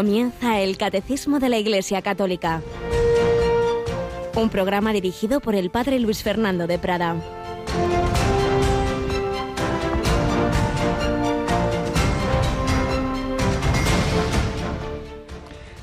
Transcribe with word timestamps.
Comienza 0.00 0.60
el 0.60 0.78
Catecismo 0.78 1.40
de 1.40 1.50
la 1.50 1.58
Iglesia 1.58 2.00
Católica. 2.00 2.62
Un 4.34 4.48
programa 4.48 4.94
dirigido 4.94 5.40
por 5.40 5.54
el 5.54 5.68
Padre 5.68 5.98
Luis 5.98 6.22
Fernando 6.22 6.66
de 6.66 6.78
Prada. 6.78 7.16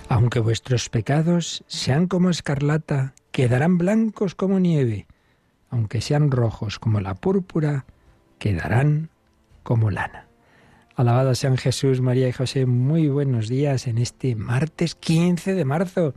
Aunque 0.09 0.39
vuestros 0.39 0.89
pecados 0.89 1.63
sean 1.67 2.07
como 2.07 2.31
escarlata, 2.31 3.13
quedarán 3.31 3.77
blancos 3.77 4.33
como 4.33 4.59
nieve. 4.59 5.05
Aunque 5.69 6.01
sean 6.01 6.31
rojos 6.31 6.79
como 6.79 7.01
la 7.01 7.13
púrpura, 7.13 7.85
quedarán 8.39 9.11
como 9.61 9.91
lana. 9.91 10.26
Alabado 10.97 11.35
sean 11.35 11.57
Jesús, 11.57 12.01
María 12.01 12.27
y 12.27 12.31
José. 12.31 12.65
Muy 12.65 13.07
buenos 13.07 13.47
días 13.47 13.85
en 13.85 13.99
este 13.99 14.35
martes 14.35 14.95
15 14.95 15.53
de 15.53 15.63
marzo, 15.63 16.15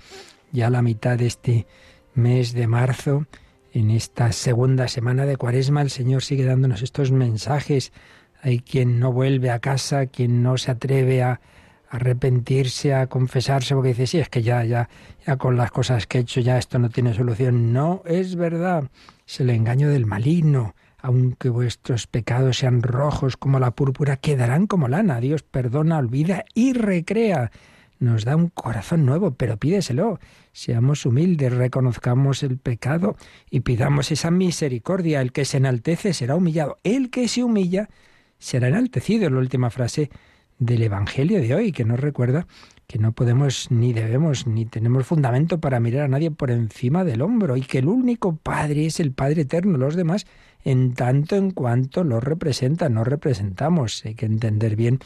ya 0.53 0.71
la 0.71 0.81
mitad 0.81 1.19
de 1.19 1.27
este 1.27 1.67
mes 2.15 2.55
de 2.55 2.67
marzo. 2.67 3.27
En 3.75 3.91
esta 3.91 4.33
segunda 4.33 4.89
semana 4.89 5.27
de 5.27 5.37
Cuaresma 5.37 5.83
el 5.83 5.91
Señor 5.91 6.23
sigue 6.23 6.47
dándonos 6.47 6.81
estos 6.81 7.13
mensajes. 7.13 7.93
Hay 8.41 8.61
quien 8.61 8.99
no 8.99 9.13
vuelve 9.13 9.51
a 9.51 9.59
casa, 9.59 10.07
quien 10.07 10.43
no 10.43 10.57
se 10.57 10.71
atreve 10.71 11.23
a 11.23 11.43
arrepentirse, 11.91 12.95
a 12.95 13.07
confesarse, 13.07 13.75
porque 13.75 13.91
dice, 13.91 14.07
sí, 14.07 14.19
es 14.19 14.31
que 14.31 14.41
ya, 14.41 14.65
ya, 14.65 14.89
ya 15.27 15.37
con 15.37 15.59
las 15.59 15.71
cosas 15.73 16.07
que 16.07 16.17
he 16.17 16.21
hecho, 16.23 16.41
ya 16.41 16.57
esto 16.57 16.79
no 16.79 16.89
tiene 16.89 17.13
solución. 17.13 17.75
No, 17.75 18.01
es 18.07 18.35
verdad. 18.35 18.85
Es 19.29 19.41
el 19.41 19.51
engaño 19.51 19.91
del 19.91 20.07
maligno 20.07 20.75
aunque 21.03 21.49
vuestros 21.49 22.07
pecados 22.07 22.59
sean 22.59 22.83
rojos 22.83 23.37
como 23.37 23.59
la 23.59 23.73
púrpura, 23.73 24.17
quedarán 24.17 24.67
como 24.67 24.89
lana. 24.89 25.21
Dios 25.21 25.43
perdona, 25.43 25.99
olvida 25.99 26.45
y 26.55 26.73
recrea. 26.73 27.51
Nos 27.99 28.25
da 28.25 28.35
un 28.35 28.49
corazón 28.49 29.05
nuevo, 29.05 29.33
pero 29.33 29.59
pídeselo. 29.59 30.19
Seamos 30.53 31.05
humildes, 31.05 31.53
reconozcamos 31.53 32.43
el 32.43 32.57
pecado 32.57 33.17
y 33.51 33.61
pidamos 33.61 34.11
esa 34.11 34.31
misericordia. 34.31 35.21
El 35.21 35.33
que 35.33 35.45
se 35.45 35.59
enaltece 35.59 36.15
será 36.15 36.37
humillado. 36.37 36.79
El 36.83 37.11
que 37.11 37.29
se 37.29 37.45
humilla 37.45 37.91
será 38.39 38.69
enaltecido. 38.69 39.27
Es 39.27 39.33
la 39.33 39.39
última 39.39 39.69
frase 39.71 40.11
del 40.59 40.83
Evangelio 40.83 41.41
de 41.41 41.55
hoy, 41.55 41.73
que 41.73 41.85
nos 41.85 42.01
recuerda 42.01 42.47
que 42.87 42.99
no 42.99 43.13
podemos 43.13 43.71
ni 43.71 43.93
debemos 43.93 44.47
ni 44.47 44.67
tenemos 44.67 45.07
fundamento 45.07 45.61
para 45.61 45.79
mirar 45.79 46.07
a 46.07 46.09
nadie 46.09 46.31
por 46.31 46.51
encima 46.51 47.05
del 47.05 47.23
hombro 47.23 47.57
y 47.57 47.63
que 47.63 47.79
el 47.79 47.87
único 47.87 48.35
Padre 48.35 48.87
es 48.87 48.99
el 48.99 49.13
Padre 49.13 49.43
eterno. 49.43 49.79
Los 49.79 49.95
demás 49.95 50.27
en 50.65 50.95
tanto 50.95 51.37
en 51.37 51.51
cuanto 51.51 52.05
lo 52.05 52.21
representan, 52.21 52.95
no 52.95 53.05
representamos. 53.05 54.05
Hay 54.05 54.15
que 54.15 54.27
entender 54.27 54.77
bien. 54.77 54.99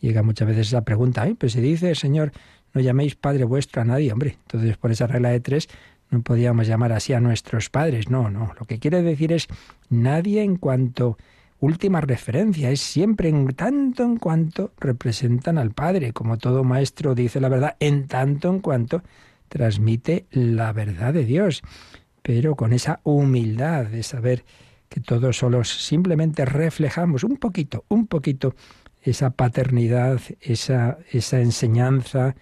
Llega 0.00 0.22
muchas 0.22 0.48
veces 0.48 0.72
la 0.72 0.82
pregunta, 0.82 1.26
pues 1.38 1.52
se 1.52 1.60
dice, 1.60 1.94
Señor, 1.94 2.32
no 2.72 2.80
llaméis 2.80 3.16
Padre 3.16 3.44
vuestro 3.44 3.82
a 3.82 3.84
nadie, 3.84 4.12
hombre. 4.12 4.36
Entonces, 4.42 4.76
por 4.76 4.90
esa 4.92 5.06
regla 5.06 5.30
de 5.30 5.40
tres, 5.40 5.68
no 6.10 6.22
podíamos 6.22 6.66
llamar 6.66 6.92
así 6.92 7.12
a 7.12 7.20
nuestros 7.20 7.70
padres. 7.70 8.08
No, 8.08 8.30
no. 8.30 8.52
Lo 8.58 8.66
que 8.66 8.78
quiere 8.78 9.02
decir 9.02 9.32
es 9.32 9.46
nadie 9.88 10.42
en 10.42 10.56
cuanto 10.56 11.16
última 11.60 12.00
referencia, 12.00 12.70
es 12.70 12.80
siempre 12.80 13.28
en 13.28 13.46
tanto 13.48 14.02
en 14.02 14.16
cuanto 14.16 14.72
representan 14.78 15.58
al 15.58 15.72
Padre, 15.72 16.12
como 16.12 16.38
todo 16.38 16.64
maestro 16.64 17.14
dice 17.14 17.40
la 17.40 17.48
verdad, 17.48 17.76
en 17.80 18.08
tanto 18.08 18.48
en 18.48 18.60
cuanto 18.60 19.02
transmite 19.48 20.26
la 20.30 20.72
verdad 20.72 21.12
de 21.12 21.24
Dios, 21.24 21.62
pero 22.22 22.56
con 22.56 22.72
esa 22.72 23.00
humildad 23.04 23.84
de 23.86 24.02
saber 24.02 24.44
que 24.90 25.00
todos 25.00 25.38
solos 25.38 25.70
simplemente 25.70 26.44
reflejamos 26.44 27.22
un 27.24 27.36
poquito, 27.36 27.84
un 27.88 28.08
poquito 28.08 28.54
esa 29.02 29.30
paternidad, 29.30 30.20
esa, 30.40 30.98
esa 31.10 31.40
enseñanza, 31.40 32.34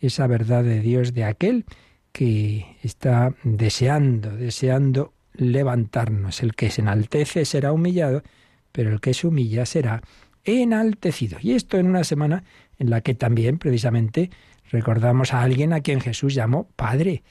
esa 0.00 0.26
verdad 0.28 0.62
de 0.62 0.80
Dios 0.80 1.12
de 1.12 1.24
aquel 1.24 1.66
que 2.12 2.78
está 2.82 3.34
deseando, 3.42 4.34
deseando 4.34 5.12
levantarnos. 5.34 6.42
El 6.42 6.54
que 6.54 6.70
se 6.70 6.80
enaltece 6.80 7.44
será 7.44 7.72
humillado, 7.72 8.22
pero 8.70 8.90
el 8.90 9.00
que 9.00 9.12
se 9.12 9.26
humilla 9.26 9.66
será 9.66 10.00
enaltecido. 10.44 11.38
Y 11.42 11.52
esto 11.52 11.76
en 11.76 11.88
una 11.88 12.04
semana 12.04 12.44
en 12.78 12.88
la 12.88 13.00
que 13.00 13.14
también 13.14 13.58
precisamente 13.58 14.30
recordamos 14.70 15.34
a 15.34 15.42
alguien 15.42 15.72
a 15.72 15.80
quien 15.80 16.00
Jesús 16.00 16.34
llamó 16.34 16.68
Padre. 16.76 17.24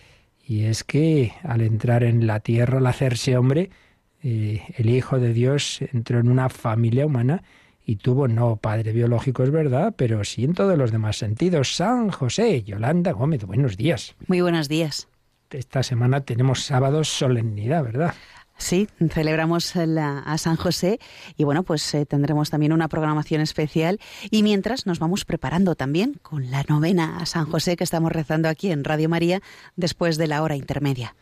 Y 0.46 0.66
es 0.66 0.84
que 0.84 1.32
al 1.44 1.62
entrar 1.62 2.04
en 2.04 2.28
la 2.28 2.42
tierra, 2.42 2.80
al 2.80 2.88
hacerse 2.88 3.38
hombre, 3.38 3.72
eh, 4.28 4.64
el 4.78 4.90
Hijo 4.90 5.20
de 5.20 5.34
Dios 5.34 5.82
entró 5.94 6.20
en 6.20 6.30
una 6.30 6.50
familia 6.50 7.06
humana 7.06 7.44
y 7.86 7.98
tuvo 7.98 8.28
no 8.28 8.56
padre 8.56 8.92
biológico, 8.92 9.44
es 9.44 9.52
verdad, 9.52 9.94
pero 9.96 10.24
sí 10.24 10.46
en 10.46 10.56
todos 10.56 10.76
los 10.80 10.92
demás 10.92 11.18
sentidos. 11.18 11.76
San 11.76 12.10
José, 12.10 12.64
Yolanda 12.64 13.12
Gómez, 13.12 13.46
buenos 13.46 13.78
días. 13.78 14.16
Muy 14.26 14.42
buenos 14.42 14.68
días. 14.68 15.08
Esta 15.52 15.84
semana 15.84 16.22
tenemos 16.22 16.64
sábado 16.64 17.04
solemnidad, 17.04 17.84
¿verdad? 17.84 18.16
Sí, 18.58 18.88
celebramos 19.12 19.76
a 19.76 20.38
San 20.40 20.56
José 20.56 21.00
y 21.38 21.44
bueno, 21.44 21.62
pues 21.62 21.94
eh, 21.94 22.08
tendremos 22.08 22.50
también 22.50 22.74
una 22.74 22.88
programación 22.88 23.42
especial 23.42 24.00
y 24.32 24.42
mientras 24.42 24.88
nos 24.88 24.98
vamos 24.98 25.24
preparando 25.24 25.76
también 25.76 26.16
con 26.24 26.50
la 26.50 26.64
novena 26.68 27.18
a 27.18 27.28
San 27.28 27.46
José 27.46 27.76
que 27.78 27.84
estamos 27.84 28.12
rezando 28.12 28.50
aquí 28.50 28.72
en 28.72 28.86
Radio 28.86 29.08
María 29.08 29.42
después 29.76 30.18
de 30.18 30.26
la 30.26 30.42
hora 30.42 30.56
intermedia. 30.56 31.16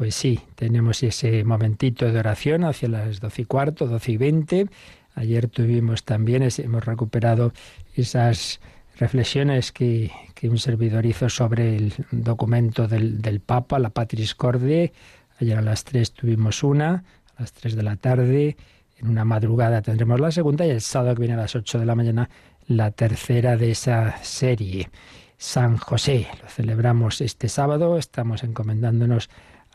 Pues 0.00 0.14
sí, 0.14 0.40
tenemos 0.54 1.02
ese 1.02 1.44
momentito 1.44 2.10
de 2.10 2.18
oración 2.18 2.64
hacia 2.64 2.88
las 2.88 3.20
doce 3.20 3.42
y 3.42 3.44
cuarto, 3.44 3.86
doce 3.86 4.12
y 4.12 4.16
veinte. 4.16 4.66
Ayer 5.14 5.46
tuvimos 5.46 6.04
también, 6.04 6.42
hemos 6.56 6.86
recuperado 6.86 7.52
esas 7.94 8.60
reflexiones 8.98 9.72
que, 9.72 10.10
un 10.44 10.56
servidor 10.56 11.04
hizo 11.04 11.28
sobre 11.28 11.76
el 11.76 11.92
documento 12.12 12.88
del, 12.88 13.42
Papa, 13.44 13.78
la 13.78 13.90
Patris 13.90 14.34
Corde. 14.34 14.94
Ayer 15.38 15.58
a 15.58 15.60
las 15.60 15.84
tres 15.84 16.12
tuvimos 16.14 16.62
una, 16.62 17.04
a 17.36 17.42
las 17.42 17.52
tres 17.52 17.76
de 17.76 17.82
la 17.82 17.96
tarde. 17.96 18.56
En 18.96 19.08
una 19.10 19.26
madrugada 19.26 19.82
tendremos 19.82 20.18
la 20.18 20.32
segunda 20.32 20.64
y 20.64 20.70
el 20.70 20.80
sábado 20.80 21.14
que 21.14 21.20
viene 21.20 21.34
a 21.34 21.42
las 21.42 21.54
ocho 21.54 21.78
de 21.78 21.84
la 21.84 21.94
mañana 21.94 22.30
la 22.68 22.90
tercera 22.90 23.58
de 23.58 23.72
esa 23.72 24.16
serie. 24.22 24.88
San 25.36 25.76
José, 25.76 26.26
lo 26.42 26.48
celebramos 26.48 27.20
este 27.20 27.50
sábado, 27.50 27.98
estamos 27.98 28.44
encomendándonos 28.44 29.28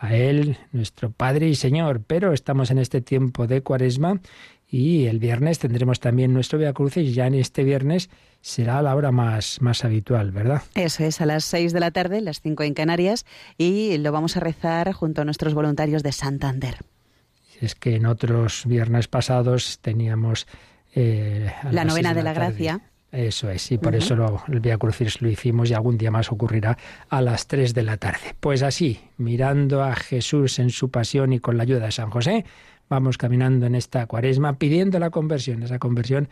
a 0.05 0.15
Él, 0.15 0.57
nuestro 0.71 1.11
Padre 1.11 1.47
y 1.47 1.55
Señor. 1.55 2.01
Pero 2.05 2.33
estamos 2.33 2.71
en 2.71 2.77
este 2.77 3.01
tiempo 3.01 3.47
de 3.47 3.61
Cuaresma 3.61 4.21
y 4.67 5.05
el 5.05 5.19
viernes 5.19 5.59
tendremos 5.59 5.99
también 5.99 6.33
nuestro 6.33 6.59
Via 6.59 6.73
Crucis. 6.73 7.13
Ya 7.13 7.27
en 7.27 7.35
este 7.35 7.63
viernes 7.63 8.09
será 8.41 8.81
la 8.81 8.95
hora 8.95 9.11
más, 9.11 9.61
más 9.61 9.85
habitual, 9.85 10.31
¿verdad? 10.31 10.61
Eso 10.75 11.03
es, 11.03 11.21
a 11.21 11.25
las 11.25 11.45
seis 11.45 11.73
de 11.73 11.79
la 11.79 11.91
tarde, 11.91 12.21
las 12.21 12.41
cinco 12.41 12.63
en 12.63 12.73
Canarias, 12.73 13.25
y 13.57 13.97
lo 13.97 14.11
vamos 14.11 14.37
a 14.37 14.39
rezar 14.39 14.91
junto 14.93 15.21
a 15.21 15.25
nuestros 15.25 15.53
voluntarios 15.53 16.03
de 16.03 16.11
Santander. 16.11 16.77
Es 17.61 17.75
que 17.75 17.95
en 17.95 18.05
otros 18.05 18.63
viernes 18.65 19.07
pasados 19.07 19.79
teníamos 19.81 20.45
eh, 20.93 21.51
la 21.71 21.85
novena 21.85 22.13
de 22.13 22.23
la, 22.23 22.33
gracia. 22.33 22.81
Eso 23.15 23.49
es, 23.49 23.71
y 23.71 23.77
por 23.77 23.95
eso 23.95 24.13
lo, 24.17 24.43
el 24.49 24.59
Via 24.59 24.77
Crucis 24.77 25.21
lo 25.21 25.29
hicimos 25.29 25.69
y 25.69 25.73
algún 25.73 25.97
día 25.97 26.11
más 26.11 26.33
ocurrirá 26.33 26.77
a 27.09 27.21
las 27.21 27.47
3 27.47 27.73
de 27.73 27.83
la 27.83 27.95
tarde. 27.95 28.35
Pues 28.41 28.61
así, 28.61 28.99
mirando 29.17 29.83
a 29.83 29.95
Jesús 29.95 30.59
en 30.59 30.69
su 30.69 30.91
pasión 30.91 31.31
y 31.31 31.39
con 31.39 31.55
la 31.55 31.63
ayuda 31.63 31.85
de 31.85 31.91
San 31.93 32.09
José, 32.09 32.43
vamos 32.89 33.17
caminando 33.17 33.67
en 33.67 33.75
esta 33.75 34.05
cuaresma 34.05 34.57
pidiendo 34.57 34.99
la 34.99 35.11
conversión, 35.11 35.63
esa 35.63 35.79
conversión 35.79 36.27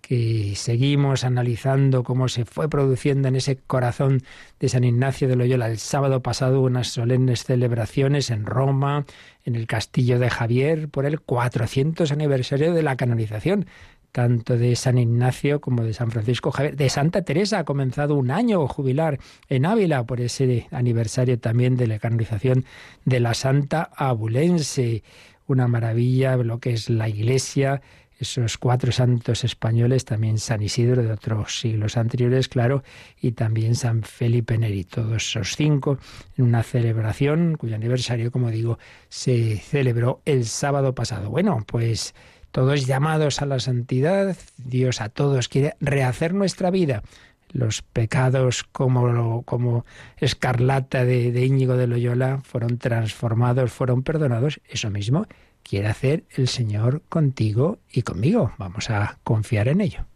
que 0.00 0.54
seguimos 0.54 1.24
analizando 1.24 2.04
cómo 2.04 2.28
se 2.28 2.44
fue 2.44 2.68
produciendo 2.68 3.26
en 3.26 3.34
ese 3.34 3.56
corazón 3.56 4.22
de 4.60 4.68
San 4.68 4.84
Ignacio 4.84 5.26
de 5.26 5.34
Loyola. 5.34 5.68
El 5.68 5.78
sábado 5.78 6.22
pasado 6.22 6.60
unas 6.60 6.86
solemnes 6.86 7.42
celebraciones 7.42 8.30
en 8.30 8.46
Roma, 8.46 9.04
en 9.44 9.56
el 9.56 9.66
castillo 9.66 10.20
de 10.20 10.30
Javier, 10.30 10.88
por 10.88 11.04
el 11.04 11.20
400 11.20 12.12
aniversario 12.12 12.72
de 12.74 12.82
la 12.82 12.96
canonización 12.96 13.66
tanto 14.12 14.56
de 14.56 14.74
San 14.76 14.98
Ignacio 14.98 15.60
como 15.60 15.84
de 15.84 15.94
San 15.94 16.10
Francisco 16.10 16.50
Javier. 16.50 16.76
De 16.76 16.88
Santa 16.88 17.22
Teresa 17.22 17.60
ha 17.60 17.64
comenzado 17.64 18.14
un 18.14 18.30
año 18.30 18.66
jubilar 18.66 19.18
en 19.48 19.66
Ávila 19.66 20.04
por 20.04 20.20
ese 20.20 20.66
aniversario 20.70 21.38
también 21.38 21.76
de 21.76 21.86
la 21.86 21.98
canonización 21.98 22.64
de 23.04 23.20
la 23.20 23.34
Santa 23.34 23.90
Abulense. 23.94 25.02
Una 25.46 25.68
maravilla 25.68 26.36
lo 26.36 26.58
que 26.58 26.72
es 26.74 26.90
la 26.90 27.08
Iglesia, 27.08 27.80
esos 28.18 28.58
cuatro 28.58 28.90
santos 28.90 29.44
españoles, 29.44 30.04
también 30.04 30.38
San 30.38 30.62
Isidro 30.62 31.02
de 31.02 31.12
otros 31.12 31.60
siglos 31.60 31.96
anteriores, 31.96 32.48
claro, 32.48 32.82
y 33.20 33.32
también 33.32 33.74
San 33.74 34.02
Felipe 34.02 34.58
Neri, 34.58 34.84
todos 34.84 35.28
esos 35.28 35.54
cinco, 35.56 35.98
en 36.36 36.44
una 36.46 36.62
celebración 36.62 37.56
cuyo 37.56 37.76
aniversario, 37.76 38.32
como 38.32 38.50
digo, 38.50 38.78
se 39.08 39.56
celebró 39.58 40.20
el 40.24 40.46
sábado 40.46 40.94
pasado. 40.94 41.30
Bueno, 41.30 41.64
pues 41.66 42.14
todos 42.50 42.86
llamados 42.86 43.42
a 43.42 43.46
la 43.46 43.60
santidad, 43.60 44.36
Dios 44.56 45.00
a 45.00 45.08
todos 45.08 45.48
quiere 45.48 45.74
rehacer 45.80 46.34
nuestra 46.34 46.70
vida. 46.70 47.02
Los 47.50 47.82
pecados 47.82 48.64
como, 48.64 49.42
como 49.42 49.84
escarlata 50.18 51.04
de, 51.04 51.32
de 51.32 51.46
Íñigo 51.46 51.76
de 51.76 51.86
Loyola 51.86 52.40
fueron 52.42 52.78
transformados, 52.78 53.72
fueron 53.72 54.02
perdonados. 54.02 54.60
Eso 54.68 54.90
mismo 54.90 55.26
quiere 55.62 55.88
hacer 55.88 56.24
el 56.36 56.48
Señor 56.48 57.02
contigo 57.08 57.78
y 57.90 58.02
conmigo. 58.02 58.52
Vamos 58.58 58.90
a 58.90 59.18
confiar 59.24 59.68
en 59.68 59.80
ello. 59.80 60.06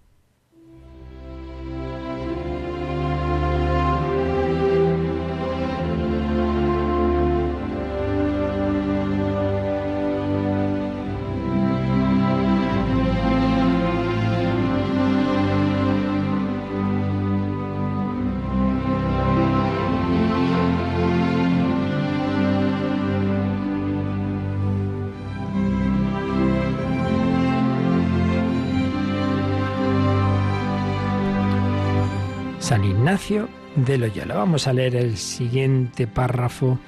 San 32.73 32.85
Ignacio 32.85 33.51
de 33.77 33.99
Loyola. 33.99 34.35
Vamos 34.35 34.67
a 34.67 34.73
leer 34.73 34.97
el 34.97 35.19
siguiente 35.19 36.07
párrafo 36.07 36.79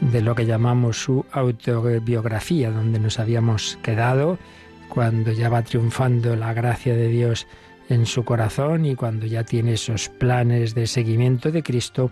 de 0.00 0.22
lo 0.22 0.34
que 0.34 0.44
llamamos 0.44 1.04
su 1.04 1.24
autobiografía, 1.30 2.72
donde 2.72 2.98
nos 2.98 3.20
habíamos 3.20 3.78
quedado 3.80 4.40
cuando 4.88 5.30
ya 5.30 5.48
va 5.48 5.62
triunfando 5.62 6.34
la 6.34 6.52
gracia 6.52 6.96
de 6.96 7.06
Dios 7.06 7.46
en 7.88 8.06
su 8.06 8.24
corazón 8.24 8.84
y 8.84 8.96
cuando 8.96 9.24
ya 9.24 9.44
tiene 9.44 9.74
esos 9.74 10.08
planes 10.08 10.74
de 10.74 10.88
seguimiento 10.88 11.52
de 11.52 11.62
Cristo 11.62 12.10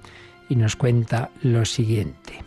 y 0.48 0.54
nos 0.54 0.76
cuenta 0.76 1.30
lo 1.42 1.64
siguiente. 1.64 2.44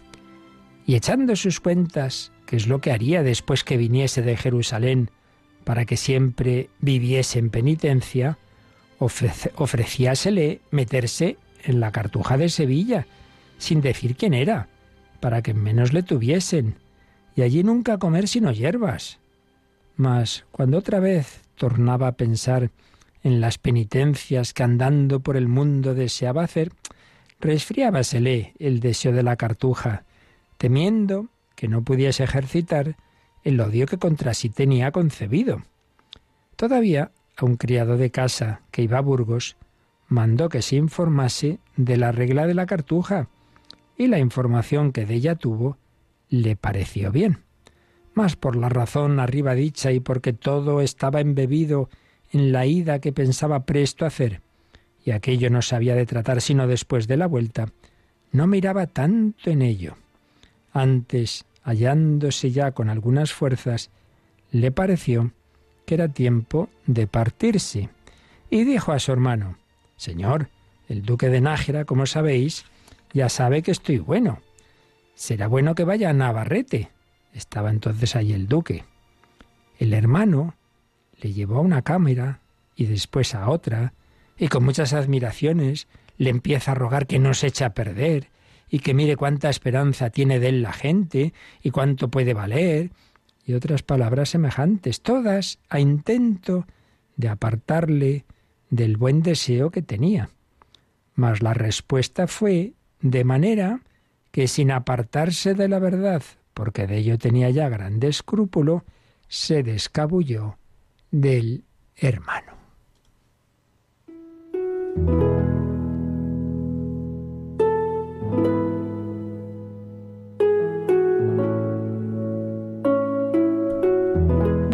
Y 0.86 0.96
echando 0.96 1.36
sus 1.36 1.60
cuentas, 1.60 2.32
que 2.46 2.56
es 2.56 2.68
lo 2.68 2.80
que 2.80 2.94
haría 2.94 3.24
después 3.24 3.66
que 3.66 3.76
viniese 3.76 4.22
de 4.22 4.38
Jerusalén 4.38 5.12
para 5.66 5.84
que 5.84 5.98
siempre 5.98 6.70
viviese 6.80 7.40
en 7.40 7.50
penitencia, 7.50 8.38
ofrecíasele 9.02 10.62
meterse 10.70 11.38
en 11.64 11.80
la 11.80 11.92
cartuja 11.92 12.38
de 12.38 12.50
Sevilla, 12.50 13.08
sin 13.58 13.82
decir 13.82 14.16
quién 14.16 14.34
era, 14.34 14.68
para 15.20 15.42
que 15.42 15.54
menos 15.54 15.94
le 15.94 16.04
tuviesen, 16.04 16.76
y 17.36 17.42
allí 17.42 17.64
nunca 17.64 17.98
comer 17.98 18.28
sino 18.28 18.52
hierbas. 18.52 19.20
Mas 19.96 20.46
cuando 20.52 20.78
otra 20.78 21.00
vez 21.00 21.42
tornaba 21.56 22.08
a 22.08 22.12
pensar 22.14 22.72
en 23.24 23.42
las 23.42 23.58
penitencias 23.58 24.54
que 24.54 24.64
andando 24.64 25.20
por 25.20 25.38
el 25.38 25.48
mundo 25.48 25.94
deseaba 25.94 26.44
hacer, 26.44 26.72
resfriábasele 27.40 28.54
el 28.60 28.80
deseo 28.80 29.12
de 29.12 29.24
la 29.24 29.36
cartuja, 29.36 30.06
temiendo 30.58 31.30
que 31.56 31.68
no 31.68 31.84
pudiese 31.84 32.24
ejercitar 32.24 32.96
el 33.44 33.60
odio 33.60 33.88
que 33.88 33.98
contra 33.98 34.34
sí 34.34 34.50
tenía 34.50 34.92
concebido. 34.92 35.64
Todavía 36.56 37.12
a 37.42 37.46
un 37.46 37.58
criado 37.58 37.98
de 37.98 38.12
casa 38.12 38.62
que 38.72 38.84
iba 38.84 38.98
a 38.98 39.02
Burgos 39.02 39.58
mandó 40.08 40.50
que 40.50 40.62
se 40.62 40.76
informase 40.76 41.60
de 41.78 41.98
la 41.98 42.12
regla 42.12 42.46
de 42.46 42.54
la 42.54 42.66
cartuja, 42.66 43.30
y 43.98 44.08
la 44.08 44.20
información 44.20 44.92
que 44.92 45.06
de 45.06 45.16
ella 45.16 45.36
tuvo 45.36 45.78
le 46.30 46.56
pareció 46.56 47.12
bien. 47.12 47.40
Mas 48.14 48.36
por 48.36 48.56
la 48.56 48.68
razón 48.68 49.20
arriba 49.20 49.54
dicha 49.54 49.92
y 49.92 50.00
porque 50.00 50.34
todo 50.34 50.82
estaba 50.82 51.22
embebido 51.22 51.90
en 52.32 52.52
la 52.52 52.66
ida 52.66 53.00
que 53.00 53.14
pensaba 53.14 53.66
presto 53.66 54.06
hacer, 54.06 54.42
y 55.06 55.12
aquello 55.12 55.50
no 55.50 55.62
se 55.62 55.76
había 55.76 55.96
de 55.96 56.06
tratar 56.06 56.42
sino 56.42 56.68
después 56.68 57.08
de 57.08 57.18
la 57.18 57.28
vuelta, 57.28 57.68
no 58.32 58.48
miraba 58.48 58.88
tanto 58.88 59.50
en 59.50 59.62
ello. 59.62 59.96
Antes, 60.74 61.46
hallándose 61.64 62.52
ya 62.52 62.72
con 62.72 62.90
algunas 62.90 63.34
fuerzas, 63.34 63.92
le 64.52 64.72
pareció 64.72 65.32
que 65.86 65.96
era 65.96 66.08
tiempo 66.08 66.70
de 66.86 67.08
partirse, 67.08 67.90
y 68.50 68.64
dijo 68.64 68.92
a 68.92 69.00
su 69.00 69.12
hermano, 69.12 69.58
Señor, 69.96 70.50
el 70.90 71.04
duque 71.04 71.30
de 71.30 71.42
Nájera, 71.42 71.86
como 71.86 72.06
sabéis, 72.06 72.66
ya 73.14 73.30
sabe 73.30 73.62
que 73.62 73.72
estoy 73.72 74.00
bueno. 74.00 74.40
Será 75.16 75.48
bueno 75.48 75.76
que 75.76 75.84
vaya 75.84 76.10
a 76.10 76.14
Navarrete. 76.14 76.90
Estaba 77.34 77.70
entonces 77.70 78.16
allí 78.16 78.34
el 78.34 78.48
duque. 78.48 78.84
El 79.80 79.94
hermano 79.94 80.56
le 81.22 81.34
llevó 81.34 81.58
a 81.58 81.62
una 81.62 81.82
cámara 81.82 82.40
y 82.76 82.86
después 82.86 83.36
a 83.36 83.50
otra, 83.50 83.94
y 84.38 84.48
con 84.48 84.64
muchas 84.64 84.94
admiraciones 84.94 85.88
le 86.18 86.30
empieza 86.30 86.72
a 86.72 86.76
rogar 86.76 87.08
que 87.08 87.20
no 87.20 87.34
se 87.34 87.48
eche 87.48 87.64
a 87.64 87.74
perder, 87.74 88.30
y 88.70 88.80
que 88.80 88.94
mire 88.94 89.16
cuánta 89.16 89.50
esperanza 89.50 90.10
tiene 90.10 90.40
de 90.40 90.50
él 90.50 90.62
la 90.62 90.74
gente, 90.74 91.34
y 91.62 91.72
cuánto 91.72 92.10
puede 92.10 92.34
valer, 92.34 92.92
otras 93.54 93.84
palabras 93.84 94.30
semejantes, 94.30 95.02
todas 95.02 95.60
a 95.70 95.80
intento 95.80 96.66
de 97.16 97.30
apartarle 97.30 98.26
del 98.70 98.98
buen 98.98 99.22
deseo 99.22 99.72
que 99.72 99.82
tenía. 99.82 100.30
Mas 101.16 101.42
la 101.42 101.54
respuesta 101.54 102.28
fue 102.28 102.74
de 103.02 103.24
manera 103.24 103.82
que 104.32 104.48
sin 104.48 104.72
apartarse 104.72 105.54
de 105.54 105.68
la 105.68 105.80
verdad, 105.80 106.24
porque 106.54 106.88
de 106.88 106.98
ello 106.98 107.18
tenía 107.18 107.50
ya 107.50 107.70
grande 107.70 108.08
escrúpulo, 108.08 108.86
se 109.28 109.64
descabulló 109.64 110.58
del 111.12 111.64
hermano. 111.96 112.54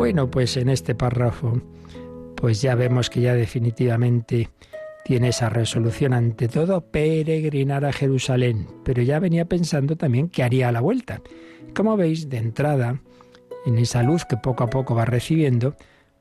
Bueno, 0.08 0.32
pues 0.32 0.56
en 0.56 0.70
este 0.70 0.96
párrafo, 0.96 1.62
pues 2.38 2.62
ya 2.62 2.76
vemos 2.76 3.10
que 3.10 3.20
ya 3.20 3.34
definitivamente 3.34 4.50
tiene 5.04 5.28
esa 5.28 5.50
resolución 5.50 6.14
ante 6.14 6.48
todo 6.48 6.80
peregrinar 6.80 7.84
a 7.84 7.92
Jerusalén, 7.92 8.70
pero 8.86 9.02
ya 9.02 9.20
venía 9.20 9.50
pensando 9.50 9.98
también 9.98 10.30
que 10.30 10.44
haría 10.44 10.72
la 10.72 10.80
vuelta. 10.80 11.22
Como 11.76 11.98
veis, 11.98 12.30
de 12.30 12.38
entrada, 12.38 13.02
en 13.66 13.78
esa 13.78 14.02
luz 14.02 14.24
que 14.24 14.38
poco 14.38 14.64
a 14.64 14.70
poco 14.70 14.96
va 14.96 15.04
recibiendo, 15.04 15.76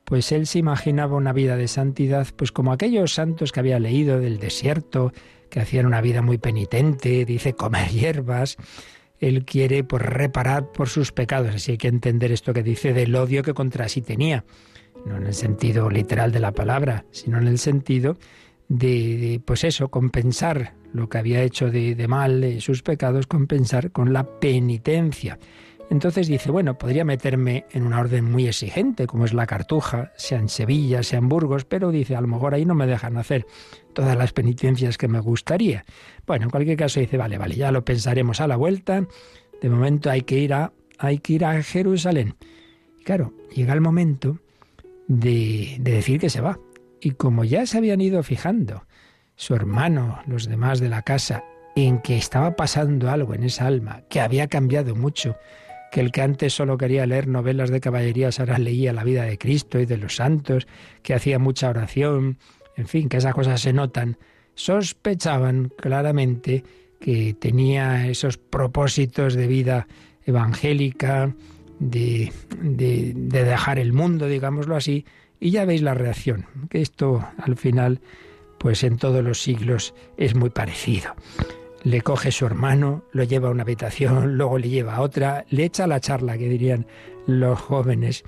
pues 0.04 0.32
él 0.32 0.48
se 0.48 0.58
imaginaba 0.58 1.16
una 1.16 1.32
vida 1.32 1.56
de 1.56 1.68
santidad, 1.68 2.26
pues 2.34 2.50
como 2.50 2.72
aquellos 2.72 3.14
santos 3.14 3.52
que 3.52 3.60
había 3.60 3.78
leído 3.78 4.18
del 4.18 4.40
desierto, 4.40 5.12
que 5.48 5.60
hacían 5.60 5.86
una 5.86 6.00
vida 6.00 6.22
muy 6.22 6.38
penitente, 6.38 7.24
dice 7.24 7.52
comer 7.52 7.88
hierbas. 7.90 8.56
Él 9.20 9.44
quiere 9.44 9.84
pues 9.84 10.02
reparar 10.02 10.72
por 10.72 10.88
sus 10.88 11.12
pecados, 11.12 11.54
así 11.54 11.72
hay 11.72 11.78
que 11.78 11.88
entender 11.88 12.32
esto 12.32 12.52
que 12.52 12.62
dice 12.62 12.92
del 12.92 13.14
odio 13.14 13.42
que 13.42 13.54
contra 13.54 13.88
sí 13.88 14.02
tenía, 14.02 14.44
no 15.04 15.16
en 15.16 15.26
el 15.26 15.34
sentido 15.34 15.88
literal 15.90 16.32
de 16.32 16.40
la 16.40 16.52
palabra, 16.52 17.04
sino 17.10 17.38
en 17.38 17.46
el 17.46 17.58
sentido 17.58 18.16
de, 18.68 19.40
pues 19.44 19.64
eso, 19.64 19.88
compensar 19.88 20.74
lo 20.92 21.08
que 21.08 21.18
había 21.18 21.42
hecho 21.42 21.70
de, 21.70 21.94
de 21.94 22.08
mal, 22.08 22.40
de 22.40 22.60
sus 22.60 22.82
pecados, 22.82 23.26
compensar 23.26 23.92
con 23.92 24.12
la 24.12 24.38
penitencia. 24.40 25.38
Entonces 25.88 26.26
dice, 26.26 26.50
bueno, 26.50 26.76
podría 26.76 27.04
meterme 27.04 27.64
en 27.70 27.86
una 27.86 28.00
orden 28.00 28.24
muy 28.24 28.48
exigente, 28.48 29.06
como 29.06 29.24
es 29.24 29.32
la 29.32 29.46
cartuja, 29.46 30.12
sea 30.16 30.38
en 30.38 30.48
Sevilla, 30.48 31.02
sea 31.02 31.18
en 31.18 31.28
Burgos, 31.28 31.64
pero 31.64 31.90
dice, 31.90 32.16
a 32.16 32.20
lo 32.20 32.26
mejor 32.26 32.54
ahí 32.54 32.64
no 32.64 32.74
me 32.74 32.86
dejan 32.86 33.16
hacer 33.16 33.46
todas 33.92 34.16
las 34.16 34.32
penitencias 34.32 34.98
que 34.98 35.06
me 35.06 35.20
gustaría. 35.20 35.84
Bueno, 36.26 36.46
en 36.46 36.50
cualquier 36.50 36.76
caso 36.76 36.98
dice, 36.98 37.16
vale, 37.16 37.38
vale, 37.38 37.54
ya 37.54 37.70
lo 37.70 37.84
pensaremos 37.84 38.40
a 38.40 38.48
la 38.48 38.56
vuelta. 38.56 39.06
De 39.62 39.70
momento 39.70 40.10
hay 40.10 40.22
que 40.22 40.38
ir 40.38 40.54
a, 40.54 40.72
hay 40.98 41.18
que 41.18 41.34
ir 41.34 41.44
a 41.44 41.62
Jerusalén. 41.62 42.34
Claro, 43.04 43.32
llega 43.54 43.72
el 43.72 43.80
momento 43.80 44.40
de, 45.06 45.76
de 45.78 45.92
decir 45.92 46.18
que 46.18 46.30
se 46.30 46.40
va. 46.40 46.58
Y 47.00 47.12
como 47.12 47.44
ya 47.44 47.64
se 47.64 47.78
habían 47.78 48.00
ido 48.00 48.22
fijando 48.24 48.84
su 49.36 49.54
hermano, 49.54 50.20
los 50.26 50.48
demás 50.48 50.80
de 50.80 50.88
la 50.88 51.02
casa, 51.02 51.44
en 51.76 52.00
que 52.00 52.16
estaba 52.16 52.56
pasando 52.56 53.10
algo 53.10 53.34
en 53.34 53.44
esa 53.44 53.66
alma, 53.66 54.02
que 54.08 54.20
había 54.20 54.48
cambiado 54.48 54.96
mucho, 54.96 55.36
que 55.90 56.00
el 56.00 56.12
que 56.12 56.22
antes 56.22 56.52
solo 56.52 56.78
quería 56.78 57.06
leer 57.06 57.28
novelas 57.28 57.70
de 57.70 57.80
caballerías 57.80 58.40
ahora 58.40 58.58
leía 58.58 58.92
la 58.92 59.04
vida 59.04 59.24
de 59.24 59.38
Cristo 59.38 59.78
y 59.78 59.86
de 59.86 59.96
los 59.96 60.16
santos, 60.16 60.66
que 61.02 61.14
hacía 61.14 61.38
mucha 61.38 61.70
oración, 61.70 62.38
en 62.76 62.86
fin, 62.86 63.08
que 63.08 63.16
esas 63.16 63.34
cosas 63.34 63.60
se 63.60 63.72
notan, 63.72 64.18
sospechaban 64.54 65.70
claramente 65.76 66.64
que 67.00 67.34
tenía 67.34 68.08
esos 68.08 68.38
propósitos 68.38 69.34
de 69.34 69.46
vida 69.46 69.86
evangélica, 70.24 71.34
de, 71.78 72.32
de, 72.60 73.12
dejar 73.14 73.78
el 73.78 73.92
mundo, 73.92 74.26
digámoslo 74.26 74.76
así, 74.76 75.04
y 75.38 75.50
ya 75.50 75.66
veis 75.66 75.82
la 75.82 75.94
reacción, 75.94 76.46
que 76.70 76.80
esto 76.80 77.26
al 77.38 77.56
final, 77.56 78.00
pues 78.58 78.82
en 78.82 78.96
todos 78.96 79.22
los 79.22 79.42
siglos 79.42 79.94
es 80.16 80.34
muy 80.34 80.50
parecido 80.50 81.14
le 81.86 82.00
coge 82.00 82.32
su 82.32 82.44
hermano, 82.44 83.04
lo 83.12 83.22
lleva 83.22 83.46
a 83.46 83.52
una 83.52 83.62
habitación, 83.62 84.34
luego 84.36 84.58
le 84.58 84.68
lleva 84.68 84.96
a 84.96 85.02
otra, 85.02 85.44
le 85.50 85.64
echa 85.64 85.86
la 85.86 86.00
charla, 86.00 86.36
que 86.36 86.48
dirían 86.48 86.88
los 87.28 87.60
jóvenes, 87.60 88.24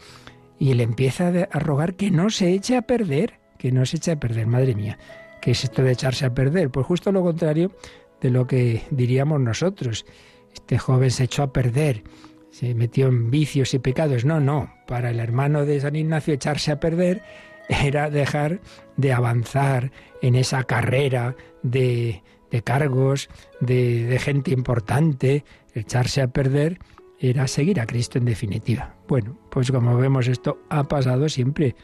y 0.61 0.75
le 0.75 0.85
empieza 0.85 1.33
a 1.51 1.59
rogar 1.59 1.97
que 1.97 2.13
no 2.13 2.31
se 2.31 2.53
eche 2.53 2.77
a 2.77 2.83
perder, 2.83 3.41
que 3.59 3.73
no 3.73 3.85
se 3.85 3.97
eche 3.97 4.13
a 4.13 4.21
perder, 4.21 4.47
madre 4.47 4.77
mía. 4.77 4.97
¿Qué 5.43 5.51
es 5.51 5.65
esto 5.65 5.83
de 5.83 5.91
echarse 5.91 6.25
a 6.25 6.35
perder? 6.35 6.71
Pues 6.71 6.87
justo 6.87 7.11
lo 7.11 7.23
contrario 7.23 7.73
de 8.21 8.31
lo 8.31 8.47
que 8.47 8.85
diríamos 8.93 9.41
nosotros. 9.41 10.07
Este 10.55 10.79
joven 10.79 11.11
se 11.11 11.25
echó 11.25 11.43
a 11.43 11.53
perder, 11.53 12.05
se 12.53 12.77
metió 12.77 13.09
en 13.09 13.29
vicios 13.29 13.75
y 13.75 13.81
pecados. 13.81 14.25
No, 14.25 14.39
no, 14.39 14.73
para 14.87 15.11
el 15.11 15.19
hermano 15.19 15.65
de 15.65 15.81
San 15.81 15.97
Ignacio 15.97 16.33
echarse 16.33 16.71
a 16.71 16.79
perder 16.79 17.23
era 17.69 18.09
dejar 18.09 18.61
de 18.97 19.13
avanzar 19.13 19.91
en 20.23 20.37
esa 20.37 20.63
carrera 20.63 21.35
de, 21.65 22.23
de 22.51 22.63
cargos, 22.63 23.29
de, 23.61 24.19
gente 24.21 24.53
importante, 24.53 25.45
echarse 25.75 26.23
a 26.23 26.29
perder, 26.29 26.79
era 27.21 27.49
seguir 27.49 27.81
a 27.81 27.87
Cristo 27.87 28.19
en 28.19 28.25
definitiva. 28.25 28.95
Bueno, 29.09 29.37
pues 29.51 29.71
como 29.71 29.97
vemos 29.97 30.29
esto 30.29 30.61
ha 30.69 30.85
pasado 30.85 31.29
siempre 31.29 31.75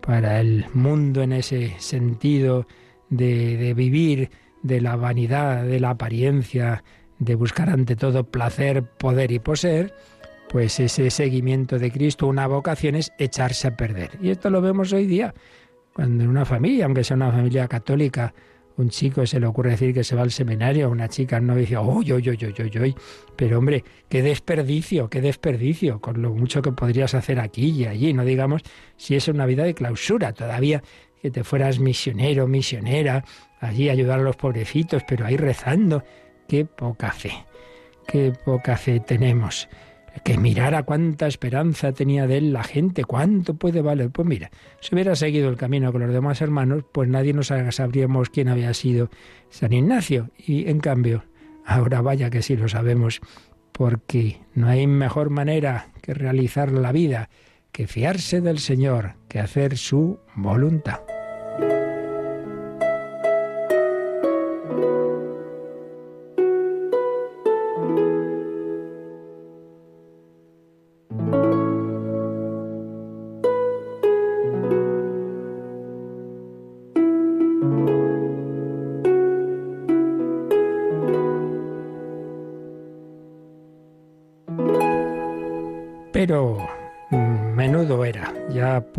para 0.00 0.40
el 0.40 0.66
mundo 0.72 1.22
en 1.22 1.32
ese 1.32 1.74
sentido 1.78 2.66
de, 3.10 3.56
de, 3.56 3.74
vivir 3.74 4.30
de 4.62 4.80
la 4.80 4.96
vanidad, 4.96 5.64
de 5.64 5.80
la 5.80 5.90
apariencia, 5.90 6.84
de 7.18 7.34
buscar 7.34 7.68
ante 7.68 7.96
todo 7.96 8.24
placer, 8.24 8.82
poder 8.82 9.32
y 9.32 9.38
poseer, 9.38 9.94
pues 10.48 10.80
ese 10.80 11.10
seguimiento 11.10 11.78
de 11.78 11.90
Cristo, 11.92 12.26
una 12.26 12.46
vocación 12.46 12.94
es 12.94 13.12
echarse 13.18 13.68
a 13.68 13.76
perder. 13.76 14.12
Y 14.22 14.30
esto 14.30 14.50
lo 14.50 14.60
vemos 14.62 14.92
hoy 14.92 15.06
día, 15.06 15.34
cuando 15.92 16.24
en 16.24 16.30
una 16.30 16.44
familia, 16.44 16.86
aunque 16.86 17.04
sea 17.04 17.16
una 17.16 17.30
familia 17.30 17.68
católica, 17.68 18.32
un 18.78 18.90
chico 18.90 19.26
se 19.26 19.40
le 19.40 19.46
ocurre 19.46 19.70
decir 19.70 19.92
que 19.92 20.04
se 20.04 20.14
va 20.14 20.22
al 20.22 20.30
seminario, 20.30 20.88
una 20.88 21.08
chica 21.08 21.40
no 21.40 21.56
dice, 21.56 21.76
uy, 21.78 22.12
uy, 22.12 22.30
uy, 22.30 22.38
uy, 22.40 22.78
uy, 22.80 22.94
pero 23.36 23.58
hombre, 23.58 23.84
qué 24.08 24.22
desperdicio, 24.22 25.10
qué 25.10 25.20
desperdicio, 25.20 26.00
con 26.00 26.22
lo 26.22 26.32
mucho 26.32 26.62
que 26.62 26.70
podrías 26.70 27.14
hacer 27.14 27.40
aquí 27.40 27.70
y 27.70 27.86
allí, 27.86 28.12
no 28.12 28.24
digamos 28.24 28.62
si 28.96 29.16
es 29.16 29.26
una 29.26 29.46
vida 29.46 29.64
de 29.64 29.74
clausura, 29.74 30.32
todavía 30.32 30.82
que 31.20 31.30
te 31.30 31.42
fueras 31.42 31.80
misionero, 31.80 32.46
misionera, 32.46 33.24
allí 33.60 33.88
ayudar 33.90 34.20
a 34.20 34.22
los 34.22 34.36
pobrecitos, 34.36 35.02
pero 35.06 35.26
ahí 35.26 35.36
rezando, 35.36 36.04
qué 36.46 36.64
poca 36.64 37.10
fe, 37.10 37.32
qué 38.06 38.32
poca 38.44 38.76
fe 38.76 39.00
tenemos 39.00 39.68
que 40.24 40.38
mirara 40.38 40.82
cuánta 40.82 41.26
esperanza 41.26 41.92
tenía 41.92 42.26
de 42.26 42.38
él 42.38 42.52
la 42.52 42.64
gente, 42.64 43.04
cuánto 43.04 43.54
puede 43.54 43.82
valer. 43.82 44.10
Pues 44.10 44.26
mira, 44.26 44.50
si 44.80 44.94
hubiera 44.94 45.16
seguido 45.16 45.48
el 45.48 45.56
camino 45.56 45.92
con 45.92 46.02
los 46.02 46.12
demás 46.12 46.40
hermanos, 46.40 46.84
pues 46.92 47.08
nadie 47.08 47.32
nos 47.32 47.48
sabríamos 47.48 48.30
quién 48.30 48.48
había 48.48 48.74
sido 48.74 49.10
San 49.50 49.72
Ignacio. 49.72 50.30
Y 50.36 50.68
en 50.68 50.80
cambio, 50.80 51.24
ahora 51.64 52.00
vaya 52.00 52.30
que 52.30 52.42
sí 52.42 52.56
lo 52.56 52.68
sabemos, 52.68 53.20
porque 53.72 54.40
no 54.54 54.68
hay 54.68 54.86
mejor 54.86 55.30
manera 55.30 55.88
que 56.02 56.14
realizar 56.14 56.72
la 56.72 56.92
vida 56.92 57.28
que 57.72 57.86
fiarse 57.86 58.40
del 58.40 58.58
Señor, 58.58 59.14
que 59.28 59.38
hacer 59.38 59.76
su 59.76 60.18
voluntad. 60.34 61.00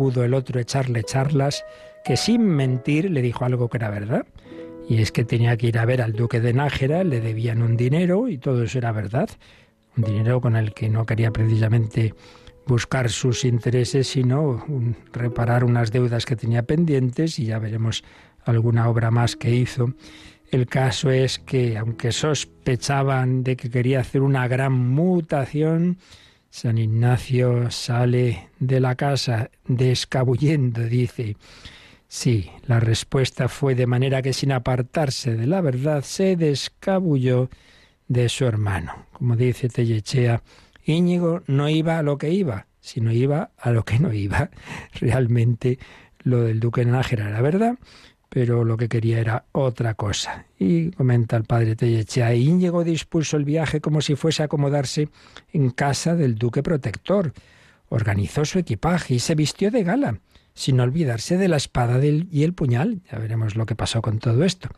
Pudo 0.00 0.24
el 0.24 0.32
otro 0.32 0.58
echarle 0.58 1.04
charlas 1.04 1.62
que 2.06 2.16
sin 2.16 2.40
mentir 2.40 3.10
le 3.10 3.20
dijo 3.20 3.44
algo 3.44 3.68
que 3.68 3.76
era 3.76 3.90
verdad. 3.90 4.24
Y 4.88 5.02
es 5.02 5.12
que 5.12 5.26
tenía 5.26 5.58
que 5.58 5.66
ir 5.66 5.78
a 5.78 5.84
ver 5.84 6.00
al 6.00 6.14
duque 6.14 6.40
de 6.40 6.54
Nájera, 6.54 7.04
le 7.04 7.20
debían 7.20 7.60
un 7.60 7.76
dinero 7.76 8.26
y 8.26 8.38
todo 8.38 8.62
eso 8.62 8.78
era 8.78 8.92
verdad. 8.92 9.28
Un 9.98 10.04
dinero 10.04 10.40
con 10.40 10.56
el 10.56 10.72
que 10.72 10.88
no 10.88 11.04
quería 11.04 11.32
precisamente 11.32 12.14
buscar 12.66 13.10
sus 13.10 13.44
intereses, 13.44 14.08
sino 14.08 14.64
reparar 15.12 15.64
unas 15.64 15.92
deudas 15.92 16.24
que 16.24 16.34
tenía 16.34 16.62
pendientes 16.62 17.38
y 17.38 17.44
ya 17.44 17.58
veremos 17.58 18.02
alguna 18.46 18.88
obra 18.88 19.10
más 19.10 19.36
que 19.36 19.50
hizo. 19.50 19.92
El 20.50 20.66
caso 20.66 21.10
es 21.10 21.38
que, 21.38 21.76
aunque 21.76 22.10
sospechaban 22.12 23.44
de 23.44 23.54
que 23.54 23.68
quería 23.68 24.00
hacer 24.00 24.22
una 24.22 24.48
gran 24.48 24.72
mutación, 24.72 25.98
San 26.50 26.78
Ignacio 26.78 27.70
sale 27.70 28.48
de 28.58 28.80
la 28.80 28.96
casa 28.96 29.50
descabullendo, 29.66 30.82
dice, 30.82 31.36
sí, 32.08 32.50
la 32.66 32.80
respuesta 32.80 33.48
fue 33.48 33.76
de 33.76 33.86
manera 33.86 34.20
que 34.20 34.32
sin 34.32 34.50
apartarse 34.50 35.36
de 35.36 35.46
la 35.46 35.60
verdad 35.60 36.02
se 36.02 36.36
descabulló 36.36 37.48
de 38.08 38.28
su 38.28 38.44
hermano. 38.44 39.06
Como 39.12 39.36
dice 39.36 39.68
Tellechea, 39.68 40.42
Íñigo 40.84 41.42
no 41.46 41.68
iba 41.68 41.98
a 41.98 42.02
lo 42.02 42.18
que 42.18 42.30
iba, 42.30 42.66
sino 42.80 43.12
iba 43.12 43.52
a 43.56 43.70
lo 43.70 43.84
que 43.84 44.00
no 44.00 44.12
iba. 44.12 44.50
Realmente 45.00 45.78
lo 46.18 46.42
del 46.42 46.58
duque 46.58 46.84
Nájera 46.84 47.28
era 47.28 47.40
verdad, 47.40 47.78
pero 48.30 48.64
lo 48.64 48.76
que 48.76 48.88
quería 48.88 49.18
era 49.18 49.44
otra 49.52 49.94
cosa. 49.94 50.46
Y 50.58 50.92
comenta 50.92 51.36
el 51.36 51.44
padre 51.44 51.74
Tellechea, 51.76 52.32
Íñigo 52.34 52.84
dispuso 52.84 53.36
el 53.36 53.44
viaje 53.44 53.80
como 53.80 54.00
si 54.00 54.14
fuese 54.14 54.42
a 54.42 54.46
acomodarse 54.46 55.08
en 55.52 55.70
casa 55.70 56.14
del 56.14 56.36
duque 56.36 56.62
protector. 56.62 57.34
Organizó 57.88 58.44
su 58.44 58.60
equipaje 58.60 59.14
y 59.14 59.18
se 59.18 59.34
vistió 59.34 59.72
de 59.72 59.82
gala, 59.82 60.20
sin 60.54 60.78
olvidarse 60.78 61.36
de 61.36 61.48
la 61.48 61.56
espada 61.56 62.00
y 62.04 62.44
el 62.44 62.54
puñal. 62.54 63.02
Ya 63.10 63.18
veremos 63.18 63.56
lo 63.56 63.66
que 63.66 63.74
pasó 63.74 64.00
con 64.00 64.20
todo 64.20 64.44
esto. 64.44 64.68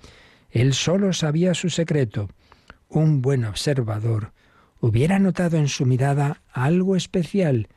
Él 0.51 0.73
solo 0.73 1.13
sabía 1.13 1.53
su 1.53 1.69
secreto. 1.69 2.31
Un 2.89 3.21
buen 3.21 3.45
observador 3.45 4.33
hubiera 4.81 5.19
notado 5.19 5.59
en 5.59 5.69
su 5.69 5.85
mirada 5.85 6.41
algo 6.53 6.97
especial, 6.97 7.69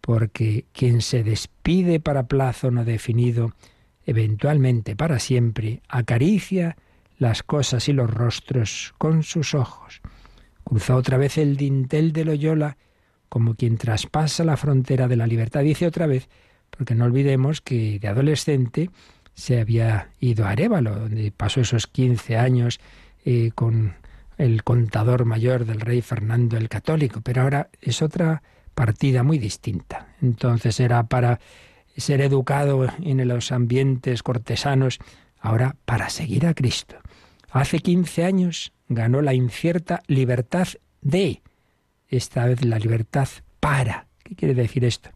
porque 0.00 0.64
quien 0.72 1.02
se 1.02 1.22
despide 1.22 2.00
para 2.00 2.28
plazo 2.28 2.70
no 2.70 2.86
definido 2.86 3.52
eventualmente 4.08 4.96
para 4.96 5.18
siempre, 5.18 5.82
acaricia 5.86 6.78
las 7.18 7.42
cosas 7.42 7.90
y 7.90 7.92
los 7.92 8.10
rostros 8.10 8.94
con 8.96 9.22
sus 9.22 9.52
ojos. 9.52 10.00
Cruzó 10.64 10.96
otra 10.96 11.18
vez 11.18 11.36
el 11.36 11.58
dintel 11.58 12.14
de 12.14 12.24
Loyola 12.24 12.78
como 13.28 13.54
quien 13.54 13.76
traspasa 13.76 14.44
la 14.44 14.56
frontera 14.56 15.08
de 15.08 15.16
la 15.16 15.26
libertad. 15.26 15.60
Dice 15.60 15.86
otra 15.86 16.06
vez, 16.06 16.30
porque 16.70 16.94
no 16.94 17.04
olvidemos 17.04 17.60
que 17.60 17.98
de 17.98 18.08
adolescente 18.08 18.88
se 19.34 19.60
había 19.60 20.08
ido 20.20 20.46
a 20.46 20.50
Arevalo, 20.52 20.98
donde 20.98 21.30
pasó 21.30 21.60
esos 21.60 21.86
15 21.86 22.38
años 22.38 22.80
eh, 23.26 23.50
con 23.54 23.94
el 24.38 24.64
contador 24.64 25.26
mayor 25.26 25.66
del 25.66 25.80
rey 25.80 26.00
Fernando 26.00 26.56
el 26.56 26.70
Católico, 26.70 27.20
pero 27.20 27.42
ahora 27.42 27.68
es 27.82 28.00
otra 28.00 28.42
partida 28.74 29.22
muy 29.22 29.38
distinta. 29.38 30.14
Entonces 30.22 30.80
era 30.80 31.02
para 31.08 31.40
ser 31.98 32.20
educado 32.20 32.86
en 33.02 33.26
los 33.28 33.52
ambientes 33.52 34.22
cortesanos, 34.22 34.98
ahora 35.40 35.76
para 35.84 36.10
seguir 36.10 36.46
a 36.46 36.54
Cristo. 36.54 36.96
Hace 37.50 37.80
15 37.80 38.24
años 38.24 38.72
ganó 38.88 39.22
la 39.22 39.34
incierta 39.34 40.02
libertad 40.06 40.68
de, 41.00 41.42
esta 42.08 42.46
vez 42.46 42.64
la 42.64 42.78
libertad 42.78 43.28
para. 43.60 44.06
¿Qué 44.22 44.34
quiere 44.34 44.54
decir 44.54 44.84
esto? 44.84 45.10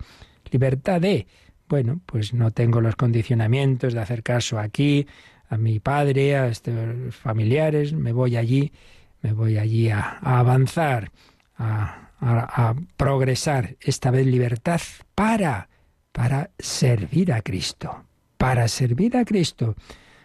Libertad 0.51 1.01
de, 1.01 1.27
bueno, 1.69 2.01
pues 2.07 2.35
no 2.35 2.51
tengo 2.51 2.81
los 2.81 2.97
condicionamientos 2.97 3.95
de 3.95 4.01
hacer 4.01 4.23
caso 4.23 4.59
aquí, 4.59 5.07
a 5.49 5.59
mi 5.59 5.81
padre, 5.81 6.37
a 6.37 6.49
estos 6.49 7.15
familiares, 7.15 7.93
me 7.93 8.13
voy 8.13 8.37
allí, 8.37 8.73
me 9.21 9.33
voy 9.33 9.59
allí 9.59 9.91
a, 9.91 10.19
avanzar, 10.23 11.11
a, 11.57 12.11
a 12.21 12.75
progresar. 12.97 13.77
Esta 13.81 14.11
vez 14.11 14.27
libertad 14.27 14.81
para 15.15 15.69
para 16.13 16.51
servir 16.59 17.33
a 17.33 17.43
Cristo, 17.43 18.05
para 18.37 18.69
servir 18.69 19.17
a 19.17 19.25
Cristo. 19.25 19.75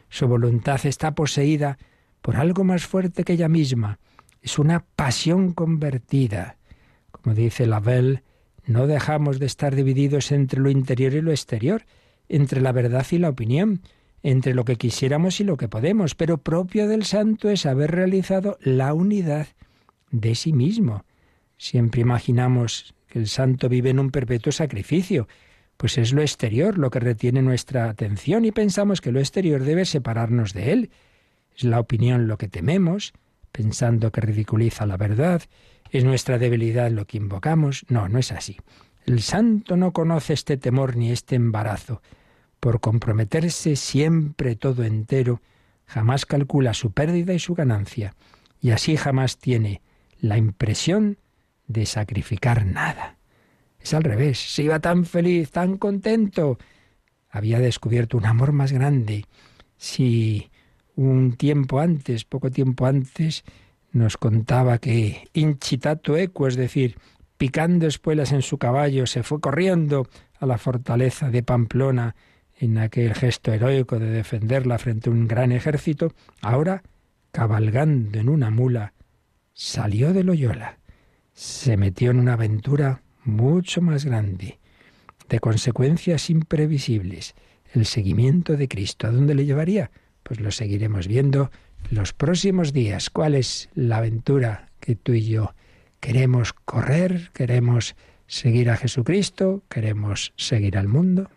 Su 0.09 0.27
voluntad 0.27 0.85
está 0.85 1.15
poseída 1.15 1.77
por 2.21 2.35
algo 2.35 2.63
más 2.63 2.85
fuerte 2.85 3.23
que 3.23 3.33
ella 3.33 3.49
misma. 3.49 3.99
Es 4.41 4.59
una 4.59 4.85
pasión 4.95 5.53
convertida. 5.53 6.57
Como 7.11 7.35
dice 7.35 7.65
Lavelle, 7.65 8.23
no 8.65 8.85
dejamos 8.85 9.39
de 9.39 9.45
estar 9.45 9.75
divididos 9.75 10.31
entre 10.31 10.59
lo 10.59 10.69
interior 10.69 11.13
y 11.13 11.21
lo 11.21 11.31
exterior, 11.31 11.85
entre 12.27 12.61
la 12.61 12.73
verdad 12.73 13.05
y 13.11 13.17
la 13.17 13.29
opinión, 13.29 13.81
entre 14.23 14.53
lo 14.53 14.65
que 14.65 14.75
quisiéramos 14.75 15.39
y 15.39 15.45
lo 15.45 15.55
que 15.55 15.69
podemos, 15.69 16.15
pero 16.15 16.37
propio 16.37 16.87
del 16.87 17.05
santo 17.05 17.49
es 17.49 17.65
haber 17.65 17.91
realizado 17.91 18.57
la 18.61 18.93
unidad 18.93 19.47
de 20.11 20.35
sí 20.35 20.51
mismo. 20.51 21.05
Siempre 21.57 22.01
imaginamos 22.01 22.93
que 23.07 23.19
el 23.19 23.27
santo 23.27 23.69
vive 23.69 23.89
en 23.89 23.99
un 23.99 24.11
perpetuo 24.11 24.51
sacrificio, 24.51 25.27
pues 25.77 25.97
es 25.97 26.11
lo 26.11 26.21
exterior 26.21 26.77
lo 26.77 26.89
que 26.89 26.99
retiene 26.99 27.41
nuestra 27.41 27.89
atención 27.89 28.45
y 28.45 28.51
pensamos 28.51 28.99
que 28.99 29.11
lo 29.11 29.19
exterior 29.19 29.63
debe 29.63 29.85
separarnos 29.85 30.53
de 30.53 30.73
él. 30.73 30.91
Es 31.55 31.63
la 31.63 31.79
opinión 31.79 32.27
lo 32.27 32.37
que 32.37 32.47
tememos, 32.47 33.13
pensando 33.51 34.11
que 34.11 34.21
ridiculiza 34.21 34.85
la 34.85 34.97
verdad, 34.97 35.43
es 35.91 36.03
nuestra 36.03 36.37
debilidad 36.37 36.91
lo 36.91 37.05
que 37.05 37.17
invocamos. 37.17 37.85
No, 37.89 38.09
no 38.09 38.19
es 38.19 38.31
así. 38.31 38.57
El 39.05 39.21
santo 39.21 39.77
no 39.77 39.93
conoce 39.93 40.33
este 40.33 40.57
temor 40.57 40.97
ni 40.97 41.11
este 41.11 41.35
embarazo. 41.35 42.01
Por 42.59 42.81
comprometerse 42.81 43.75
siempre 43.75 44.55
todo 44.55 44.83
entero, 44.83 45.41
jamás 45.85 46.25
calcula 46.25 46.73
su 46.73 46.91
pérdida 46.91 47.33
y 47.33 47.39
su 47.39 47.55
ganancia, 47.55 48.15
y 48.59 48.71
así 48.71 48.97
jamás 48.97 49.37
tiene 49.37 49.81
la 50.19 50.37
impresión 50.37 51.17
de 51.67 51.85
sacrificar 51.85 52.65
nada. 52.65 53.16
Es 53.87 53.93
al 53.93 54.03
revés. 54.03 54.37
Se 54.53 54.63
iba 54.63 54.81
tan 54.81 55.05
feliz, 55.05 55.49
tan 55.51 55.77
contento. 55.77 56.57
Había 57.29 57.59
descubierto 57.59 58.17
un 58.17 58.25
amor 58.25 58.51
más 58.51 58.73
grande. 58.73 59.23
Si 59.77 60.51
un 60.97 61.37
tiempo 61.37 61.79
antes, 61.79 62.25
poco 62.25 62.51
tiempo 62.51 62.85
antes, 62.85 63.45
nos 63.93 64.17
contaba 64.17 64.79
que 64.79 65.29
incitato 65.31 66.17
equo, 66.17 66.49
es 66.49 66.57
decir, 66.57 66.97
picando 67.37 67.87
espuelas 67.87 68.33
en 68.33 68.41
su 68.41 68.57
caballo, 68.57 69.07
se 69.07 69.23
fue 69.23 69.39
corriendo 69.39 70.09
a 70.37 70.45
la 70.45 70.57
fortaleza 70.57 71.29
de 71.29 71.43
Pamplona 71.43 72.13
en 72.59 72.79
aquel 72.79 73.13
gesto 73.13 73.53
heroico 73.53 73.99
de 73.99 74.09
defenderla 74.09 74.79
frente 74.79 75.09
a 75.09 75.13
un 75.13 75.29
gran 75.29 75.53
ejército, 75.53 76.11
ahora, 76.41 76.83
cabalgando 77.31 78.19
en 78.19 78.27
una 78.27 78.49
mula, 78.49 78.91
salió 79.53 80.11
de 80.11 80.25
Loyola, 80.25 80.77
se 81.31 81.77
metió 81.77 82.11
en 82.11 82.19
una 82.19 82.33
aventura 82.33 83.03
mucho 83.27 83.81
más 83.81 84.05
grande, 84.05 84.59
de 85.29 85.39
consecuencias 85.39 86.29
imprevisibles, 86.29 87.35
el 87.73 87.85
seguimiento 87.85 88.57
de 88.57 88.67
Cristo. 88.67 89.07
¿A 89.07 89.11
dónde 89.11 89.35
le 89.35 89.45
llevaría? 89.45 89.91
pues 90.27 90.41
lo 90.41 90.51
seguiremos 90.51 91.07
viendo 91.07 91.51
los 91.89 92.11
próximos 92.11 92.73
días. 92.73 93.09
¿Cuál 93.09 93.33
es 93.33 93.69
la 93.75 93.97
aventura 93.97 94.69
que 94.81 94.95
tú 94.95 95.13
y 95.13 95.23
yo 95.25 95.53
queremos 96.01 96.51
correr? 96.51 97.31
¿Queremos 97.33 97.95
seguir 98.27 98.69
a 98.69 98.75
Jesucristo? 98.75 99.63
¿Queremos 99.69 100.33
seguir 100.35 100.77
al 100.77 100.89
mundo? 100.89 101.29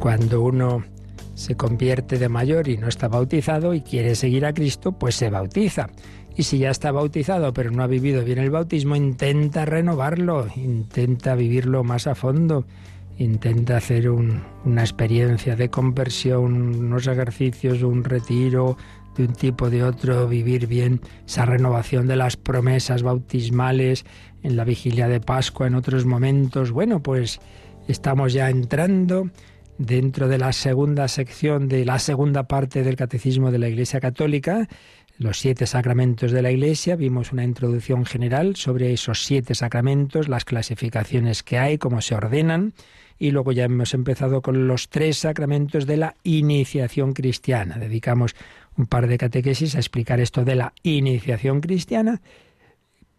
Cuando 0.00 0.40
uno 0.40 0.82
se 1.34 1.56
convierte 1.56 2.18
de 2.18 2.28
mayor 2.28 2.68
y 2.68 2.78
no 2.78 2.88
está 2.88 3.06
bautizado 3.06 3.74
y 3.74 3.82
quiere 3.82 4.14
seguir 4.14 4.46
a 4.46 4.54
Cristo, 4.54 4.92
pues 4.92 5.14
se 5.14 5.28
bautiza. 5.28 5.90
Y 6.36 6.44
si 6.44 6.58
ya 6.58 6.70
está 6.70 6.90
bautizado 6.90 7.52
pero 7.52 7.70
no 7.70 7.82
ha 7.82 7.86
vivido 7.86 8.24
bien 8.24 8.38
el 8.38 8.50
bautismo, 8.50 8.96
intenta 8.96 9.66
renovarlo, 9.66 10.46
intenta 10.56 11.34
vivirlo 11.34 11.84
más 11.84 12.06
a 12.06 12.14
fondo, 12.14 12.66
intenta 13.18 13.76
hacer 13.76 14.08
una 14.08 14.80
experiencia 14.80 15.54
de 15.54 15.68
conversión, 15.68 16.76
unos 16.76 17.06
ejercicios, 17.06 17.82
un 17.82 18.02
retiro 18.02 18.78
de 19.16 19.24
un 19.24 19.34
tipo 19.34 19.68
de 19.68 19.84
otro, 19.84 20.28
vivir 20.28 20.66
bien 20.66 21.02
esa 21.26 21.44
renovación 21.44 22.06
de 22.06 22.16
las 22.16 22.38
promesas 22.38 23.02
bautismales 23.02 24.06
en 24.42 24.56
la 24.56 24.64
vigilia 24.64 25.08
de 25.08 25.20
Pascua, 25.20 25.66
en 25.66 25.74
otros 25.74 26.06
momentos. 26.06 26.70
Bueno, 26.70 27.02
pues 27.02 27.38
estamos 27.86 28.32
ya 28.32 28.48
entrando 28.48 29.30
dentro 29.80 30.28
de 30.28 30.36
la 30.36 30.52
segunda 30.52 31.08
sección 31.08 31.66
de 31.66 31.86
la 31.86 31.98
segunda 31.98 32.42
parte 32.44 32.82
del 32.82 32.96
Catecismo 32.96 33.50
de 33.50 33.58
la 33.58 33.68
Iglesia 33.68 33.98
Católica, 33.98 34.68
los 35.16 35.38
siete 35.38 35.66
sacramentos 35.66 36.32
de 36.32 36.42
la 36.42 36.50
Iglesia. 36.50 36.96
Vimos 36.96 37.32
una 37.32 37.44
introducción 37.44 38.04
general 38.04 38.56
sobre 38.56 38.92
esos 38.92 39.24
siete 39.24 39.54
sacramentos, 39.54 40.28
las 40.28 40.44
clasificaciones 40.44 41.42
que 41.42 41.58
hay, 41.58 41.78
cómo 41.78 42.02
se 42.02 42.14
ordenan. 42.14 42.74
Y 43.18 43.30
luego 43.30 43.52
ya 43.52 43.64
hemos 43.64 43.94
empezado 43.94 44.42
con 44.42 44.66
los 44.66 44.90
tres 44.90 45.18
sacramentos 45.18 45.86
de 45.86 45.96
la 45.96 46.14
iniciación 46.24 47.12
cristiana. 47.12 47.78
Dedicamos 47.78 48.34
un 48.76 48.86
par 48.86 49.06
de 49.06 49.16
catequesis 49.18 49.76
a 49.76 49.78
explicar 49.78 50.20
esto 50.20 50.44
de 50.44 50.56
la 50.56 50.74
iniciación 50.82 51.60
cristiana 51.60 52.20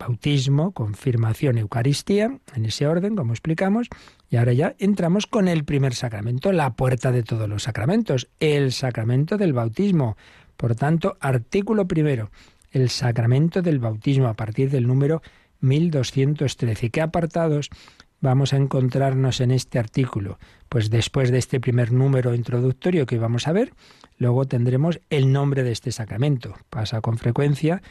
bautismo, 0.02 0.72
confirmación, 0.72 1.60
Eucaristía, 1.60 2.40
en 2.56 2.66
ese 2.66 2.88
orden, 2.88 3.16
como 3.16 3.34
explicamos, 3.34 3.88
y 4.30 4.38
ahora 4.38 4.54
ya 4.54 4.76
entramos 4.80 5.28
con 5.28 5.48
el 5.48 5.64
primer 5.64 5.94
sacramento, 5.94 6.52
la 6.52 6.74
puerta 6.74 7.12
de 7.12 7.22
todos 7.22 7.48
los 7.48 7.64
sacramentos, 7.64 8.28
el 8.40 8.72
sacramento 8.72 9.38
del 9.38 9.54
bautismo. 9.54 10.18
Por 10.58 10.76
tanto, 10.76 11.18
artículo 11.20 11.88
primero, 11.88 12.32
el 12.72 12.90
sacramento 12.90 13.62
del 13.62 13.80
bautismo 13.80 14.28
a 14.28 14.34
partir 14.34 14.72
del 14.72 14.88
número 14.88 15.22
1213. 15.60 16.90
¿Qué 16.90 17.02
apartados 17.02 17.70
vamos 18.22 18.54
a 18.54 18.58
encontrarnos 18.58 19.40
en 19.40 19.52
este 19.52 19.78
artículo? 19.78 20.40
Pues 20.68 20.90
después 20.90 21.30
de 21.30 21.38
este 21.38 21.60
primer 21.60 21.92
número 21.92 22.34
introductorio 22.34 23.06
que 23.06 23.20
vamos 23.20 23.48
a 23.48 23.52
ver, 23.52 23.74
luego 24.18 24.46
tendremos 24.46 25.00
el 25.12 25.32
nombre 25.32 25.64
de 25.64 25.74
este 25.74 25.92
sacramento. 25.92 26.56
Pasa 26.72 27.02
con 27.02 27.20
frecuencia, 27.20 27.84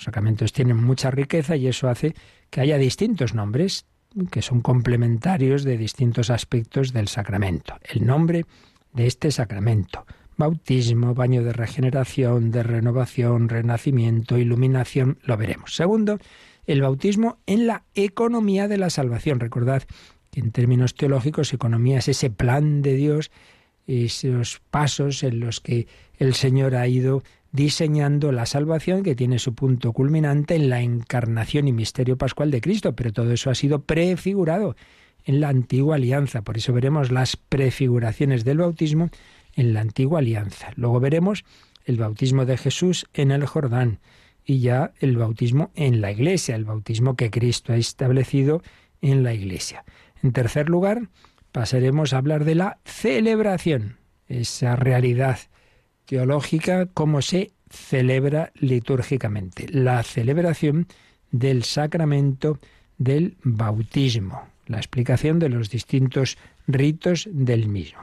los 0.00 0.06
sacramentos 0.06 0.54
tienen 0.54 0.78
mucha 0.78 1.10
riqueza 1.10 1.56
y 1.56 1.66
eso 1.66 1.90
hace 1.90 2.14
que 2.48 2.62
haya 2.62 2.78
distintos 2.78 3.34
nombres 3.34 3.84
que 4.30 4.40
son 4.40 4.62
complementarios 4.62 5.62
de 5.62 5.76
distintos 5.76 6.30
aspectos 6.30 6.94
del 6.94 7.06
sacramento. 7.06 7.74
El 7.84 8.06
nombre 8.06 8.46
de 8.94 9.06
este 9.06 9.30
sacramento. 9.30 10.06
Bautismo, 10.38 11.14
baño 11.14 11.44
de 11.44 11.52
regeneración, 11.52 12.50
de 12.50 12.62
renovación, 12.62 13.50
renacimiento, 13.50 14.38
iluminación, 14.38 15.18
lo 15.22 15.36
veremos. 15.36 15.76
Segundo, 15.76 16.18
el 16.66 16.80
bautismo 16.80 17.36
en 17.46 17.66
la 17.66 17.84
economía 17.94 18.68
de 18.68 18.78
la 18.78 18.88
salvación. 18.88 19.38
Recordad 19.38 19.82
que 20.30 20.40
en 20.40 20.50
términos 20.50 20.94
teológicos, 20.94 21.52
economía 21.52 21.98
es 21.98 22.08
ese 22.08 22.30
plan 22.30 22.80
de 22.80 22.94
Dios, 22.94 23.30
esos 23.86 24.62
pasos 24.70 25.22
en 25.24 25.40
los 25.40 25.60
que 25.60 25.88
el 26.16 26.32
Señor 26.34 26.74
ha 26.74 26.88
ido 26.88 27.22
diseñando 27.52 28.32
la 28.32 28.46
salvación 28.46 29.02
que 29.02 29.14
tiene 29.14 29.38
su 29.38 29.54
punto 29.54 29.92
culminante 29.92 30.54
en 30.54 30.70
la 30.70 30.80
encarnación 30.80 31.68
y 31.68 31.72
misterio 31.72 32.16
pascual 32.16 32.50
de 32.50 32.60
Cristo, 32.60 32.94
pero 32.94 33.12
todo 33.12 33.32
eso 33.32 33.50
ha 33.50 33.54
sido 33.54 33.82
prefigurado 33.82 34.76
en 35.24 35.40
la 35.40 35.48
antigua 35.48 35.96
alianza. 35.96 36.42
Por 36.42 36.56
eso 36.56 36.72
veremos 36.72 37.10
las 37.10 37.36
prefiguraciones 37.36 38.44
del 38.44 38.58
bautismo 38.58 39.10
en 39.54 39.74
la 39.74 39.80
antigua 39.80 40.20
alianza. 40.20 40.70
Luego 40.76 41.00
veremos 41.00 41.44
el 41.84 41.96
bautismo 41.96 42.46
de 42.46 42.56
Jesús 42.56 43.06
en 43.14 43.30
el 43.30 43.46
Jordán 43.46 43.98
y 44.44 44.60
ya 44.60 44.92
el 45.00 45.16
bautismo 45.16 45.70
en 45.74 46.00
la 46.00 46.12
iglesia, 46.12 46.54
el 46.54 46.64
bautismo 46.64 47.16
que 47.16 47.30
Cristo 47.30 47.72
ha 47.72 47.76
establecido 47.76 48.62
en 49.00 49.22
la 49.22 49.34
iglesia. 49.34 49.84
En 50.22 50.32
tercer 50.32 50.68
lugar, 50.68 51.08
pasaremos 51.52 52.12
a 52.12 52.18
hablar 52.18 52.44
de 52.44 52.54
la 52.54 52.78
celebración, 52.84 53.98
esa 54.28 54.76
realidad 54.76 55.38
teológica, 56.10 56.86
cómo 56.86 57.22
se 57.22 57.52
celebra 57.70 58.50
litúrgicamente. 58.56 59.68
La 59.70 60.02
celebración 60.02 60.88
del 61.30 61.62
sacramento 61.62 62.58
del 62.98 63.36
bautismo, 63.44 64.42
la 64.66 64.78
explicación 64.78 65.38
de 65.38 65.50
los 65.50 65.70
distintos 65.70 66.36
ritos 66.66 67.28
del 67.30 67.68
mismo. 67.68 68.00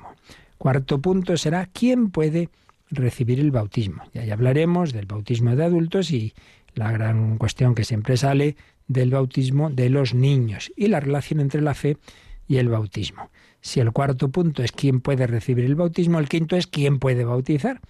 Cuarto 0.58 1.02
punto 1.02 1.36
será 1.36 1.66
quién 1.66 2.10
puede 2.10 2.48
recibir 2.90 3.42
el 3.42 3.52
bautismo. 3.52 4.04
Y 4.14 4.30
hablaremos 4.30 4.94
del 4.94 5.06
bautismo 5.06 5.58
de 5.58 5.66
adultos 5.66 6.10
y 6.12 6.34
la 6.76 6.94
gran 6.94 7.38
cuestión 7.38 7.76
que 7.76 7.84
siempre 7.84 8.16
sale 8.16 8.56
del 8.88 9.12
bautismo 9.12 9.70
de 9.70 9.90
los 9.90 10.14
niños 10.14 10.72
y 10.78 10.88
la 10.88 11.02
relación 11.02 11.42
entre 11.42 11.60
la 11.60 11.74
fe 11.74 11.98
y 12.48 12.56
el 12.56 12.70
bautismo. 12.70 13.30
Si 13.68 13.82
el 13.82 13.92
cuarto 13.92 14.30
punto 14.30 14.64
es 14.64 14.72
quién 14.72 15.02
puede 15.02 15.28
recibir 15.28 15.66
el 15.66 15.76
bautismo, 15.76 16.20
el 16.20 16.30
quinto 16.30 16.56
es 16.56 16.68
quién 16.68 17.00
puede 17.00 17.26
bautizar. 17.26 17.82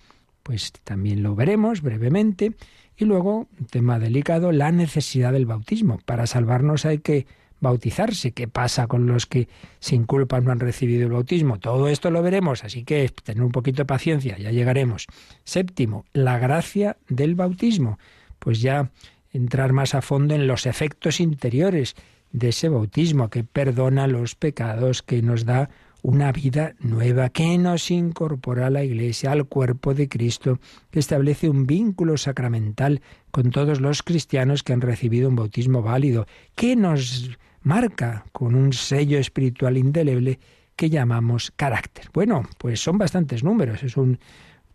Pues 0.42 0.72
también 0.84 1.22
lo 1.22 1.36
veremos 1.36 1.84
brevemente. 1.84 2.54
Y 2.98 3.06
luego, 3.06 3.48
un 3.60 3.66
tema 3.68 4.00
delicado, 4.00 4.52
la 4.52 4.72
necesidad 4.72 5.34
del 5.34 5.46
bautismo. 5.46 6.00
Para 6.04 6.26
salvarnos 6.26 6.88
hay 6.88 6.98
que 6.98 7.28
bautizarse. 7.60 8.32
¿Qué 8.32 8.48
pasa 8.48 8.88
con 8.88 9.06
los 9.06 9.28
que 9.28 9.50
sin 9.80 10.06
culpa 10.06 10.42
no 10.42 10.52
han 10.52 10.60
recibido 10.60 11.06
el 11.06 11.12
bautismo? 11.12 11.60
Todo 11.60 11.90
esto 11.90 12.10
lo 12.10 12.24
veremos, 12.24 12.64
así 12.64 12.84
que 12.84 13.08
tener 13.24 13.44
un 13.44 13.52
poquito 13.52 13.84
de 13.84 13.86
paciencia, 13.86 14.36
ya 14.40 14.50
llegaremos. 14.50 15.06
Séptimo, 15.44 16.06
la 16.12 16.40
gracia 16.40 16.98
del 17.08 17.36
bautismo. 17.36 18.00
Pues 18.40 18.62
ya 18.62 18.90
entrar 19.32 19.74
más 19.74 19.94
a 19.94 20.02
fondo 20.02 20.34
en 20.34 20.48
los 20.48 20.66
efectos 20.66 21.20
interiores 21.20 21.96
de 22.38 22.50
ese 22.50 22.70
bautismo 22.70 23.30
que 23.30 23.44
perdona 23.44 24.08
los 24.08 24.36
pecados, 24.36 25.02
que 25.02 25.22
nos 25.22 25.46
da 25.46 25.70
una 26.04 26.32
vida 26.32 26.76
nueva 26.80 27.30
que 27.30 27.58
nos 27.58 27.92
incorpora 27.92 28.68
a 28.68 28.70
la 28.70 28.84
Iglesia, 28.84 29.32
al 29.32 29.46
cuerpo 29.46 29.94
de 29.94 30.08
Cristo, 30.08 30.60
que 30.92 31.00
establece 31.00 31.50
un 31.50 31.66
vínculo 31.66 32.18
sacramental 32.18 33.02
con 33.32 33.50
todos 33.52 33.82
los 33.82 34.04
cristianos 34.04 34.64
que 34.64 34.74
han 34.74 34.82
recibido 34.82 35.28
un 35.28 35.36
bautismo 35.36 35.82
válido, 35.82 36.28
que 36.56 36.76
nos 36.76 37.38
marca 37.62 38.26
con 38.32 38.56
un 38.56 38.74
sello 38.74 39.18
espiritual 39.18 39.78
indeleble 39.78 40.40
que 40.76 40.90
llamamos 40.90 41.52
carácter. 41.56 42.10
Bueno, 42.14 42.44
pues 42.60 42.80
son 42.80 42.98
bastantes 42.98 43.44
números, 43.44 43.84
es 43.84 43.98
un 43.98 44.20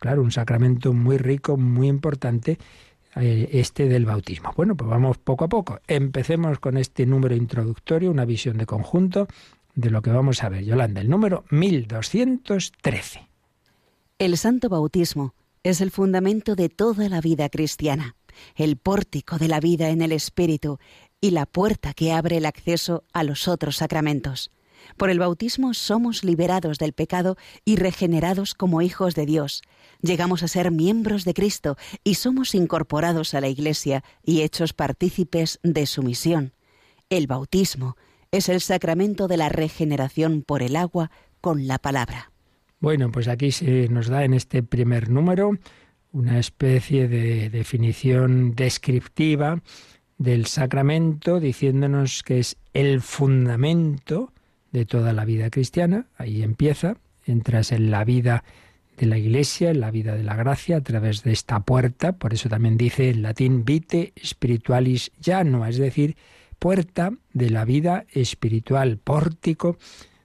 claro, 0.03 0.22
un 0.22 0.33
sacramento 0.33 0.92
muy 0.92 1.16
rico, 1.16 1.57
muy 1.57 1.87
importante 1.87 2.59
este 3.16 3.88
del 3.88 4.07
bautismo. 4.07 4.53
Bueno, 4.57 4.77
pues 4.77 4.88
vamos 4.88 5.18
poco 5.18 5.44
a 5.44 5.48
poco. 5.48 5.81
Empecemos 5.87 6.59
con 6.59 6.77
este 6.77 7.07
número 7.07 7.35
introductorio, 7.35 8.11
una 8.11 8.25
visión 8.25 8.59
de 8.59 8.66
conjunto 8.66 9.29
de 9.75 9.90
lo 9.90 10.03
que 10.03 10.11
vamos 10.11 10.42
a 10.42 10.48
ver, 10.48 10.64
Yolanda, 10.64 11.01
el 11.01 11.09
número 11.09 11.44
1213. 11.51 13.29
El 14.18 14.37
santo 14.37 14.68
bautismo 14.68 15.35
es 15.62 15.81
el 15.81 15.90
fundamento 15.90 16.55
de 16.55 16.68
toda 16.68 17.09
la 17.09 17.20
vida 17.20 17.48
cristiana, 17.48 18.16
el 18.57 18.77
pórtico 18.77 19.38
de 19.38 19.48
la 19.48 19.61
vida 19.61 19.90
en 19.90 20.03
el 20.03 20.12
Espíritu 20.12 20.79
y 21.20 21.31
la 21.31 21.46
puerta 21.46 21.94
que 21.94 22.12
abre 22.12 22.38
el 22.38 22.46
acceso 22.46 23.05
a 23.12 23.25
los 23.25 23.48
otros 23.48 23.77
sacramentos. 23.77 24.51
Por 24.96 25.11
el 25.11 25.18
bautismo 25.18 25.74
somos 25.74 26.24
liberados 26.24 26.78
del 26.78 26.92
pecado 26.92 27.37
y 27.64 27.76
regenerados 27.76 28.55
como 28.55 28.83
hijos 28.83 29.14
de 29.14 29.26
Dios. 29.26 29.62
Llegamos 30.00 30.42
a 30.42 30.48
ser 30.48 30.70
miembros 30.70 31.24
de 31.24 31.35
Cristo 31.35 31.76
y 32.05 32.14
somos 32.14 32.55
incorporados 32.55 33.35
a 33.35 33.40
la 33.40 33.48
Iglesia 33.48 34.05
y 34.22 34.42
hechos 34.42 34.72
partícipes 34.72 35.59
de 35.62 35.87
su 35.87 36.02
misión. 36.02 36.52
El 37.11 37.26
bautismo 37.26 37.96
es 38.31 38.48
el 38.48 38.61
sacramento 38.61 39.28
de 39.28 39.37
la 39.37 39.48
regeneración 39.48 40.42
por 40.42 40.62
el 40.62 40.76
agua 40.76 41.11
con 41.40 41.66
la 41.66 41.78
palabra. 41.78 42.33
Bueno, 42.81 43.12
pues 43.12 43.28
aquí 43.28 43.52
se 43.52 43.88
nos 43.88 44.09
da 44.09 44.24
en 44.24 44.35
este 44.35 44.62
primer 44.62 45.09
número 45.09 45.59
una 46.12 46.38
especie 46.38 47.09
de 47.09 47.48
definición 47.50 48.55
descriptiva 48.55 49.62
del 50.18 50.46
sacramento, 50.46 51.40
diciéndonos 51.40 52.22
que 52.22 52.38
es 52.38 52.57
el 52.74 53.00
fundamento 53.00 54.33
de 54.72 54.85
toda 54.87 55.12
la 55.12 55.24
vida 55.24 55.50
cristiana. 55.50 56.06
Ahí 56.16 56.42
empieza, 56.42 56.96
entras 57.24 57.72
en 57.72 57.90
la 57.90 58.04
vida 58.04 58.44
de 58.96 59.06
la 59.06 59.18
Iglesia, 59.18 59.70
en 59.70 59.80
la 59.80 59.90
vida 59.90 60.14
de 60.14 60.22
la 60.22 60.37
gracia, 60.37 60.78
a 60.78 60.80
través 60.80 61.22
de 61.22 61.32
esta 61.32 61.61
puerta. 61.61 62.12
Por 62.12 62.35
eso 62.35 62.48
también 62.48 62.76
dice 62.76 63.11
en 63.11 63.22
latín 63.22 63.64
vite 63.64 64.12
spiritualis 64.22 65.12
llano, 65.20 65.66
es 65.66 65.78
decir, 65.78 66.16
puerta 66.58 67.12
de 67.32 67.50
la 67.50 67.64
vida 67.64 68.04
espiritual, 68.12 68.98
pórtico 68.98 69.78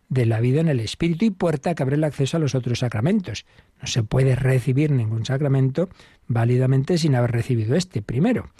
de 0.10 0.26
la 0.26 0.40
vida 0.40 0.62
en 0.62 0.70
el 0.70 0.80
Espíritu 0.80 1.26
y 1.26 1.32
puerta 1.32 1.76
que 1.76 1.84
abre 1.84 1.96
el 1.96 2.04
acceso 2.04 2.38
a 2.38 2.40
los 2.40 2.56
otros 2.56 2.80
sacramentos. 2.80 3.46
No 3.82 3.88
se 3.88 4.04
puede 4.04 4.36
recibir 4.36 4.92
ningún 4.92 5.26
sacramento 5.26 5.90
válidamente 6.28 6.98
sin 6.98 7.16
haber 7.16 7.32
recibido 7.32 7.76
este 7.76 8.02
primero. 8.02 8.52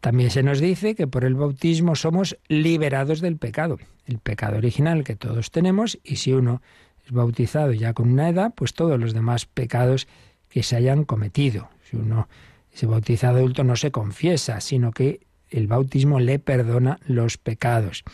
También 0.00 0.30
se 0.30 0.42
nos 0.42 0.60
dice 0.60 0.94
que 0.94 1.06
por 1.06 1.24
el 1.24 1.34
bautismo 1.34 1.94
somos 1.94 2.38
liberados 2.48 3.20
del 3.20 3.36
pecado, 3.36 3.78
el 4.06 4.18
pecado 4.18 4.56
original 4.56 5.04
que 5.04 5.16
todos 5.16 5.50
tenemos, 5.50 5.98
y 6.02 6.16
si 6.16 6.32
uno 6.32 6.62
es 7.04 7.12
bautizado 7.12 7.72
ya 7.72 7.92
con 7.92 8.10
una 8.10 8.28
edad, 8.28 8.52
pues 8.54 8.74
todos 8.74 8.98
los 8.98 9.12
demás 9.12 9.46
pecados 9.46 10.08
que 10.48 10.62
se 10.62 10.76
hayan 10.76 11.04
cometido. 11.04 11.68
Si 11.88 11.96
uno 11.96 12.28
es 12.72 12.84
bautizado 12.84 13.38
adulto 13.38 13.64
no 13.64 13.76
se 13.76 13.90
confiesa, 13.90 14.60
sino 14.60 14.92
que 14.92 15.20
el 15.50 15.66
bautismo 15.66 16.20
le 16.20 16.38
perdona 16.38 16.98
los 17.06 17.36
pecados 17.36 18.04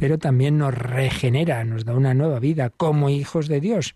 pero 0.00 0.16
también 0.16 0.56
nos 0.56 0.72
regenera, 0.72 1.62
nos 1.64 1.84
da 1.84 1.92
una 1.92 2.14
nueva 2.14 2.38
vida 2.38 2.70
como 2.70 3.10
hijos 3.10 3.48
de 3.48 3.60
Dios. 3.60 3.94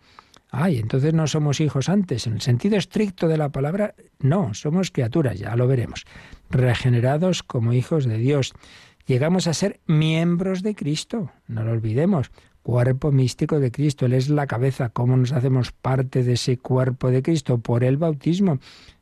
Ay, 0.57 0.79
entonces 0.79 1.13
no 1.13 1.27
somos 1.27 1.61
hijos 1.61 1.89
antes. 1.89 2.29
En 2.29 2.35
el 2.35 2.41
sentido 2.41 2.77
estricto 2.77 3.27
de 3.27 3.37
la 3.37 3.49
palabra, 3.49 3.97
no, 4.21 4.55
somos 4.55 4.93
criaturas, 4.93 5.37
ya 5.37 5.57
lo 5.57 5.67
veremos. 5.67 6.05
Regenerados 6.49 7.43
como 7.43 7.73
hijos 7.73 8.05
de 8.05 8.19
Dios. 8.19 8.53
Llegamos 9.05 9.49
a 9.49 9.55
ser 9.55 9.81
miembros 9.87 10.63
de 10.63 10.77
Cristo, 10.77 11.33
no 11.49 11.65
lo 11.65 11.73
olvidemos. 11.73 12.31
Cuerpo 12.63 13.11
místico 13.11 13.59
de 13.59 13.73
Cristo, 13.73 14.07
Él 14.07 14.13
es 14.13 14.29
la 14.29 14.47
cabeza. 14.47 14.91
¿Cómo 14.91 15.17
nos 15.17 15.33
hacemos 15.33 15.73
parte 15.73 16.23
de 16.23 16.35
ese 16.35 16.57
cuerpo 16.57 17.11
de 17.11 17.23
Cristo? 17.23 17.59
Por 17.59 17.83
el 17.83 17.97
bautismo. 17.97 18.61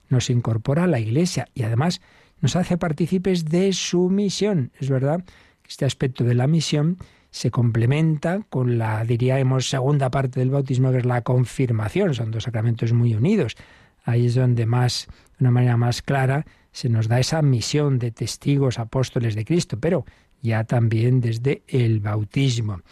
Nos 0.08 0.30
incorpora 0.30 0.84
a 0.84 0.88
la 0.88 1.00
Iglesia 1.00 1.48
y 1.52 1.64
además 1.64 2.00
nos 2.40 2.56
hace 2.56 2.78
partícipes 2.78 3.44
de 3.44 3.74
su 3.74 4.08
misión. 4.08 4.72
Es 4.80 4.88
verdad 4.88 5.22
este 5.68 5.84
aspecto 5.84 6.24
de 6.24 6.34
la 6.34 6.46
misión 6.46 6.96
se 7.32 7.50
complementa 7.50 8.42
con 8.50 8.76
la, 8.78 9.04
diríamos, 9.04 9.68
segunda 9.68 10.10
parte 10.10 10.38
del 10.38 10.50
bautismo, 10.50 10.92
que 10.92 10.98
es 10.98 11.06
la 11.06 11.22
confirmación. 11.22 12.14
Son 12.14 12.30
dos 12.30 12.44
sacramentos 12.44 12.92
muy 12.92 13.14
unidos. 13.14 13.56
Ahí 14.04 14.26
es 14.26 14.34
donde 14.34 14.66
más, 14.66 15.08
de 15.38 15.44
una 15.44 15.50
manera 15.50 15.78
más 15.78 16.02
clara, 16.02 16.44
se 16.72 16.90
nos 16.90 17.08
da 17.08 17.18
esa 17.18 17.40
misión 17.40 17.98
de 17.98 18.10
testigos 18.10 18.78
apóstoles 18.78 19.34
de 19.34 19.46
Cristo, 19.46 19.78
pero 19.80 20.04
ya 20.42 20.64
también 20.64 21.22
desde 21.22 21.62
el 21.68 22.00
bautismo. 22.00 22.82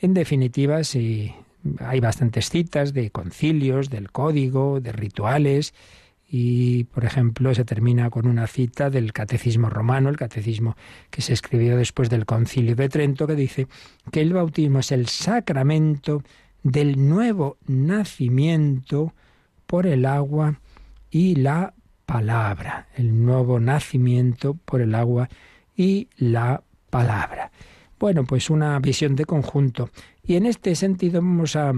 En 0.00 0.12
definitiva, 0.12 0.82
hay 1.80 2.00
bastantes 2.00 2.50
citas 2.50 2.92
de 2.92 3.10
concilios, 3.10 3.88
del 3.88 4.12
código, 4.12 4.80
de 4.80 4.92
rituales, 4.92 5.72
y, 6.28 6.84
por 6.84 7.04
ejemplo, 7.04 7.54
se 7.54 7.64
termina 7.64 8.10
con 8.10 8.26
una 8.26 8.46
cita 8.46 8.90
del 8.90 9.12
Catecismo 9.12 9.70
romano, 9.70 10.08
el 10.08 10.16
catecismo 10.16 10.76
que 11.10 11.22
se 11.22 11.32
escribió 11.32 11.76
después 11.76 12.10
del 12.10 12.26
Concilio 12.26 12.74
de 12.74 12.88
Trento, 12.88 13.26
que 13.26 13.36
dice 13.36 13.68
que 14.10 14.22
el 14.22 14.32
bautismo 14.32 14.80
es 14.80 14.90
el 14.90 15.06
sacramento 15.06 16.22
del 16.64 17.08
nuevo 17.08 17.58
nacimiento 17.66 19.14
por 19.66 19.86
el 19.86 20.04
agua 20.04 20.60
y 21.10 21.36
la 21.36 21.74
palabra. 22.06 22.88
El 22.96 23.24
nuevo 23.24 23.60
nacimiento 23.60 24.54
por 24.54 24.80
el 24.80 24.96
agua 24.96 25.28
y 25.76 26.08
la 26.16 26.62
palabra. 26.90 27.52
Bueno, 28.00 28.24
pues 28.24 28.50
una 28.50 28.78
visión 28.80 29.14
de 29.14 29.24
conjunto. 29.24 29.90
Y 30.24 30.34
en 30.34 30.46
este 30.46 30.74
sentido 30.74 31.20
vamos 31.20 31.54
a 31.54 31.72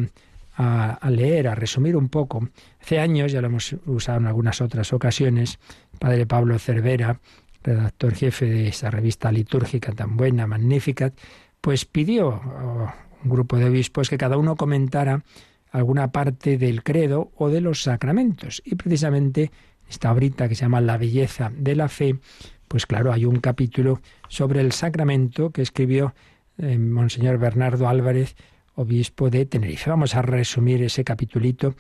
a, 0.59 1.11
leer, 1.11 1.47
a 1.49 1.55
resumir 1.55 1.97
un 1.97 2.09
poco. 2.09 2.49
Hace 2.81 2.99
años, 2.99 3.31
ya 3.31 3.40
lo 3.40 3.47
hemos 3.47 3.77
usado 3.87 4.18
en 4.18 4.27
algunas 4.27 4.61
otras 4.61 4.92
ocasiones, 4.92 5.59
padre 6.01 6.27
Pablo 6.27 6.59
Cervera, 6.59 7.21
redactor 7.62 8.14
jefe 8.14 8.47
de 8.47 8.68
esa 8.68 8.90
revista 8.90 9.31
litúrgica 9.31 9.92
tan 9.92 10.16
buena, 10.16 10.47
magnífica, 10.47 11.12
pues 11.61 11.85
pidió 11.85 12.33
a 12.33 12.94
un 13.23 13.31
grupo 13.31 13.57
de 13.57 13.66
obispos 13.66 14.11
que 14.11 14.18
cada 14.18 14.37
uno 14.37 14.57
comentara 14.57 15.23
alguna 15.71 16.11
parte 16.11 16.59
del 16.59 16.83
credo 16.83 17.31
o 17.37 17.51
de 17.51 17.61
los 17.61 17.83
sacramentos. 17.83 18.61
Y 18.64 18.75
precisamente 18.75 19.53
esta 19.88 20.11
obrita 20.11 20.49
que 20.49 20.57
se 20.57 20.62
llama 20.62 20.81
La 20.81 20.99
belleza 20.99 21.53
de 21.55 21.77
la 21.77 21.88
fe, 21.88 22.18
pues 22.66 22.85
claro, 22.85 23.12
hay 23.12 23.25
un 23.25 23.38
capítulo 23.38 24.01
sobre 24.29 24.61
el 24.61 24.73
sacramento 24.73 25.51
que 25.51 25.62
escribió 25.62 26.14
eh, 26.59 26.79
Monseñor 26.79 27.38
Bernardo 27.38 27.88
Álvarez, 27.88 28.35
obispo 28.79 29.29
de 29.29 29.45
Tenerife. 29.45 29.91
Vamos 29.91 30.14
a 30.14 30.23
resumir 30.23 30.83
ese 30.83 31.03
capitulito 31.03 31.75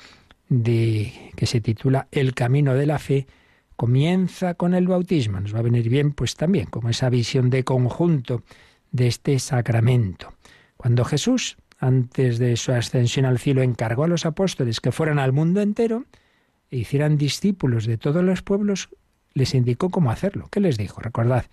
de 0.48 1.32
que 1.36 1.46
se 1.46 1.60
titula 1.60 2.08
El 2.10 2.34
camino 2.34 2.74
de 2.74 2.86
la 2.86 2.98
fe 2.98 3.26
comienza 3.76 4.54
con 4.54 4.74
el 4.74 4.88
bautismo. 4.88 5.38
Nos 5.38 5.54
va 5.54 5.60
a 5.60 5.62
venir 5.62 5.88
bien 5.88 6.12
pues 6.12 6.34
también 6.34 6.66
como 6.66 6.88
esa 6.88 7.08
visión 7.08 7.50
de 7.50 7.62
conjunto 7.62 8.42
de 8.90 9.06
este 9.06 9.38
sacramento. 9.38 10.34
Cuando 10.76 11.04
Jesús, 11.04 11.56
antes 11.78 12.38
de 12.38 12.56
su 12.56 12.72
ascensión 12.72 13.26
al 13.26 13.38
cielo, 13.38 13.62
encargó 13.62 14.02
a 14.04 14.08
los 14.08 14.26
apóstoles 14.26 14.80
que 14.80 14.90
fueran 14.90 15.20
al 15.20 15.32
mundo 15.32 15.60
entero 15.60 16.04
e 16.70 16.78
hicieran 16.78 17.16
discípulos 17.16 17.86
de 17.86 17.96
todos 17.96 18.24
los 18.24 18.42
pueblos, 18.42 18.88
les 19.34 19.54
indicó 19.54 19.90
cómo 19.90 20.10
hacerlo. 20.10 20.48
¿Qué 20.50 20.58
les 20.58 20.76
dijo? 20.76 21.00
Recordad, 21.00 21.44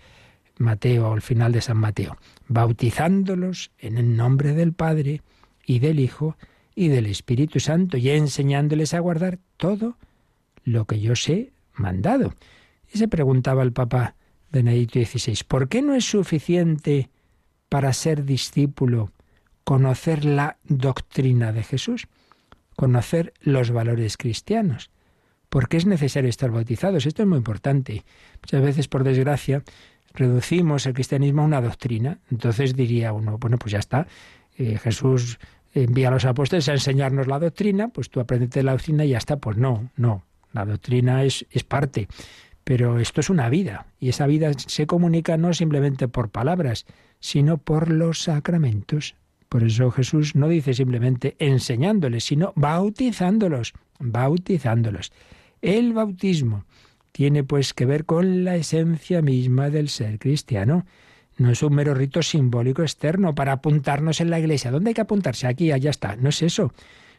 Mateo, 0.58 1.12
al 1.12 1.22
final 1.22 1.52
de 1.52 1.60
San 1.60 1.76
Mateo, 1.76 2.16
bautizándolos 2.48 3.70
en 3.78 3.98
el 3.98 4.16
nombre 4.16 4.52
del 4.52 4.72
Padre, 4.72 5.22
y 5.66 5.80
del 5.80 6.00
Hijo 6.00 6.36
y 6.74 6.88
del 6.88 7.06
Espíritu 7.06 7.60
Santo, 7.60 7.96
y 7.96 8.10
enseñándoles 8.10 8.94
a 8.94 9.00
guardar 9.00 9.38
todo 9.56 9.96
lo 10.64 10.84
que 10.84 11.00
yo 11.00 11.12
os 11.12 11.28
he 11.28 11.50
mandado. 11.74 12.34
Y 12.92 12.98
se 12.98 13.08
preguntaba 13.08 13.62
el 13.62 13.72
Papa 13.72 14.14
Benedicto 14.52 15.00
XVI, 15.00 15.38
¿por 15.46 15.68
qué 15.68 15.82
no 15.82 15.94
es 15.94 16.04
suficiente 16.04 17.10
para 17.68 17.92
ser 17.92 18.24
discípulo 18.24 19.10
conocer 19.64 20.24
la 20.24 20.58
doctrina 20.64 21.52
de 21.52 21.64
Jesús, 21.64 22.06
conocer 22.76 23.32
los 23.40 23.70
valores 23.70 24.16
cristianos? 24.16 24.90
¿Por 25.48 25.68
qué 25.68 25.76
es 25.78 25.86
necesario 25.86 26.30
estar 26.30 26.50
bautizados? 26.50 27.06
Esto 27.06 27.22
es 27.22 27.28
muy 27.28 27.38
importante. 27.38 28.04
Muchas 28.42 28.62
veces, 28.62 28.88
por 28.88 29.04
desgracia, 29.04 29.62
reducimos 30.14 30.86
el 30.86 30.94
cristianismo 30.94 31.42
a 31.42 31.46
una 31.46 31.60
doctrina. 31.60 32.18
Entonces 32.30 32.74
diría 32.74 33.12
uno, 33.12 33.38
bueno, 33.38 33.58
pues 33.58 33.72
ya 33.72 33.78
está. 33.78 34.06
Eh, 34.58 34.78
Jesús 34.78 35.38
envía 35.84 36.08
a 36.08 36.10
los 36.10 36.24
apóstoles 36.24 36.68
a 36.68 36.72
enseñarnos 36.72 37.26
la 37.26 37.38
doctrina, 37.38 37.88
pues 37.88 38.10
tú 38.10 38.20
aprendes 38.20 38.64
la 38.64 38.72
doctrina 38.72 39.04
y 39.04 39.10
ya 39.10 39.18
está. 39.18 39.36
Pues 39.38 39.56
no, 39.56 39.90
no. 39.96 40.24
La 40.52 40.64
doctrina 40.64 41.22
es, 41.24 41.46
es 41.50 41.64
parte. 41.64 42.08
Pero 42.64 42.98
esto 42.98 43.20
es 43.20 43.30
una 43.30 43.48
vida. 43.48 43.86
Y 44.00 44.08
esa 44.08 44.26
vida 44.26 44.50
se 44.56 44.86
comunica 44.86 45.36
no 45.36 45.52
simplemente 45.54 46.08
por 46.08 46.30
palabras, 46.30 46.86
sino 47.20 47.58
por 47.58 47.90
los 47.90 48.22
sacramentos. 48.22 49.14
Por 49.48 49.62
eso 49.62 49.90
Jesús 49.90 50.34
no 50.34 50.48
dice 50.48 50.74
simplemente 50.74 51.36
enseñándoles, 51.38 52.24
sino 52.24 52.52
bautizándolos, 52.56 53.74
bautizándolos. 54.00 55.12
El 55.62 55.92
bautismo 55.92 56.64
tiene 57.12 57.44
pues 57.44 57.72
que 57.72 57.86
ver 57.86 58.04
con 58.04 58.44
la 58.44 58.56
esencia 58.56 59.22
misma 59.22 59.70
del 59.70 59.88
ser 59.88 60.18
cristiano. 60.18 60.84
No 61.36 61.50
es 61.50 61.62
un 61.62 61.74
mero 61.74 61.94
rito 61.94 62.22
simbólico 62.22 62.82
externo 62.82 63.34
para 63.34 63.52
apuntarnos 63.52 64.20
en 64.20 64.30
la 64.30 64.38
iglesia. 64.38 64.70
¿Dónde 64.70 64.90
hay 64.90 64.94
que 64.94 65.02
apuntarse? 65.02 65.46
Aquí, 65.46 65.70
allá 65.70 65.90
está. 65.90 66.16
No 66.16 66.30
es 66.30 66.42
eso. 66.42 66.72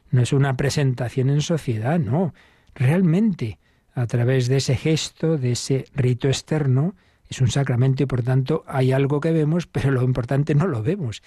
No 0.10 0.22
es 0.22 0.34
una 0.34 0.58
presentación 0.58 1.30
en 1.30 1.42
sociedad, 1.42 2.00
no. 2.00 2.34
Realmente, 2.74 3.60
a 3.94 4.08
través 4.08 4.48
de 4.48 4.58
ese 4.58 4.76
gesto, 4.76 5.38
de 5.38 5.52
ese 5.52 5.86
rito 5.94 6.28
externo, 6.28 6.96
es 7.30 7.42
un 7.42 7.50
sacramento 7.50 8.04
y 8.04 8.06
por 8.06 8.24
tanto 8.24 8.64
hay 8.68 8.92
algo 8.92 9.20
que 9.20 9.32
vemos, 9.32 9.68
pero 9.68 9.92
lo 9.92 10.04
importante 10.04 10.56
no 10.56 10.66
lo 10.66 10.82
vemos. 10.82 11.22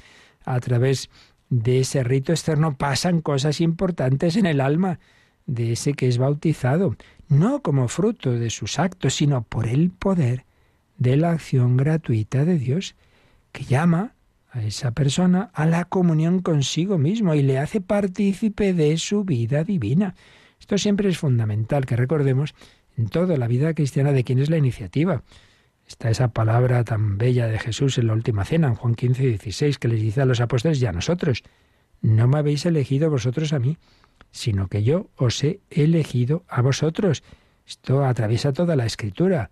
A 0.44 0.58
través 0.60 1.10
de 1.50 1.80
ese 1.80 2.02
rito 2.02 2.32
externo 2.32 2.76
pasan 2.76 3.20
cosas 3.20 3.60
importantes 3.60 4.36
en 4.36 4.46
el 4.46 4.60
alma 4.60 4.98
de 5.46 5.72
ese 5.72 5.94
que 5.94 6.08
es 6.08 6.18
bautizado, 6.18 6.96
no 7.28 7.60
como 7.60 7.88
fruto 7.88 8.32
de 8.32 8.50
sus 8.50 8.78
actos, 8.78 9.14
sino 9.14 9.42
por 9.42 9.66
el 9.66 9.90
poder 9.90 10.44
de 11.00 11.16
la 11.16 11.32
acción 11.32 11.76
gratuita 11.76 12.44
de 12.44 12.58
Dios, 12.58 12.94
que 13.50 13.64
llama 13.64 14.14
a 14.52 14.62
esa 14.62 14.92
persona 14.92 15.50
a 15.54 15.66
la 15.66 15.86
comunión 15.86 16.40
consigo 16.40 16.98
mismo 16.98 17.34
y 17.34 17.42
le 17.42 17.58
hace 17.58 17.80
partícipe 17.80 18.74
de 18.74 18.96
su 18.98 19.24
vida 19.24 19.64
divina. 19.64 20.14
Esto 20.60 20.76
siempre 20.78 21.08
es 21.08 21.18
fundamental 21.18 21.86
que 21.86 21.96
recordemos 21.96 22.54
en 22.96 23.08
toda 23.08 23.36
la 23.38 23.48
vida 23.48 23.72
cristiana 23.74 24.12
de 24.12 24.24
quién 24.24 24.38
es 24.38 24.50
la 24.50 24.58
iniciativa. 24.58 25.22
Está 25.88 26.10
esa 26.10 26.28
palabra 26.28 26.84
tan 26.84 27.16
bella 27.16 27.48
de 27.48 27.58
Jesús 27.58 27.96
en 27.98 28.06
la 28.06 28.12
última 28.12 28.44
cena, 28.44 28.68
en 28.68 28.74
Juan 28.74 28.94
15 28.94 29.24
y 29.24 29.28
16, 29.28 29.78
que 29.78 29.88
les 29.88 30.02
dice 30.02 30.20
a 30.20 30.26
los 30.26 30.40
apóstoles 30.40 30.80
y 30.82 30.86
a 30.86 30.92
nosotros, 30.92 31.42
no 32.02 32.28
me 32.28 32.38
habéis 32.38 32.66
elegido 32.66 33.10
vosotros 33.10 33.52
a 33.54 33.58
mí, 33.58 33.78
sino 34.32 34.68
que 34.68 34.82
yo 34.82 35.08
os 35.16 35.42
he 35.42 35.60
elegido 35.70 36.44
a 36.46 36.60
vosotros 36.60 37.22
Esto 37.66 38.04
atraviesa 38.04 38.52
toda 38.52 38.76
la 38.76 38.84
escritura. 38.84 39.50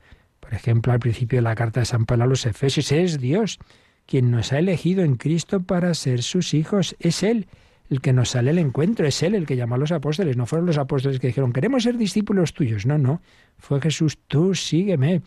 Por 0.48 0.54
ejemplo, 0.54 0.94
al 0.94 0.98
principio 0.98 1.36
de 1.36 1.42
la 1.42 1.54
carta 1.54 1.80
de 1.80 1.84
San 1.84 2.06
Pablo 2.06 2.24
a 2.24 2.26
los 2.26 2.46
Efesios, 2.46 2.90
es 2.90 3.20
Dios 3.20 3.58
quien 4.06 4.30
nos 4.30 4.54
ha 4.54 4.58
elegido 4.58 5.04
en 5.04 5.16
Cristo 5.16 5.60
para 5.60 5.92
ser 5.92 6.22
sus 6.22 6.54
hijos. 6.54 6.96
Es 7.00 7.22
Él 7.22 7.48
el 7.90 8.00
que 8.00 8.14
nos 8.14 8.30
sale 8.30 8.48
al 8.48 8.58
encuentro, 8.58 9.06
es 9.06 9.22
Él 9.22 9.34
el 9.34 9.44
que 9.44 9.56
llamó 9.56 9.74
a 9.74 9.78
los 9.78 9.92
apóstoles. 9.92 10.38
No 10.38 10.46
fueron 10.46 10.64
los 10.64 10.78
apóstoles 10.78 11.20
que 11.20 11.26
dijeron, 11.26 11.52
queremos 11.52 11.82
ser 11.82 11.98
discípulos 11.98 12.54
tuyos. 12.54 12.86
No, 12.86 12.96
no, 12.96 13.20
fue 13.58 13.78
Jesús, 13.82 14.16
tú 14.26 14.54
sígueme. 14.54 15.20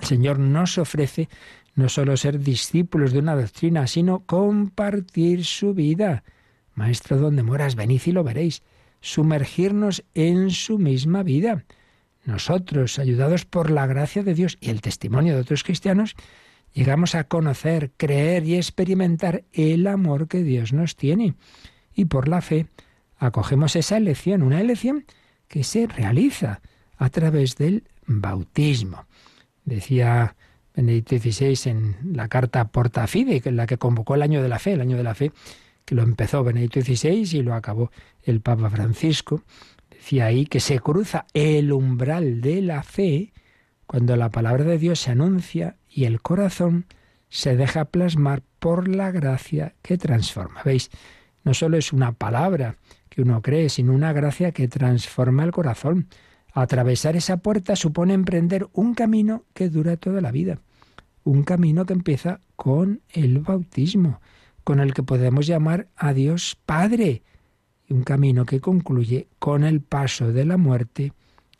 El 0.00 0.06
Señor 0.08 0.40
nos 0.40 0.76
ofrece 0.76 1.28
no 1.76 1.88
solo 1.88 2.16
ser 2.16 2.40
discípulos 2.40 3.12
de 3.12 3.20
una 3.20 3.36
doctrina, 3.36 3.86
sino 3.86 4.26
compartir 4.26 5.44
su 5.44 5.72
vida. 5.72 6.24
Maestro, 6.74 7.16
donde 7.16 7.44
moras, 7.44 7.76
venid 7.76 8.00
y 8.06 8.10
lo 8.10 8.24
veréis. 8.24 8.64
Sumergirnos 9.00 10.02
en 10.14 10.50
su 10.50 10.80
misma 10.80 11.22
vida. 11.22 11.64
Nosotros, 12.24 12.98
ayudados 12.98 13.44
por 13.44 13.70
la 13.70 13.86
gracia 13.86 14.22
de 14.22 14.34
Dios 14.34 14.58
y 14.60 14.70
el 14.70 14.80
testimonio 14.80 15.34
de 15.34 15.40
otros 15.40 15.64
cristianos, 15.64 16.14
llegamos 16.72 17.14
a 17.14 17.24
conocer, 17.24 17.90
creer 17.96 18.44
y 18.44 18.56
experimentar 18.56 19.44
el 19.52 19.86
amor 19.86 20.28
que 20.28 20.42
Dios 20.42 20.72
nos 20.72 20.96
tiene. 20.96 21.34
Y 21.94 22.06
por 22.06 22.28
la 22.28 22.40
fe 22.40 22.66
acogemos 23.18 23.76
esa 23.76 23.96
elección, 23.96 24.42
una 24.42 24.60
elección 24.60 25.04
que 25.48 25.64
se 25.64 25.86
realiza 25.86 26.60
a 26.96 27.10
través 27.10 27.56
del 27.56 27.84
bautismo. 28.06 29.06
Decía 29.64 30.36
Benedicto 30.74 31.18
XVI 31.18 31.70
en 31.70 31.96
la 32.14 32.28
carta 32.28 32.68
Porta 32.68 33.06
Fide, 33.06 33.42
es 33.44 33.52
la 33.52 33.66
que 33.66 33.78
convocó 33.78 34.14
el 34.14 34.22
año 34.22 34.42
de 34.42 34.48
la 34.48 34.58
fe, 34.58 34.72
el 34.72 34.80
año 34.80 34.96
de 34.96 35.02
la 35.02 35.14
fe 35.14 35.32
que 35.84 35.94
lo 35.94 36.02
empezó 36.02 36.44
Benedicto 36.44 36.80
XVI 36.80 37.28
y 37.32 37.42
lo 37.42 37.54
acabó 37.54 37.90
el 38.22 38.40
Papa 38.40 38.70
Francisco, 38.70 39.42
ahí 40.20 40.46
que 40.46 40.60
se 40.60 40.80
cruza 40.80 41.26
el 41.32 41.72
umbral 41.72 42.40
de 42.40 42.60
la 42.60 42.82
fe 42.82 43.32
cuando 43.86 44.16
la 44.16 44.30
palabra 44.30 44.64
de 44.64 44.78
Dios 44.78 45.00
se 45.00 45.10
anuncia 45.10 45.76
y 45.88 46.04
el 46.04 46.20
corazón 46.20 46.86
se 47.28 47.56
deja 47.56 47.86
plasmar 47.86 48.42
por 48.58 48.88
la 48.88 49.10
gracia 49.10 49.74
que 49.82 49.98
transforma. 49.98 50.62
¿Veis? 50.64 50.90
No 51.44 51.54
solo 51.54 51.76
es 51.76 51.92
una 51.92 52.12
palabra 52.12 52.76
que 53.08 53.22
uno 53.22 53.42
cree, 53.42 53.68
sino 53.68 53.92
una 53.92 54.12
gracia 54.12 54.52
que 54.52 54.68
transforma 54.68 55.44
el 55.44 55.50
corazón. 55.50 56.08
Atravesar 56.52 57.16
esa 57.16 57.38
puerta 57.38 57.76
supone 57.76 58.14
emprender 58.14 58.68
un 58.72 58.94
camino 58.94 59.44
que 59.54 59.68
dura 59.68 59.96
toda 59.96 60.20
la 60.20 60.30
vida, 60.30 60.58
un 61.24 61.42
camino 61.42 61.86
que 61.86 61.94
empieza 61.94 62.40
con 62.56 63.00
el 63.10 63.38
bautismo, 63.38 64.20
con 64.64 64.80
el 64.80 64.94
que 64.94 65.02
podemos 65.02 65.46
llamar 65.46 65.88
a 65.96 66.12
Dios 66.12 66.58
Padre, 66.66 67.22
un 67.92 68.02
camino 68.02 68.44
que 68.44 68.60
concluye 68.60 69.28
con 69.38 69.64
el 69.64 69.80
paso 69.80 70.32
de 70.32 70.44
la 70.44 70.56
muerte 70.56 71.12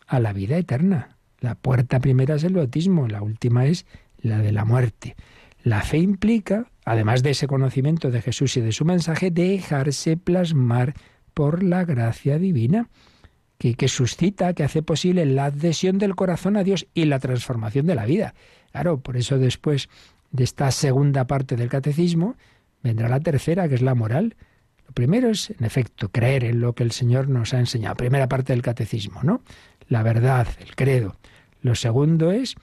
a 0.07 0.21
la 0.21 0.33
vida 0.33 0.57
eterna. 0.57 1.17
La 1.41 1.55
puerta 1.55 2.01
primera 2.01 2.37
es 2.37 2.45
el 2.45 2.55
bautismo, 2.55 3.09
la 3.09 3.23
última 3.23 3.67
es 3.67 3.87
la 4.19 4.39
de 4.39 4.53
la 4.53 4.65
muerte. 4.65 5.17
La 5.63 5.83
fe 5.83 5.99
implica, 5.99 6.67
además 6.85 7.23
de 7.23 7.31
ese 7.31 7.47
conocimiento 7.47 8.11
de 8.11 8.23
Jesús 8.23 8.57
y 8.57 8.61
de 8.61 8.73
su 8.73 8.85
mensaje, 8.85 9.31
dejarse 9.31 10.17
plasmar 10.17 10.95
por 11.35 11.63
la 11.63 11.85
gracia 11.85 12.39
divina 12.39 12.89
que, 13.59 13.89
suscita, 13.89 14.55
que 14.55 14.65
hace 14.65 14.83
posible 14.83 15.25
la 15.25 15.47
adhesión 15.47 15.99
del 15.99 16.17
corazón 16.17 16.57
a 16.57 16.65
Dios 16.65 16.89
y 16.95 17.05
la 17.05 17.21
transformación 17.21 17.87
de 17.87 17.95
la 17.95 18.07
vida. 18.07 18.35
Claro, 18.73 18.99
por 18.99 19.17
eso 19.17 19.39
después 19.39 19.89
de 20.33 20.45
esta 20.45 20.71
segunda 20.73 21.27
parte 21.27 21.55
del 21.55 21.69
catecismo 21.69 22.35
vendrá 22.83 23.09
la 23.09 23.21
tercera, 23.21 23.69
que 23.69 23.77
es 23.77 23.83
la 23.83 23.95
moral. 23.95 24.35
Lo 24.87 24.93
primero 24.93 25.31
es, 25.31 25.51
en 25.51 25.65
efecto, 25.65 26.11
creer 26.11 26.45
en 26.45 26.61
lo 26.61 26.75
que 26.75 26.83
el 26.83 26.93
Señor 26.93 27.29
nos 27.29 27.55
ha 27.55 27.59
enseñado. 27.59 27.97
Primera 27.97 28.29
parte 28.29 28.53
del 28.53 28.63
catecismo, 28.63 29.23
¿no? 29.23 29.43
La 29.89 30.03
verdad, 30.03 30.49
el 30.61 30.75
credo. 30.75 31.17
Lo 31.61 31.75
segundo 31.75 32.33
es 32.33 32.57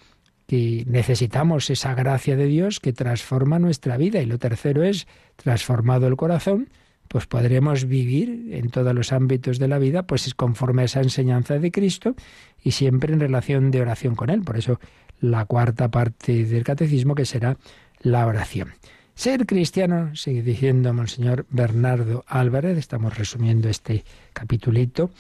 que 0.48 0.84
necesitamos 0.88 1.70
esa 1.70 1.94
gracia 1.94 2.36
de 2.36 2.46
Dios 2.46 2.80
que 2.80 2.92
transforma 2.92 3.60
nuestra 3.60 3.98
vida. 3.98 4.22
Y 4.22 4.26
lo 4.26 4.40
tercero 4.40 4.84
es, 4.84 5.08
transformado 5.36 6.08
el 6.08 6.18
corazón, 6.18 6.70
pues 7.08 7.26
podremos 7.26 7.86
vivir 7.86 8.50
en 8.52 8.70
todos 8.70 8.94
los 8.94 9.12
ámbitos 9.12 9.60
de 9.60 9.68
la 9.68 9.80
vida, 9.80 10.04
pues 10.04 10.34
conforme 10.34 10.84
a 10.84 10.86
esa 10.86 11.02
enseñanza 11.02 11.60
de 11.60 11.72
Cristo 11.72 12.16
y 12.64 12.72
siempre 12.72 13.14
en 13.14 13.20
relación 13.20 13.72
de 13.72 13.82
oración 13.82 14.16
con 14.16 14.30
Él. 14.30 14.42
Por 14.42 14.58
eso 14.58 14.80
la 15.20 15.46
cuarta 15.46 15.90
parte 15.90 16.46
del 16.46 16.64
catecismo 16.64 17.16
que 17.16 17.26
será 17.26 17.58
la 18.02 18.26
oración. 18.26 18.74
Ser 19.20 19.46
cristiano, 19.46 20.16
sigue 20.16 20.42
diciendo 20.44 20.94
Monseñor 20.94 21.46
Bernardo 21.50 22.24
Álvarez, 22.26 22.78
estamos 22.78 23.18
resumiendo 23.18 23.68
este 23.68 24.06
capitulito, 24.32 25.12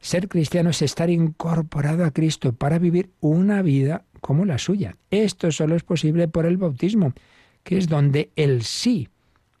ser 0.00 0.28
cristiano 0.28 0.70
es 0.70 0.82
estar 0.82 1.08
incorporado 1.08 2.04
a 2.04 2.10
Cristo 2.10 2.52
para 2.52 2.80
vivir 2.80 3.10
una 3.20 3.62
vida 3.62 4.06
como 4.20 4.44
la 4.44 4.58
suya. 4.58 4.96
Esto 5.08 5.52
solo 5.52 5.76
es 5.76 5.84
posible 5.84 6.26
por 6.26 6.46
el 6.46 6.56
bautismo, 6.56 7.12
que 7.62 7.78
es 7.78 7.88
donde 7.88 8.32
el 8.34 8.64
sí 8.64 9.08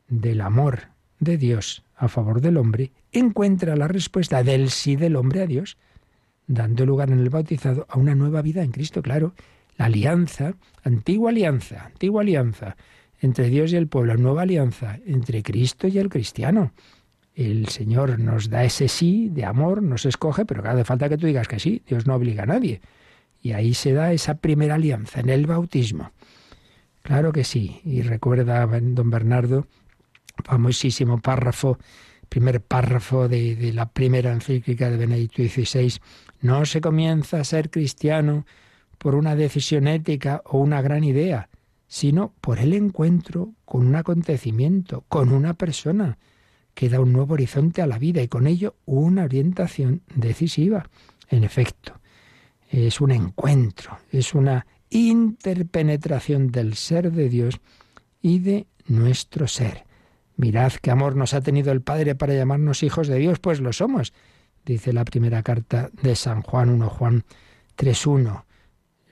del 0.08 0.40
amor 0.40 0.88
de 1.20 1.36
Dios 1.36 1.84
a 1.94 2.08
favor 2.08 2.40
del 2.40 2.56
hombre 2.56 2.90
encuentra 3.12 3.76
la 3.76 3.86
respuesta 3.86 4.42
del 4.42 4.70
sí 4.70 4.96
del 4.96 5.14
hombre 5.14 5.42
a 5.42 5.46
Dios, 5.46 5.76
dando 6.48 6.84
lugar 6.84 7.12
en 7.12 7.20
el 7.20 7.30
bautizado 7.30 7.86
a 7.88 7.96
una 7.96 8.16
nueva 8.16 8.42
vida 8.42 8.64
en 8.64 8.72
Cristo, 8.72 9.02
claro, 9.02 9.34
la 9.76 9.84
alianza, 9.84 10.54
antigua 10.82 11.30
alianza, 11.30 11.86
antigua 11.86 12.22
alianza 12.22 12.76
entre 13.24 13.48
Dios 13.48 13.72
y 13.72 13.76
el 13.76 13.88
pueblo, 13.88 14.16
nueva 14.16 14.42
alianza 14.42 14.98
entre 15.06 15.42
Cristo 15.42 15.88
y 15.88 15.98
el 15.98 16.08
cristiano. 16.08 16.72
El 17.34 17.68
Señor 17.68 18.18
nos 18.20 18.48
da 18.48 18.64
ese 18.64 18.86
sí 18.86 19.28
de 19.30 19.44
amor, 19.44 19.82
nos 19.82 20.06
escoge, 20.06 20.44
pero 20.44 20.68
hace 20.68 20.84
falta 20.84 21.08
que 21.08 21.16
tú 21.16 21.26
digas 21.26 21.48
que 21.48 21.58
sí, 21.58 21.82
Dios 21.86 22.06
no 22.06 22.14
obliga 22.14 22.44
a 22.44 22.46
nadie. 22.46 22.80
Y 23.42 23.52
ahí 23.52 23.74
se 23.74 23.92
da 23.92 24.12
esa 24.12 24.36
primera 24.36 24.76
alianza, 24.76 25.20
en 25.20 25.30
el 25.30 25.46
bautismo. 25.46 26.12
Claro 27.02 27.32
que 27.32 27.44
sí. 27.44 27.80
Y 27.84 28.02
recuerda 28.02 28.66
don 28.66 29.10
Bernardo 29.10 29.66
famosísimo 30.42 31.18
párrafo, 31.18 31.78
primer 32.28 32.60
párrafo 32.60 33.28
de, 33.28 33.72
la 33.72 33.86
primera 33.86 34.32
encíclica 34.32 34.90
de 34.90 34.96
Benedicto 34.96 35.42
XVI, 35.42 36.00
no 36.40 36.66
se 36.66 36.80
comienza 36.80 37.40
a 37.40 37.44
ser 37.44 37.70
cristiano 37.70 38.46
por 38.98 39.14
una 39.14 39.36
decisión 39.36 39.86
ética 39.86 40.42
o 40.44 40.58
una 40.58 40.82
gran 40.82 41.04
idea, 41.04 41.48
sino 41.86 42.32
por 42.40 42.58
el 42.58 42.72
encuentro 42.72 43.54
con 43.64 43.86
un 43.86 43.96
acontecimiento, 43.96 45.04
con 45.08 45.32
una 45.32 45.54
persona, 45.54 46.18
que 46.74 46.88
da 46.88 47.00
un 47.00 47.12
nuevo 47.12 47.34
horizonte 47.34 47.82
a 47.82 47.86
la 47.86 47.98
vida 47.98 48.20
y 48.22 48.28
con 48.28 48.46
ello 48.46 48.74
una 48.84 49.24
orientación 49.24 50.02
decisiva. 50.14 50.90
En 51.28 51.44
efecto, 51.44 52.00
es 52.68 53.00
un 53.00 53.12
encuentro, 53.12 53.98
es 54.10 54.34
una 54.34 54.66
interpenetración 54.90 56.50
del 56.50 56.74
ser 56.74 57.12
de 57.12 57.28
Dios 57.28 57.60
y 58.20 58.40
de 58.40 58.66
nuestro 58.86 59.46
ser. 59.46 59.84
Mirad 60.36 60.72
qué 60.82 60.90
amor 60.90 61.14
nos 61.14 61.34
ha 61.34 61.40
tenido 61.40 61.70
el 61.70 61.82
Padre 61.82 62.14
para 62.14 62.34
llamarnos 62.34 62.82
hijos 62.82 63.06
de 63.06 63.18
Dios, 63.18 63.38
pues 63.38 63.60
lo 63.60 63.72
somos, 63.72 64.12
dice 64.64 64.92
la 64.92 65.04
primera 65.04 65.42
carta 65.42 65.90
de 66.02 66.16
San 66.16 66.42
Juan 66.42 66.70
1 66.70 66.88
Juan 66.90 67.24
3.1. 67.76 68.44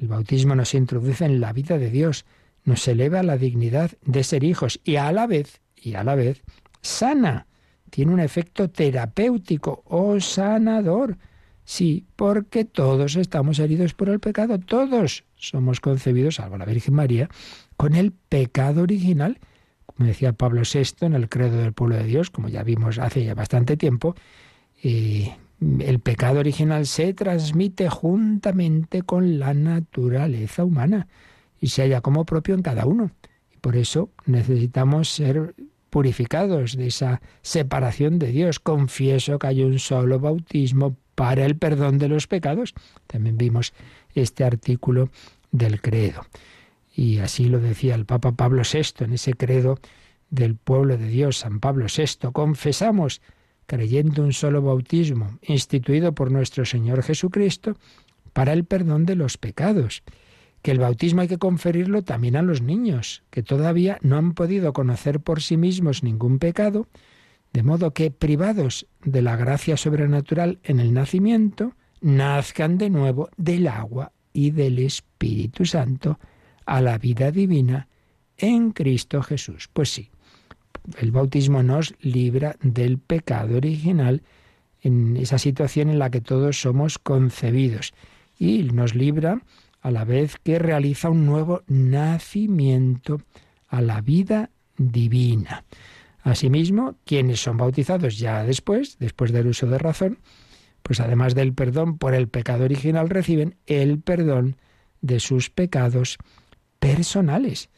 El 0.01 0.09
bautismo 0.09 0.57
nos 0.57 0.75
introduce 0.75 1.25
en 1.25 1.41
la 1.41 1.53
vida 1.53 1.79
de 1.79 1.91
Dios, 1.91 2.25
nos 2.65 2.87
eleva 2.89 3.21
a 3.21 3.25
la 3.25 3.37
dignidad 3.37 3.93
de 4.05 4.25
ser 4.25 4.45
hijos 4.45 4.81
y 4.85 4.97
a 4.97 5.11
la 5.13 5.27
vez, 5.27 5.61
y 5.77 5.95
a 5.95 6.05
la 6.05 6.15
vez, 6.15 6.43
sana. 6.81 7.47
Tiene 7.91 8.13
un 8.13 8.21
efecto 8.21 8.71
terapéutico 8.71 9.83
o 9.87 10.19
sanador. 10.21 11.19
Sí, 11.65 12.07
porque 12.17 12.65
todos 12.65 13.17
estamos 13.17 13.59
heridos 13.59 13.95
por 13.95 14.09
el 14.09 14.19
pecado, 14.19 14.59
todos 14.59 15.25
somos 15.37 15.81
concebidos, 15.81 16.37
salvo 16.37 16.59
la 16.59 16.65
Virgen 16.65 16.95
María, 16.95 17.29
con 17.77 17.95
el 17.95 18.13
pecado 18.13 18.83
original 18.83 19.39
como 19.97 20.09
decía 20.09 20.33
Pablo 20.33 20.63
VI 20.63 21.07
en 21.07 21.15
el 21.15 21.29
credo 21.29 21.59
del 21.59 21.73
pueblo 21.73 21.97
de 21.97 22.05
Dios, 22.05 22.31
como 22.31 22.49
ya 22.49 22.63
vimos 22.63 22.99
hace 22.99 23.25
ya 23.25 23.35
bastante 23.35 23.77
tiempo, 23.77 24.15
eh, 24.83 25.35
el 25.81 26.01
pecado 26.01 26.41
original 26.41 26.87
se 26.87 27.15
transmite 27.15 27.89
juntamente 27.89 29.03
con 29.03 29.39
la 29.39 29.55
naturaleza 29.55 30.65
humana 30.65 31.07
y 31.63 31.69
se 31.69 31.83
halla 31.83 32.03
como 32.03 32.27
propio 32.27 32.55
en 32.55 32.63
cada 32.63 32.85
uno. 32.85 33.13
Y 33.55 33.57
por 33.59 33.77
eso 33.77 34.11
necesitamos 34.27 35.09
ser 35.09 35.55
purificados 35.89 36.77
de 36.77 36.89
esa 36.89 37.23
separación 37.41 38.19
de 38.19 38.33
Dios. 38.33 38.59
Confieso 38.59 39.39
que 39.39 39.47
hay 39.47 39.63
un 39.63 39.79
solo 39.79 40.19
bautismo 40.19 40.97
para 41.15 41.47
el 41.47 41.57
perdón 41.57 41.99
de 41.99 42.09
los 42.09 42.27
pecados. 42.27 42.75
También 43.07 43.39
vimos 43.39 43.73
este 44.15 44.43
artículo 44.43 45.11
del 45.53 45.81
credo. 45.81 46.27
Y 46.95 47.19
así 47.19 47.45
lo 47.45 47.61
decía 47.61 47.95
el 47.95 48.07
Papa 48.07 48.33
Pablo 48.33 48.63
VI 48.71 49.05
en 49.05 49.13
ese 49.13 49.35
credo 49.35 49.79
del 50.31 50.57
pueblo 50.57 50.99
de 50.99 51.07
Dios, 51.07 51.39
San 51.39 51.61
Pablo 51.61 51.87
VI. 51.97 52.33
Confesamos, 52.33 53.23
creyendo 53.67 54.25
un 54.25 54.33
solo 54.33 54.63
bautismo, 54.63 55.39
instituido 55.43 56.13
por 56.13 56.33
nuestro 56.33 56.65
Señor 56.65 57.05
Jesucristo, 57.05 57.77
para 58.33 58.53
el 58.53 58.65
perdón 58.65 59.07
de 59.07 59.15
los 59.15 59.39
pecados. 59.39 60.03
Que 60.63 60.71
el 60.71 60.79
bautismo 60.79 61.21
hay 61.21 61.29
que 61.29 61.39
conferirlo 61.39 62.03
también 62.03 62.37
a 62.37 62.43
los 62.43 62.63
niños, 62.63 63.23
que 63.31 63.43
todavía 63.43 63.99
no 64.01 64.17
han 64.17 64.33
podido 64.33 64.73
conocer 64.73 65.21
por 65.21 65.43
sí 65.43 65.57
mismos 65.57 66.03
ningún 66.03 66.39
pecado, 66.39 66.87
de 67.53 67.63
modo 67.63 67.93
que, 67.93 68.11
privados 68.11 68.87
de 69.05 69.23
la 69.23 69.37
gracia 69.37 69.77
sobrenatural 69.77 70.61
en 70.63 70.81
el 70.81 70.95
nacimiento, 70.95 71.75
nazcan 72.01 72.79
de 72.79 72.91
nuevo 72.91 73.29
del 73.37 73.67
agua 73.67 74.13
y 74.33 74.51
del 74.51 74.79
Espíritu 74.79 75.65
Santo 75.65 76.19
a 76.65 76.81
la 76.81 76.99
vida 76.99 77.31
divina 77.31 77.89
en 78.39 78.73
Cristo 78.73 79.23
Jesús. 79.23 79.69
Pues 79.73 79.91
sí, 79.91 80.11
el 80.99 81.11
bautismo 81.11 81.63
nos 81.63 81.95
libra 82.01 82.57
del 82.63 82.99
pecado 82.99 83.57
original 83.57 84.23
en 84.81 85.17
esa 85.17 85.39
situación 85.39 85.91
en 85.91 85.99
la 85.99 86.11
que 86.11 86.21
todos 86.21 86.61
somos 86.61 86.99
concebidos 86.99 87.93
y 88.39 88.65
nos 88.65 88.95
libra 88.95 89.43
a 89.83 89.91
la 89.91 90.05
vez 90.05 90.37
que 90.43 90.59
realiza 90.59 91.11
un 91.11 91.27
nuevo 91.27 91.63
nacimiento 91.67 93.21
a 93.69 93.83
la 93.83 94.01
vida 94.01 94.51
divina. 94.79 95.65
Asimismo, 96.23 96.97
quienes 97.05 97.41
son 97.43 97.57
bautizados 97.57 98.17
ya 98.19 98.45
después, 98.45 98.97
después 98.99 99.33
del 99.33 99.49
uso 99.49 99.67
de 99.67 99.79
razón, 99.79 100.19
pues 100.83 101.01
además 101.01 101.35
del 101.35 101.53
perdón 101.53 101.99
por 101.99 102.15
el 102.15 102.29
pecado 102.29 102.65
original, 102.65 103.11
reciben 103.11 103.57
el 103.67 104.01
perdón 104.01 104.57
de 105.01 105.19
sus 105.19 105.51
pecados 105.51 106.19
personales. 106.79 107.71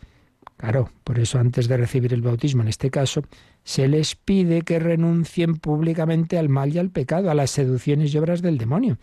Claro, 0.57 0.91
por 1.05 1.19
eso 1.19 1.39
antes 1.39 1.69
de 1.69 1.77
recibir 1.77 2.13
el 2.13 2.23
bautismo, 2.23 2.63
en 2.63 2.69
este 2.69 2.91
caso, 2.91 3.23
se 3.65 3.89
les 3.89 4.15
pide 4.15 4.63
que 4.63 4.79
renuncien 4.79 5.57
públicamente 5.57 6.39
al 6.39 6.49
mal 6.49 6.75
y 6.75 6.79
al 6.79 6.91
pecado, 6.91 7.31
a 7.31 7.35
las 7.35 7.51
seducciones 7.51 8.15
y 8.15 8.19
obras 8.19 8.43
del 8.43 8.59
demonio. 8.59 8.99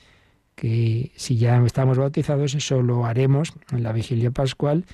Que 0.61 1.11
si 1.15 1.37
ya 1.37 1.57
estamos 1.65 1.97
bautizados, 1.97 2.53
eso 2.53 2.83
lo 2.83 3.07
haremos 3.07 3.51
en 3.71 3.81
la 3.81 3.93
vigilia 3.93 4.29
pascual, 4.29 4.85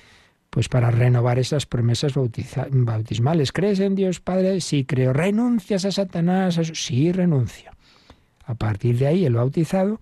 pues 0.48 0.70
para 0.70 0.90
renovar 0.90 1.38
esas 1.38 1.66
promesas 1.66 2.14
bautismales. 2.14 3.52
¿Crees 3.52 3.78
en 3.80 3.94
Dios 3.94 4.20
Padre? 4.20 4.62
Sí, 4.62 4.86
creo. 4.86 5.12
¿Renuncias 5.12 5.84
a 5.84 5.92
Satanás? 5.92 6.58
Sí, 6.72 7.12
renuncio. 7.12 7.70
A 8.46 8.54
partir 8.54 8.96
de 8.96 9.08
ahí, 9.08 9.26
el 9.26 9.34
bautizado 9.34 10.00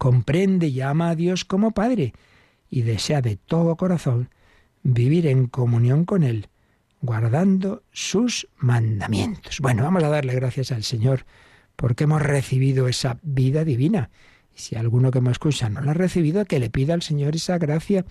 comprende 0.00 0.66
y 0.66 0.80
ama 0.80 1.10
a 1.10 1.14
Dios 1.14 1.44
como 1.44 1.70
Padre 1.70 2.12
y 2.68 2.82
desea 2.82 3.22
de 3.22 3.36
todo 3.36 3.76
corazón 3.76 4.28
vivir 4.82 5.28
en 5.28 5.46
comunión 5.46 6.04
con 6.04 6.24
Él, 6.24 6.48
guardando 7.00 7.84
sus 7.92 8.48
mandamientos. 8.56 9.60
Bueno, 9.60 9.84
vamos 9.84 10.02
a 10.02 10.08
darle 10.08 10.34
gracias 10.34 10.72
al 10.72 10.82
Señor 10.82 11.26
porque 11.76 12.04
hemos 12.04 12.22
recibido 12.22 12.88
esa 12.88 13.20
vida 13.22 13.64
divina. 13.64 14.10
Y 14.56 14.60
si 14.60 14.76
alguno 14.76 15.10
que 15.10 15.20
me 15.20 15.32
escucha 15.32 15.68
no 15.68 15.80
la 15.80 15.92
ha 15.92 15.94
recibido, 15.94 16.44
que 16.44 16.60
le 16.60 16.70
pida 16.70 16.94
al 16.94 17.02
Señor 17.02 17.34
esa 17.34 17.58
gracia 17.58 18.04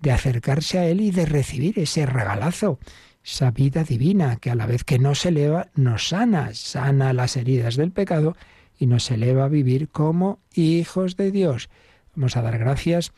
de 0.00 0.12
acercarse 0.12 0.78
a 0.78 0.86
Él 0.86 1.00
y 1.00 1.10
de 1.10 1.26
recibir 1.26 1.78
ese 1.78 2.06
regalazo, 2.06 2.78
esa 3.24 3.50
vida 3.50 3.84
divina 3.84 4.36
que 4.36 4.50
a 4.50 4.54
la 4.54 4.66
vez 4.66 4.84
que 4.84 4.98
nos 4.98 5.24
eleva, 5.24 5.68
nos 5.74 6.08
sana, 6.08 6.50
sana 6.52 7.12
las 7.12 7.36
heridas 7.36 7.76
del 7.76 7.90
pecado 7.90 8.36
y 8.78 8.86
nos 8.86 9.10
eleva 9.10 9.44
a 9.44 9.48
vivir 9.48 9.88
como 9.88 10.40
hijos 10.52 11.16
de 11.16 11.30
Dios. 11.30 11.70
Vamos 12.14 12.36
a 12.36 12.42
dar 12.42 12.58
gracias 12.58 13.12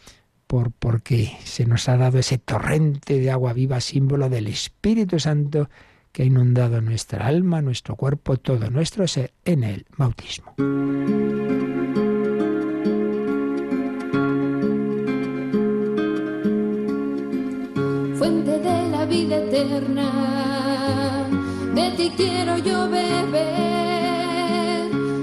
por 0.46 0.70
porque 0.70 1.32
se 1.44 1.66
nos 1.66 1.88
ha 1.88 1.96
dado 1.96 2.18
ese 2.18 2.38
torrente 2.38 3.18
de 3.18 3.30
agua 3.30 3.52
viva, 3.52 3.80
símbolo 3.80 4.28
del 4.28 4.46
Espíritu 4.46 5.18
Santo 5.18 5.68
que 6.12 6.22
ha 6.22 6.26
inundado 6.26 6.80
nuestra 6.80 7.26
alma, 7.26 7.60
nuestro 7.60 7.96
cuerpo, 7.96 8.36
todo 8.36 8.70
nuestro 8.70 9.06
ser 9.06 9.32
en 9.44 9.64
el 9.64 9.86
bautismo. 9.96 10.54
Fuente 18.26 18.58
de 18.58 18.78
la 18.90 19.04
vida 19.04 19.36
eterna, 19.36 20.10
de 21.76 21.90
ti 21.92 22.12
quiero 22.16 22.58
yo 22.58 22.90
beber, 22.90 23.30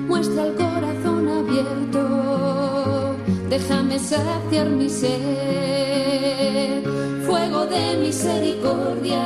muestra 0.07 0.45
el 0.45 0.53
corazón 0.53 1.27
abierto. 1.27 3.17
Déjame 3.49 3.99
saciar 3.99 4.69
mi 4.69 4.87
sed, 4.89 6.85
fuego 7.25 7.65
de 7.65 7.97
misericordia, 7.97 9.19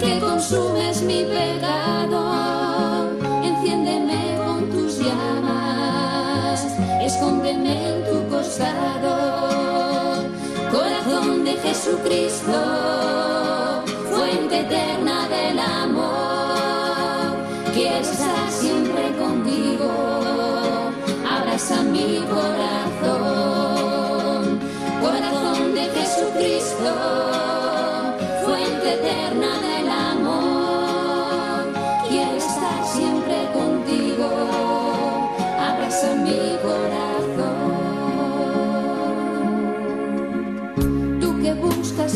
que 0.00 0.18
consumes 0.18 1.02
mi 1.02 1.22
pecado, 1.26 3.08
enciéndeme 3.44 4.36
con 4.44 4.68
tus 4.70 4.98
llamas, 4.98 6.66
escóndeme 7.02 7.90
en 7.90 8.04
tu 8.04 8.28
costado, 8.28 9.25
de 11.46 11.56
Jesucristo, 11.58 12.52
fuente 14.10 14.60
eterna 14.62 15.28
del 15.28 15.58
amor, 15.60 17.36
quiero 17.72 17.98
estar 17.98 18.50
siempre 18.50 19.16
contigo 19.16 19.88
a 21.24 21.82
mi 21.84 22.20
corazón, 22.34 23.38
corazón 25.00 25.74
de 25.74 25.84
Jesucristo, 25.96 26.90
fuente 28.44 28.94
eterna 28.94 29.50
del 29.60 29.66
amor. 29.66 29.75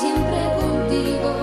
siempre 0.00 0.40
contigo. 0.58 1.39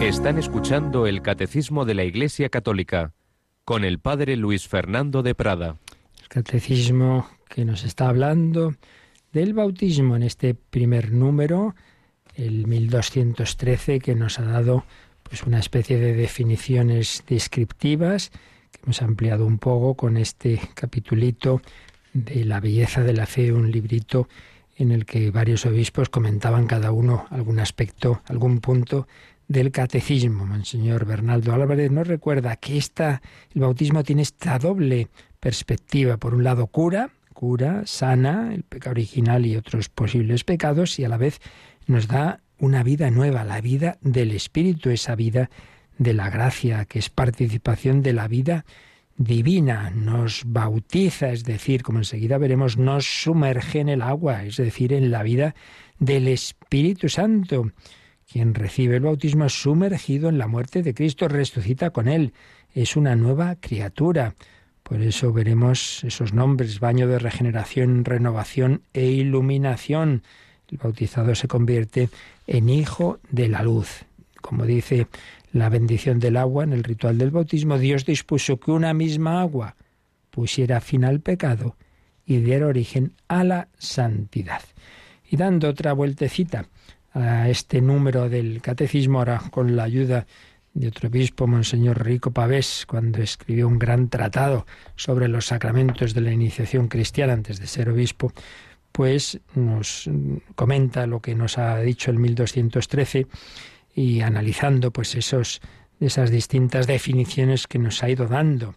Están 0.00 0.38
escuchando 0.38 1.08
el 1.08 1.20
Catecismo 1.20 1.84
de 1.84 1.94
la 1.94 2.04
Iglesia 2.04 2.48
Católica 2.48 3.12
con 3.64 3.84
el 3.84 3.98
Padre 3.98 4.36
Luis 4.36 4.68
Fernando 4.68 5.24
de 5.24 5.34
Prada. 5.34 5.78
El 6.22 6.28
Catecismo 6.28 7.28
que 7.48 7.64
nos 7.64 7.82
está 7.82 8.08
hablando 8.08 8.76
del 9.32 9.52
bautismo 9.52 10.14
en 10.14 10.22
este 10.22 10.54
primer 10.54 11.10
número, 11.10 11.74
el 12.36 12.68
1213, 12.68 13.98
que 13.98 14.14
nos 14.14 14.38
ha 14.38 14.44
dado 14.44 14.84
pues 15.24 15.42
una 15.42 15.58
especie 15.58 15.98
de 15.98 16.14
definiciones 16.14 17.24
descriptivas 17.26 18.30
hemos 18.84 19.02
ampliado 19.02 19.46
un 19.46 19.58
poco 19.58 19.94
con 19.94 20.16
este 20.16 20.60
capitulito 20.74 21.62
de 22.12 22.44
la 22.44 22.60
belleza 22.60 23.02
de 23.02 23.14
la 23.14 23.26
fe, 23.26 23.52
un 23.52 23.70
librito 23.70 24.28
en 24.76 24.92
el 24.92 25.06
que 25.06 25.30
varios 25.30 25.66
obispos 25.66 26.08
comentaban 26.08 26.66
cada 26.66 26.92
uno 26.92 27.26
algún 27.30 27.60
aspecto, 27.60 28.20
algún 28.26 28.60
punto 28.60 29.06
del 29.48 29.70
catecismo. 29.70 30.46
Monseñor 30.46 31.06
Bernaldo 31.06 31.54
Álvarez 31.54 31.90
nos 31.90 32.06
recuerda 32.06 32.56
que 32.56 32.76
esta, 32.76 33.22
el 33.54 33.62
bautismo 33.62 34.04
tiene 34.04 34.22
esta 34.22 34.58
doble 34.58 35.08
perspectiva. 35.40 36.16
Por 36.16 36.34
un 36.34 36.44
lado, 36.44 36.66
cura, 36.66 37.10
cura, 37.32 37.82
sana 37.86 38.54
el 38.54 38.64
pecado 38.64 38.92
original 38.92 39.46
y 39.46 39.56
otros 39.56 39.88
posibles 39.88 40.44
pecados, 40.44 40.98
y 40.98 41.04
a 41.04 41.08
la 41.08 41.16
vez 41.16 41.40
nos 41.86 42.06
da 42.06 42.40
una 42.58 42.82
vida 42.82 43.10
nueva, 43.10 43.44
la 43.44 43.60
vida 43.60 43.98
del 44.00 44.32
Espíritu, 44.32 44.90
esa 44.90 45.14
vida 45.14 45.50
de 45.98 46.14
la 46.14 46.30
gracia, 46.30 46.84
que 46.84 46.98
es 46.98 47.10
participación 47.10 48.02
de 48.02 48.12
la 48.12 48.28
vida 48.28 48.64
divina, 49.16 49.90
nos 49.90 50.42
bautiza, 50.46 51.30
es 51.30 51.44
decir, 51.44 51.82
como 51.82 51.98
enseguida 51.98 52.38
veremos, 52.38 52.76
nos 52.76 53.06
sumerge 53.06 53.80
en 53.80 53.88
el 53.88 54.02
agua, 54.02 54.44
es 54.44 54.56
decir, 54.56 54.92
en 54.92 55.10
la 55.10 55.22
vida 55.22 55.54
del 55.98 56.28
Espíritu 56.28 57.08
Santo. 57.08 57.70
Quien 58.30 58.54
recibe 58.54 58.96
el 58.96 59.02
bautismo 59.02 59.44
es 59.44 59.52
sumergido 59.52 60.28
en 60.28 60.38
la 60.38 60.48
muerte 60.48 60.82
de 60.82 60.94
Cristo, 60.94 61.28
resucita 61.28 61.90
con 61.90 62.08
él, 62.08 62.32
es 62.74 62.96
una 62.96 63.14
nueva 63.14 63.56
criatura. 63.56 64.34
Por 64.82 65.00
eso 65.00 65.32
veremos 65.32 66.02
esos 66.04 66.32
nombres, 66.32 66.80
baño 66.80 67.06
de 67.06 67.18
regeneración, 67.18 68.04
renovación 68.04 68.82
e 68.92 69.06
iluminación. 69.06 70.22
El 70.68 70.78
bautizado 70.78 71.34
se 71.34 71.48
convierte 71.48 72.08
en 72.46 72.68
hijo 72.68 73.20
de 73.30 73.48
la 73.48 73.62
luz. 73.62 74.04
Como 74.44 74.66
dice 74.66 75.06
la 75.52 75.70
bendición 75.70 76.18
del 76.18 76.36
agua 76.36 76.64
en 76.64 76.74
el 76.74 76.84
ritual 76.84 77.16
del 77.16 77.30
bautismo, 77.30 77.78
Dios 77.78 78.04
dispuso 78.04 78.60
que 78.60 78.72
una 78.72 78.92
misma 78.92 79.40
agua 79.40 79.74
pusiera 80.30 80.82
fin 80.82 81.06
al 81.06 81.20
pecado 81.20 81.76
y 82.26 82.36
diera 82.40 82.66
origen 82.66 83.14
a 83.26 83.42
la 83.42 83.68
santidad. 83.78 84.60
Y 85.30 85.38
dando 85.38 85.70
otra 85.70 85.94
vueltecita 85.94 86.66
a 87.14 87.48
este 87.48 87.80
número 87.80 88.28
del 88.28 88.60
catecismo, 88.60 89.20
ahora 89.20 89.40
con 89.50 89.76
la 89.76 89.84
ayuda 89.84 90.26
de 90.74 90.88
otro 90.88 91.08
obispo, 91.08 91.46
Monseñor 91.46 92.04
Rico 92.04 92.30
Pavés, 92.30 92.84
cuando 92.86 93.22
escribió 93.22 93.66
un 93.66 93.78
gran 93.78 94.10
tratado 94.10 94.66
sobre 94.94 95.26
los 95.28 95.46
sacramentos 95.46 96.12
de 96.12 96.20
la 96.20 96.32
iniciación 96.32 96.88
cristiana 96.88 97.32
antes 97.32 97.60
de 97.60 97.66
ser 97.66 97.88
obispo, 97.88 98.30
pues 98.92 99.40
nos 99.54 100.10
comenta 100.54 101.06
lo 101.06 101.20
que 101.20 101.34
nos 101.34 101.56
ha 101.56 101.78
dicho 101.78 102.10
el 102.10 102.18
1213 102.18 103.26
y 103.94 104.20
analizando 104.20 104.90
pues 104.90 105.14
esos 105.14 105.60
esas 106.00 106.30
distintas 106.30 106.86
definiciones 106.86 107.66
que 107.66 107.78
nos 107.78 108.02
ha 108.02 108.10
ido 108.10 108.26
dando, 108.26 108.74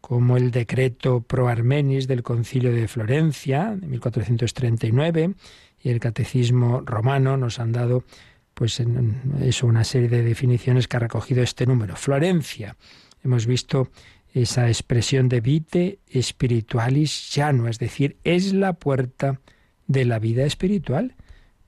como 0.00 0.36
el 0.36 0.50
decreto 0.50 1.20
pro 1.20 1.48
armenis 1.48 2.08
del 2.08 2.22
Concilio 2.22 2.72
de 2.72 2.88
Florencia 2.88 3.76
de 3.76 3.86
1439 3.86 5.34
y 5.80 5.88
el 5.90 6.00
Catecismo 6.00 6.80
romano 6.80 7.36
nos 7.36 7.58
han 7.58 7.72
dado 7.72 8.04
pues 8.54 8.80
en 8.80 9.20
una 9.62 9.84
serie 9.84 10.08
de 10.08 10.22
definiciones 10.22 10.86
que 10.86 10.96
ha 10.96 11.00
recogido 11.00 11.42
este 11.42 11.66
número. 11.66 11.96
Florencia, 11.96 12.76
hemos 13.24 13.46
visto 13.46 13.88
esa 14.34 14.68
expresión 14.68 15.28
de 15.28 15.40
vite 15.40 15.98
spiritualis 16.14 17.34
llano, 17.34 17.68
es 17.68 17.78
decir, 17.78 18.16
es 18.24 18.52
la 18.52 18.74
puerta 18.74 19.40
de 19.86 20.04
la 20.04 20.18
vida 20.18 20.44
espiritual, 20.44 21.16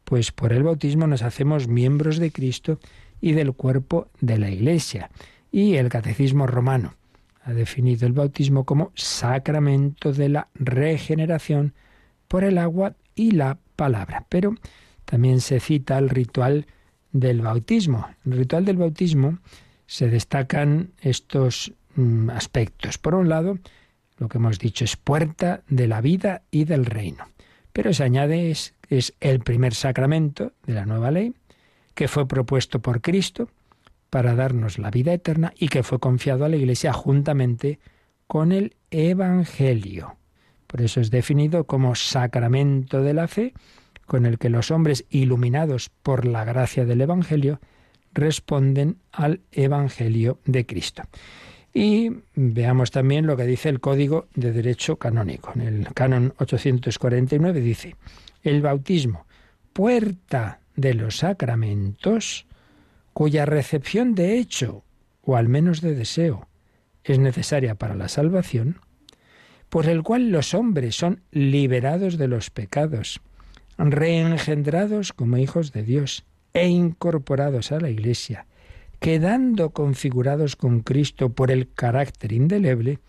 pues 0.04 0.32
por 0.32 0.52
el 0.52 0.62
bautismo 0.62 1.06
nos 1.06 1.22
hacemos 1.22 1.68
miembros 1.68 2.18
de 2.18 2.30
Cristo 2.30 2.78
y 3.20 3.32
del 3.32 3.52
cuerpo 3.52 4.08
de 4.20 4.38
la 4.38 4.50
Iglesia. 4.50 5.10
Y 5.50 5.76
el 5.76 5.88
Catecismo 5.88 6.46
romano 6.46 6.94
ha 7.42 7.52
definido 7.52 8.06
el 8.06 8.12
bautismo 8.12 8.64
como 8.64 8.92
sacramento 8.94 10.12
de 10.12 10.28
la 10.28 10.48
regeneración 10.54 11.74
por 12.28 12.44
el 12.44 12.58
agua 12.58 12.94
y 13.14 13.32
la 13.32 13.58
palabra. 13.76 14.26
Pero 14.28 14.54
también 15.04 15.40
se 15.40 15.60
cita 15.60 15.98
el 15.98 16.10
ritual 16.10 16.66
del 17.12 17.42
bautismo. 17.42 18.08
En 18.24 18.32
el 18.32 18.38
ritual 18.38 18.64
del 18.64 18.76
bautismo 18.76 19.38
se 19.86 20.08
destacan 20.08 20.92
estos 21.00 21.72
mm, 21.94 22.30
aspectos. 22.30 22.98
Por 22.98 23.14
un 23.14 23.28
lado, 23.28 23.58
lo 24.18 24.28
que 24.28 24.38
hemos 24.38 24.58
dicho 24.58 24.84
es 24.84 24.96
puerta 24.96 25.62
de 25.68 25.86
la 25.86 26.00
vida 26.00 26.42
y 26.50 26.64
del 26.64 26.86
reino. 26.86 27.26
Pero 27.72 27.92
se 27.92 28.04
añade 28.04 28.50
es, 28.50 28.73
es 28.88 29.14
el 29.20 29.40
primer 29.40 29.74
sacramento 29.74 30.52
de 30.66 30.74
la 30.74 30.86
nueva 30.86 31.10
ley, 31.10 31.34
que 31.94 32.08
fue 32.08 32.26
propuesto 32.26 32.80
por 32.80 33.00
Cristo 33.00 33.48
para 34.10 34.34
darnos 34.34 34.78
la 34.78 34.90
vida 34.90 35.12
eterna 35.12 35.52
y 35.56 35.68
que 35.68 35.82
fue 35.82 35.98
confiado 35.98 36.44
a 36.44 36.48
la 36.48 36.56
Iglesia 36.56 36.92
juntamente 36.92 37.78
con 38.26 38.52
el 38.52 38.76
Evangelio. 38.90 40.16
Por 40.66 40.82
eso 40.82 41.00
es 41.00 41.10
definido 41.10 41.64
como 41.64 41.94
sacramento 41.94 43.02
de 43.02 43.14
la 43.14 43.28
fe, 43.28 43.54
con 44.06 44.26
el 44.26 44.38
que 44.38 44.50
los 44.50 44.70
hombres 44.70 45.04
iluminados 45.10 45.90
por 46.02 46.26
la 46.26 46.44
gracia 46.44 46.84
del 46.84 47.00
Evangelio 47.00 47.60
responden 48.12 48.98
al 49.12 49.40
Evangelio 49.50 50.38
de 50.44 50.66
Cristo. 50.66 51.02
Y 51.76 52.12
veamos 52.36 52.92
también 52.92 53.26
lo 53.26 53.36
que 53.36 53.44
dice 53.44 53.68
el 53.68 53.80
Código 53.80 54.28
de 54.36 54.52
Derecho 54.52 54.96
Canónico. 54.96 55.50
En 55.56 55.62
el 55.62 55.92
Canon 55.92 56.32
849 56.38 57.60
dice, 57.60 57.96
el 58.44 58.62
bautismo, 58.62 59.26
puerta 59.72 60.60
de 60.76 60.94
los 60.94 61.18
sacramentos, 61.18 62.46
cuya 63.12 63.44
recepción 63.44 64.14
de 64.14 64.38
hecho, 64.38 64.84
o 65.22 65.36
al 65.36 65.48
menos 65.48 65.80
de 65.80 65.96
deseo, 65.96 66.46
es 67.02 67.18
necesaria 67.18 67.74
para 67.74 67.96
la 67.96 68.06
salvación, 68.06 68.78
por 69.68 69.88
el 69.88 70.04
cual 70.04 70.30
los 70.30 70.54
hombres 70.54 70.94
son 70.94 71.22
liberados 71.32 72.18
de 72.18 72.28
los 72.28 72.50
pecados, 72.50 73.20
reengendrados 73.78 75.12
como 75.12 75.38
hijos 75.38 75.72
de 75.72 75.82
Dios 75.82 76.24
e 76.52 76.68
incorporados 76.68 77.72
a 77.72 77.80
la 77.80 77.90
Iglesia, 77.90 78.46
quedando 79.04 79.68
configurados 79.68 80.56
con 80.56 80.80
Cristo 80.80 81.28
por 81.28 81.50
el 81.50 81.70
carácter 81.70 82.32
indeleble, 82.32 83.00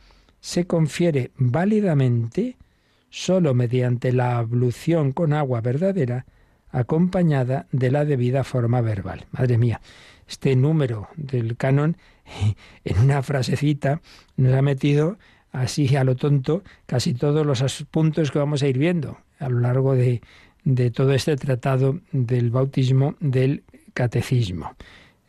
se 0.41 0.67
confiere 0.67 1.31
válidamente 1.37 2.57
sólo 3.09 3.53
mediante 3.53 4.11
la 4.11 4.37
ablución 4.37 5.13
con 5.13 5.31
agua 5.31 5.61
verdadera, 5.61 6.25
acompañada 6.69 7.67
de 7.71 7.91
la 7.91 8.03
debida 8.03 8.43
forma 8.43 8.81
verbal. 8.81 9.23
Madre 9.31 9.57
mía, 9.57 9.79
este 10.27 10.57
número 10.57 11.07
del 11.15 11.55
canon, 11.55 11.95
en 12.83 12.99
una 12.99 13.23
frasecita, 13.23 14.01
nos 14.35 14.53
ha 14.53 14.61
metido 14.61 15.17
así 15.53 15.95
a 15.95 16.03
lo 16.03 16.17
tonto 16.17 16.61
casi 16.87 17.13
todos 17.13 17.45
los 17.45 17.85
puntos 17.89 18.31
que 18.31 18.39
vamos 18.39 18.63
a 18.63 18.67
ir 18.67 18.77
viendo 18.77 19.17
a 19.39 19.47
lo 19.47 19.61
largo 19.61 19.95
de, 19.95 20.19
de 20.65 20.91
todo 20.91 21.13
este 21.13 21.37
tratado 21.37 22.01
del 22.11 22.49
bautismo 22.49 23.15
del 23.21 23.63
catecismo. 23.93 24.75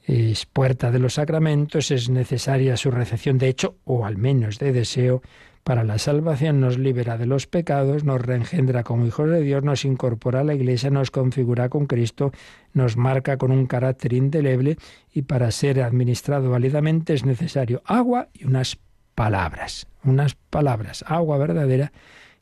Es 0.06 0.46
puerta 0.46 0.92
de 0.92 1.00
los 1.00 1.14
sacramentos, 1.14 1.90
es 1.90 2.08
necesaria 2.08 2.76
su 2.76 2.92
recepción 2.92 3.38
de 3.38 3.48
hecho, 3.48 3.76
o 3.84 4.06
al 4.06 4.16
menos 4.16 4.60
de 4.60 4.72
deseo, 4.72 5.20
para 5.64 5.82
la 5.82 5.98
salvación, 5.98 6.60
nos 6.60 6.78
libera 6.78 7.18
de 7.18 7.26
los 7.26 7.48
pecados, 7.48 8.04
nos 8.04 8.22
reengendra 8.22 8.84
como 8.84 9.04
hijos 9.04 9.28
de 9.28 9.40
Dios, 9.40 9.64
nos 9.64 9.84
incorpora 9.84 10.40
a 10.40 10.44
la 10.44 10.54
Iglesia, 10.54 10.90
nos 10.90 11.10
configura 11.10 11.68
con 11.68 11.86
Cristo, 11.86 12.30
nos 12.72 12.96
marca 12.96 13.36
con 13.36 13.50
un 13.50 13.66
carácter 13.66 14.12
indeleble 14.12 14.78
y 15.12 15.22
para 15.22 15.50
ser 15.50 15.82
administrado 15.82 16.50
válidamente 16.50 17.14
es 17.14 17.24
necesario 17.24 17.82
agua 17.84 18.28
y 18.32 18.44
unas 18.44 18.78
palabras, 19.16 19.88
unas 20.04 20.36
palabras, 20.36 21.04
agua 21.08 21.36
verdadera 21.36 21.90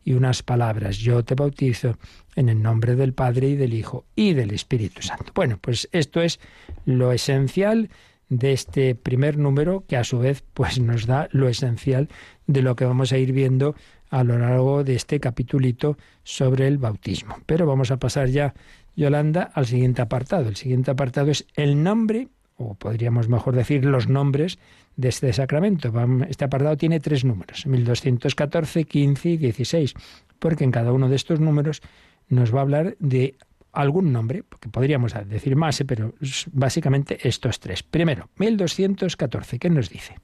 y 0.05 0.13
unas 0.13 0.43
palabras. 0.43 0.99
Yo 0.99 1.25
te 1.25 1.35
bautizo 1.35 1.97
en 2.37 2.49
el 2.49 2.63
nombre 2.63 2.95
del 2.95 3.15
Padre 3.15 3.49
y 3.49 3.57
del 3.57 3.75
Hijo 3.75 4.05
y 4.15 4.35
del 4.35 4.53
Espíritu 4.53 5.03
Santo. 5.03 5.33
Bueno, 5.35 5.59
pues 5.61 5.89
esto 5.93 6.21
es 6.21 6.41
lo 6.85 7.13
esencial 7.13 7.91
de 8.29 8.53
este 8.53 8.95
primer 8.95 9.39
número 9.39 9.85
que 9.87 9.97
a 9.97 10.05
su 10.05 10.19
vez 10.19 10.45
pues 10.55 10.81
nos 10.81 11.07
da 11.07 11.29
lo 11.33 11.49
esencial 11.49 12.09
de 12.47 12.63
lo 12.63 12.77
que 12.77 12.85
vamos 12.85 13.13
a 13.13 13.19
ir 13.19 13.33
viendo 13.33 13.75
a 14.11 14.25
lo 14.25 14.39
largo 14.39 14.85
de 14.85 14.95
este 14.95 15.21
capitulito 15.21 15.97
sobre 16.23 16.67
el 16.69 16.79
bautismo. 16.79 17.39
Pero 17.47 17.67
vamos 17.67 17.91
a 17.91 17.99
pasar 17.99 18.29
ya, 18.29 18.55
Yolanda, 18.97 19.51
al 19.55 19.67
siguiente 19.67 20.03
apartado. 20.03 20.49
El 20.49 20.57
siguiente 20.57 20.91
apartado 20.91 21.31
es 21.31 21.47
el 21.55 21.83
nombre, 21.83 22.29
o 22.57 22.75
podríamos 22.75 23.29
mejor 23.29 23.57
decir 23.57 23.85
los 23.85 24.09
nombres 24.09 24.59
de 24.97 25.09
este 25.09 25.33
sacramento. 25.33 25.93
Este 26.29 26.45
apartado 26.45 26.77
tiene 26.77 27.01
tres 27.01 27.25
números, 27.25 27.67
1214, 27.67 28.85
15 28.85 29.29
y 29.29 29.37
16, 29.37 29.95
porque 30.39 30.65
en 30.65 30.71
cada 30.71 30.93
uno 30.93 31.09
de 31.09 31.17
estos 31.17 31.41
números 31.41 31.83
nos 32.29 32.55
va 32.55 32.59
a 32.59 32.63
hablar 32.63 32.97
de 32.99 33.37
algún 33.73 34.13
nombre, 34.13 34.45
porque 34.45 34.69
podríamos 34.69 35.15
decir 35.27 35.57
más, 35.57 35.81
¿eh? 35.81 35.85
pero 35.85 36.15
básicamente 36.53 37.27
estos 37.27 37.59
tres. 37.59 37.83
Primero, 37.83 38.29
1214, 38.39 39.59
¿qué 39.59 39.71
nos 39.71 39.91
dice? 39.91 40.15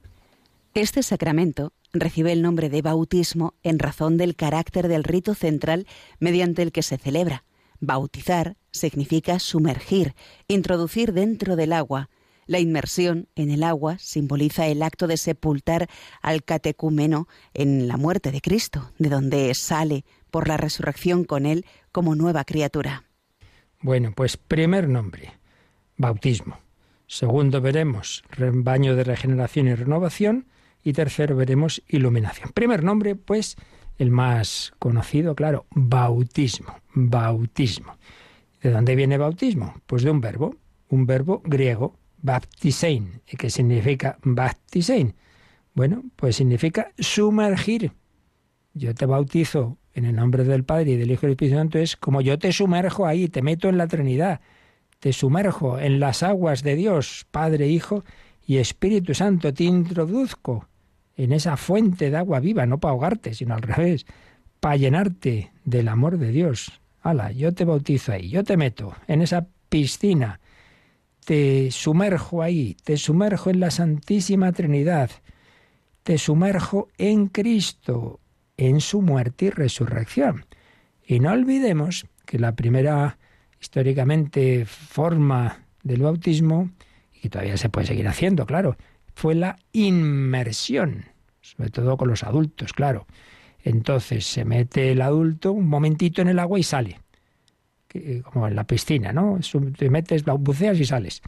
Este 0.73 1.03
sacramento 1.03 1.73
recibe 1.91 2.31
el 2.31 2.41
nombre 2.41 2.69
de 2.69 2.81
bautismo 2.81 3.55
en 3.61 3.77
razón 3.77 4.15
del 4.15 4.35
carácter 4.35 4.87
del 4.87 5.03
rito 5.03 5.35
central 5.35 5.85
mediante 6.19 6.61
el 6.61 6.71
que 6.71 6.81
se 6.81 6.97
celebra. 6.97 7.43
Bautizar 7.81 8.55
significa 8.71 9.39
sumergir, 9.39 10.15
introducir 10.47 11.11
dentro 11.11 11.57
del 11.57 11.73
agua, 11.73 12.09
la 12.51 12.59
inmersión 12.59 13.29
en 13.35 13.49
el 13.49 13.63
agua 13.63 13.97
simboliza 13.97 14.67
el 14.67 14.83
acto 14.83 15.07
de 15.07 15.15
sepultar 15.15 15.87
al 16.21 16.43
catecúmeno 16.43 17.29
en 17.53 17.87
la 17.87 17.95
muerte 17.95 18.31
de 18.31 18.41
Cristo, 18.41 18.91
de 18.99 19.07
donde 19.07 19.53
sale 19.55 20.03
por 20.29 20.49
la 20.49 20.57
resurrección 20.57 21.23
con 21.23 21.45
él 21.45 21.65
como 21.93 22.13
nueva 22.13 22.43
criatura. 22.43 23.05
Bueno, 23.79 24.11
pues 24.13 24.35
primer 24.35 24.89
nombre, 24.89 25.31
bautismo. 25.95 26.59
Segundo 27.07 27.61
veremos 27.61 28.23
baño 28.37 28.97
de 28.97 29.05
regeneración 29.05 29.69
y 29.69 29.75
renovación. 29.75 30.47
Y 30.83 30.93
tercero 30.93 31.35
veremos 31.35 31.81
iluminación. 31.87 32.51
Primer 32.53 32.83
nombre, 32.83 33.15
pues 33.15 33.55
el 33.97 34.11
más 34.11 34.73
conocido, 34.77 35.35
claro, 35.35 35.67
bautismo. 35.69 36.75
Bautismo. 36.93 37.97
¿De 38.61 38.71
dónde 38.71 38.95
viene 38.95 39.17
bautismo? 39.17 39.75
Pues 39.85 40.03
de 40.03 40.09
un 40.09 40.21
verbo, 40.21 40.55
un 40.89 41.05
verbo 41.05 41.41
griego, 41.45 42.00
baptisein, 42.21 43.21
que 43.25 43.49
significa 43.49 44.17
baptisein. 44.23 45.15
Bueno, 45.73 46.03
pues 46.15 46.35
significa 46.35 46.91
sumergir. 46.97 47.91
Yo 48.73 48.93
te 48.93 49.05
bautizo 49.05 49.77
en 49.93 50.05
el 50.05 50.15
nombre 50.15 50.43
del 50.43 50.63
Padre 50.63 50.91
y 50.91 50.95
del 50.95 51.11
Hijo 51.11 51.25
y 51.25 51.27
del 51.27 51.33
Espíritu 51.33 51.55
Santo, 51.55 51.79
es 51.79 51.95
como 51.95 52.21
yo 52.21 52.39
te 52.39 52.51
sumerjo 52.51 53.05
ahí, 53.05 53.27
te 53.27 53.41
meto 53.41 53.69
en 53.69 53.77
la 53.77 53.87
Trinidad, 53.87 54.41
te 54.99 55.13
sumerjo 55.13 55.79
en 55.79 55.99
las 55.99 56.23
aguas 56.23 56.63
de 56.63 56.75
Dios, 56.75 57.25
Padre, 57.31 57.67
Hijo 57.67 58.03
y 58.45 58.57
Espíritu 58.57 59.13
Santo, 59.13 59.53
te 59.53 59.63
introduzco 59.63 60.67
en 61.15 61.33
esa 61.33 61.57
fuente 61.57 62.09
de 62.09 62.17
agua 62.17 62.39
viva, 62.39 62.65
no 62.65 62.79
para 62.79 62.93
ahogarte, 62.93 63.33
sino 63.33 63.53
al 63.53 63.61
revés, 63.61 64.05
para 64.59 64.77
llenarte 64.77 65.51
del 65.65 65.87
amor 65.87 66.17
de 66.17 66.31
Dios. 66.31 66.81
Hala, 67.01 67.31
yo 67.31 67.53
te 67.53 67.65
bautizo 67.65 68.11
ahí, 68.11 68.29
yo 68.29 68.43
te 68.43 68.57
meto 68.57 68.93
en 69.07 69.21
esa 69.21 69.47
piscina, 69.69 70.39
te 71.25 71.71
sumerjo 71.71 72.41
ahí, 72.41 72.75
te 72.83 72.97
sumerjo 72.97 73.49
en 73.49 73.59
la 73.59 73.71
Santísima 73.71 74.51
Trinidad, 74.51 75.11
te 76.03 76.17
sumerjo 76.17 76.89
en 76.97 77.27
Cristo, 77.27 78.19
en 78.57 78.81
su 78.81 79.01
muerte 79.01 79.45
y 79.45 79.49
resurrección. 79.49 80.45
Y 81.05 81.19
no 81.19 81.31
olvidemos 81.31 82.05
que 82.25 82.39
la 82.39 82.55
primera 82.55 83.17
históricamente 83.59 84.65
forma 84.65 85.65
del 85.83 86.01
bautismo, 86.01 86.71
y 87.21 87.29
todavía 87.29 87.57
se 87.57 87.69
puede 87.69 87.87
seguir 87.87 88.07
haciendo, 88.07 88.45
claro, 88.45 88.77
fue 89.13 89.35
la 89.35 89.57
inmersión, 89.71 91.05
sobre 91.41 91.69
todo 91.69 91.97
con 91.97 92.07
los 92.07 92.23
adultos, 92.23 92.73
claro. 92.73 93.05
Entonces 93.63 94.25
se 94.25 94.45
mete 94.45 94.91
el 94.91 95.01
adulto 95.01 95.51
un 95.51 95.67
momentito 95.67 96.21
en 96.21 96.29
el 96.29 96.39
agua 96.39 96.59
y 96.59 96.63
sale, 96.63 96.99
como 98.23 98.47
en 98.47 98.55
la 98.55 98.65
piscina, 98.65 99.11
¿no? 99.13 99.39
Te 99.77 99.89
metes, 99.89 100.23
buceas 100.23 100.79
y 100.79 100.85
sales. 100.85 101.21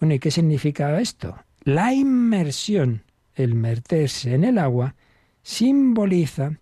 Bueno, 0.00 0.14
¿y 0.14 0.18
qué 0.18 0.30
significa 0.30 0.98
esto? 1.00 1.36
La 1.62 1.92
inmersión, 1.92 3.02
el 3.34 3.54
meterse 3.54 4.34
en 4.34 4.44
el 4.44 4.58
agua, 4.58 4.94
simboliza 5.42 6.58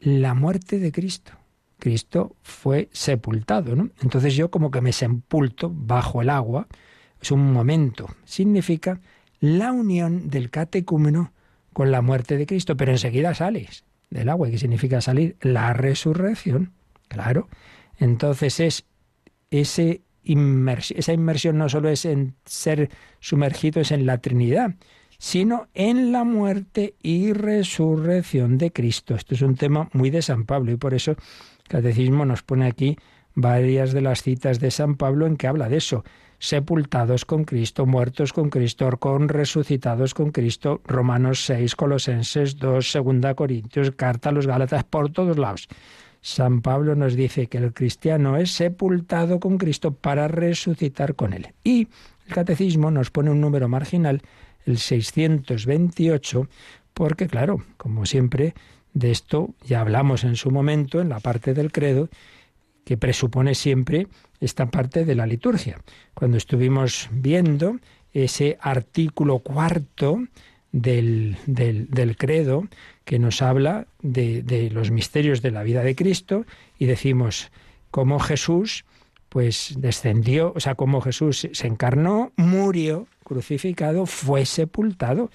la 0.00 0.34
muerte 0.34 0.78
de 0.78 0.92
Cristo. 0.92 1.32
Cristo 1.78 2.36
fue 2.42 2.88
sepultado, 2.92 3.76
¿no? 3.76 3.90
Entonces 4.02 4.34
yo 4.34 4.50
como 4.50 4.70
que 4.70 4.80
me 4.80 4.92
sepulto 4.92 5.72
bajo 5.72 6.22
el 6.22 6.30
agua, 6.30 6.66
es 7.20 7.30
un 7.30 7.52
momento, 7.52 8.08
significa 8.24 9.00
la 9.40 9.72
unión 9.72 10.28
del 10.28 10.50
catecúmeno 10.50 11.32
con 11.72 11.90
la 11.90 12.02
muerte 12.02 12.36
de 12.36 12.46
Cristo, 12.46 12.76
pero 12.76 12.92
enseguida 12.92 13.34
sales 13.34 13.84
del 14.10 14.28
agua, 14.28 14.50
que 14.50 14.58
significa 14.58 15.00
salir 15.00 15.36
la 15.40 15.72
resurrección, 15.72 16.72
claro. 17.08 17.48
Entonces 17.98 18.60
es 18.60 18.84
esa 19.50 21.12
inmersión 21.12 21.58
no 21.58 21.68
solo 21.68 21.88
es 21.88 22.04
en 22.04 22.34
ser 22.44 22.90
sumergidos 23.20 23.92
en 23.92 24.06
la 24.06 24.18
Trinidad, 24.18 24.74
sino 25.18 25.68
en 25.74 26.12
la 26.12 26.24
muerte 26.24 26.94
y 27.02 27.32
resurrección 27.32 28.58
de 28.58 28.72
Cristo. 28.72 29.14
Esto 29.14 29.34
es 29.34 29.42
un 29.42 29.56
tema 29.56 29.88
muy 29.92 30.10
de 30.10 30.22
San 30.22 30.44
Pablo 30.44 30.70
y 30.72 30.76
por 30.76 30.94
eso 30.94 31.12
el 31.12 31.16
Catecismo 31.68 32.24
nos 32.24 32.42
pone 32.42 32.66
aquí 32.66 32.96
varias 33.34 33.92
de 33.92 34.00
las 34.00 34.22
citas 34.22 34.60
de 34.60 34.70
San 34.70 34.96
Pablo 34.96 35.26
en 35.26 35.36
que 35.36 35.46
habla 35.46 35.68
de 35.68 35.78
eso 35.78 36.04
sepultados 36.38 37.24
con 37.24 37.44
Cristo, 37.44 37.84
muertos 37.84 38.32
con 38.32 38.48
Cristo, 38.48 38.96
con 38.98 39.28
resucitados 39.28 40.14
con 40.14 40.30
Cristo, 40.30 40.80
Romanos 40.84 41.44
6, 41.44 41.74
Colosenses 41.74 42.56
2, 42.58 42.90
Segunda 42.90 43.34
Corintios, 43.34 43.90
Carta 43.90 44.28
a 44.28 44.32
los 44.32 44.46
Gálatas, 44.46 44.84
por 44.84 45.10
todos 45.10 45.36
lados. 45.36 45.68
San 46.28 46.60
Pablo 46.60 46.94
nos 46.94 47.14
dice 47.14 47.46
que 47.46 47.56
el 47.56 47.72
cristiano 47.72 48.36
es 48.36 48.50
sepultado 48.50 49.40
con 49.40 49.56
Cristo 49.56 49.92
para 49.94 50.28
resucitar 50.28 51.14
con 51.14 51.32
él. 51.32 51.54
Y 51.64 51.88
el 52.26 52.34
catecismo 52.34 52.90
nos 52.90 53.10
pone 53.10 53.30
un 53.30 53.40
número 53.40 53.66
marginal, 53.66 54.20
el 54.66 54.76
628, 54.76 56.46
porque 56.92 57.28
claro, 57.28 57.62
como 57.78 58.04
siempre, 58.04 58.52
de 58.92 59.10
esto 59.10 59.54
ya 59.64 59.80
hablamos 59.80 60.22
en 60.22 60.36
su 60.36 60.50
momento 60.50 61.00
en 61.00 61.08
la 61.08 61.20
parte 61.20 61.54
del 61.54 61.72
credo, 61.72 62.10
que 62.84 62.98
presupone 62.98 63.54
siempre 63.54 64.06
esta 64.38 64.70
parte 64.70 65.06
de 65.06 65.14
la 65.14 65.26
liturgia. 65.26 65.80
Cuando 66.12 66.36
estuvimos 66.36 67.08
viendo 67.10 67.78
ese 68.12 68.58
artículo 68.60 69.38
cuarto 69.38 70.20
del, 70.72 71.38
del, 71.46 72.16
credo 72.16 72.68
que 73.08 73.18
nos 73.18 73.40
habla 73.40 73.86
de, 74.02 74.42
de, 74.42 74.68
los 74.68 74.90
misterios 74.90 75.40
de 75.40 75.50
la 75.50 75.62
vida 75.62 75.82
de 75.82 75.96
Cristo 75.96 76.44
y 76.78 76.84
decimos 76.84 77.50
cómo 77.90 78.18
Jesús 78.18 78.84
pues 79.30 79.76
descendió, 79.78 80.52
o 80.54 80.60
sea, 80.60 80.74
cómo 80.74 81.00
Jesús 81.00 81.48
se 81.50 81.66
encarnó, 81.66 82.32
murió, 82.36 83.06
crucificado, 83.24 84.04
fue 84.04 84.44
sepultado. 84.44 85.30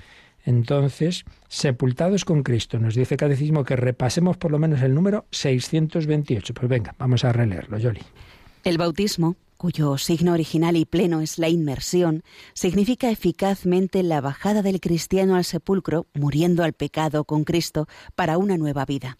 Entonces, 0.46 1.26
sepultados 1.48 2.26
con 2.26 2.44
Cristo. 2.44 2.78
Nos 2.78 2.94
dice 2.94 3.16
el 3.16 3.20
Catecismo 3.20 3.64
que 3.64 3.76
repasemos 3.76 4.38
por 4.38 4.52
lo 4.52 4.60
menos 4.60 4.84
el 4.84 4.94
número 4.94 5.26
628. 5.32 6.54
Pues 6.54 6.70
venga, 6.70 6.94
vamos 7.00 7.26
a 7.26 7.34
releerlo, 7.34 7.80
Yoli. 7.80 8.02
El 8.66 8.78
bautismo, 8.78 9.36
cuyo 9.64 9.98
signo 9.98 10.34
original 10.34 10.76
y 10.76 10.84
pleno 10.84 11.22
es 11.22 11.40
la 11.40 11.48
inmersión, 11.48 12.24
significa 12.54 13.10
eficazmente 13.10 14.04
la 14.04 14.20
bajada 14.20 14.62
del 14.62 14.82
cristiano 14.82 15.38
al 15.38 15.46
sepulcro, 15.46 16.06
muriendo 16.14 16.66
al 16.66 16.74
pecado 16.74 17.24
con 17.24 17.46
Cristo 17.46 17.88
para 18.14 18.38
una 18.38 18.58
nueva 18.58 18.84
vida. 18.84 19.18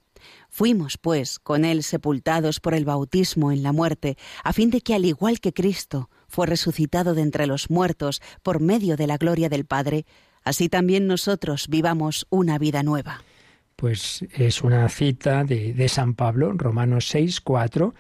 Fuimos, 0.50 0.98
pues, 0.98 1.40
con 1.40 1.64
Él 1.64 1.82
sepultados 1.82 2.60
por 2.60 2.74
el 2.74 2.84
bautismo 2.84 3.54
en 3.54 3.64
la 3.64 3.72
muerte, 3.72 4.18
a 4.44 4.52
fin 4.52 4.70
de 4.70 4.82
que, 4.82 4.94
al 4.94 5.06
igual 5.06 5.40
que 5.40 5.54
Cristo 5.54 6.10
fue 6.28 6.46
resucitado 6.46 7.14
de 7.14 7.22
entre 7.22 7.48
los 7.48 7.70
muertos 7.70 8.22
por 8.42 8.60
medio 8.60 8.98
de 8.98 9.08
la 9.08 9.16
gloria 9.16 9.48
del 9.48 9.64
Padre, 9.64 10.06
así 10.44 10.68
también 10.68 11.08
nosotros 11.08 11.70
vivamos 11.70 12.28
una 12.30 12.58
vida 12.58 12.84
nueva. 12.84 13.24
Pues 13.78 14.26
es 14.34 14.62
una 14.62 14.90
cita 14.90 15.46
de, 15.46 15.74
de 15.74 15.88
San 15.88 16.16
Pablo, 16.16 16.52
Romanos 16.52 17.08
6, 17.08 17.40
4 17.40 17.94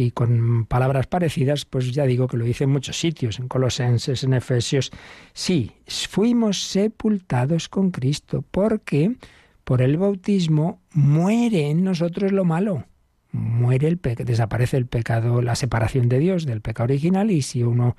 y 0.00 0.12
con 0.12 0.64
palabras 0.64 1.06
parecidas, 1.06 1.66
pues 1.66 1.92
ya 1.92 2.06
digo 2.06 2.26
que 2.26 2.38
lo 2.38 2.44
dice 2.44 2.64
en 2.64 2.70
muchos 2.70 2.98
sitios, 2.98 3.38
en 3.38 3.48
Colosenses, 3.48 4.24
en 4.24 4.32
Efesios. 4.32 4.90
Sí, 5.34 5.72
fuimos 6.08 6.62
sepultados 6.64 7.68
con 7.68 7.90
Cristo, 7.90 8.42
porque 8.50 9.16
por 9.64 9.82
el 9.82 9.98
bautismo 9.98 10.80
muere 10.92 11.68
en 11.68 11.84
nosotros 11.84 12.32
lo 12.32 12.44
malo. 12.44 12.86
Muere 13.32 13.88
el 13.88 13.98
pecado, 13.98 14.26
desaparece 14.26 14.78
el 14.78 14.86
pecado, 14.86 15.42
la 15.42 15.54
separación 15.54 16.08
de 16.08 16.18
Dios 16.18 16.46
del 16.46 16.62
pecado 16.62 16.84
original, 16.84 17.30
y 17.30 17.42
si 17.42 17.62
uno 17.62 17.96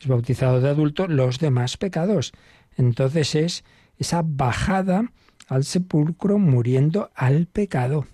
es 0.00 0.08
bautizado 0.08 0.60
de 0.60 0.70
adulto, 0.70 1.06
los 1.06 1.38
demás 1.38 1.76
pecados. 1.76 2.32
Entonces 2.76 3.34
es 3.36 3.64
esa 3.96 4.22
bajada 4.24 5.12
al 5.46 5.62
sepulcro 5.62 6.38
muriendo 6.38 7.10
al 7.14 7.46
pecado. 7.46 8.06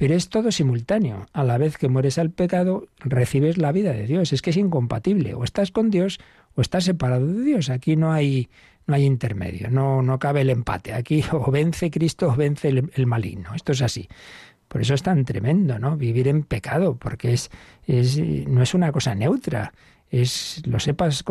Pero 0.00 0.14
es 0.14 0.30
todo 0.30 0.50
simultáneo. 0.50 1.26
A 1.34 1.44
la 1.44 1.58
vez 1.58 1.76
que 1.76 1.90
mueres 1.90 2.16
al 2.16 2.30
pecado, 2.30 2.86
recibes 3.00 3.58
la 3.58 3.70
vida 3.70 3.92
de 3.92 4.06
Dios. 4.06 4.32
Es 4.32 4.40
que 4.40 4.48
es 4.48 4.56
incompatible. 4.56 5.34
O 5.34 5.44
estás 5.44 5.72
con 5.72 5.90
Dios 5.90 6.20
o 6.54 6.62
estás 6.62 6.84
separado 6.84 7.26
de 7.26 7.42
Dios. 7.42 7.68
Aquí 7.68 7.96
no 7.96 8.10
hay, 8.10 8.48
no 8.86 8.94
hay 8.94 9.04
intermedio, 9.04 9.68
no, 9.68 10.00
no 10.00 10.18
cabe 10.18 10.40
el 10.40 10.48
empate. 10.48 10.94
Aquí 10.94 11.22
o 11.32 11.50
vence 11.50 11.90
Cristo 11.90 12.28
o 12.28 12.34
vence 12.34 12.68
el, 12.68 13.06
maligno. 13.06 13.54
Esto 13.54 13.72
es 13.72 13.82
así. 13.82 14.08
Por 14.68 14.80
eso 14.80 14.94
es 14.94 15.02
tan 15.02 15.26
tremendo, 15.26 15.78
¿no? 15.78 15.98
Vivir 15.98 16.28
en 16.28 16.44
pecado, 16.44 16.96
porque 16.96 17.34
es, 17.34 17.50
es, 17.86 18.18
no 18.18 18.62
es 18.62 18.72
una 18.72 18.92
cosa 18.92 19.14
neutra. 19.14 19.74
Es, 20.08 20.62
lo 20.64 20.80
sepas, 20.80 21.22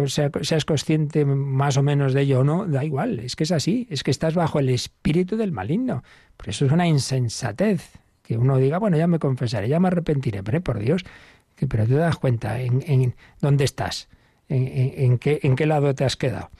seas 0.43 0.65
consciente 0.65 1.25
más 1.25 1.75
o 1.77 1.81
menos 1.81 2.13
de 2.13 2.21
ello 2.21 2.41
o 2.41 2.43
no, 2.43 2.67
da 2.67 2.85
igual, 2.85 3.17
es 3.19 3.35
que 3.35 3.45
es 3.45 3.51
así, 3.51 3.87
es 3.89 4.03
que 4.03 4.11
estás 4.11 4.35
bajo 4.35 4.59
el 4.59 4.69
espíritu 4.69 5.37
del 5.37 5.51
maligno. 5.51 6.03
Por 6.37 6.49
eso 6.49 6.67
es 6.67 6.71
una 6.71 6.87
insensatez 6.87 7.99
que 8.29 8.37
uno 8.37 8.59
diga, 8.59 8.77
bueno, 8.77 8.95
ya 8.95 9.07
me 9.07 9.17
confesaré, 9.17 9.67
ya 9.69 9.79
me 9.79 9.87
arrepentiré, 9.87 10.43
pero 10.43 10.61
por 10.61 10.77
Dios, 10.77 11.03
que, 11.55 11.65
pero 11.65 11.87
te 11.87 11.95
das 11.95 12.15
cuenta 12.15 12.61
en, 12.61 13.15
dónde 13.41 13.63
estás, 13.63 14.07
en, 14.47 14.67
en, 14.71 15.17
qué, 15.17 15.39
en 15.41 15.55
qué 15.55 15.65
lado 15.65 15.95
te 15.95 16.05
has 16.05 16.15
quedado. 16.15 16.51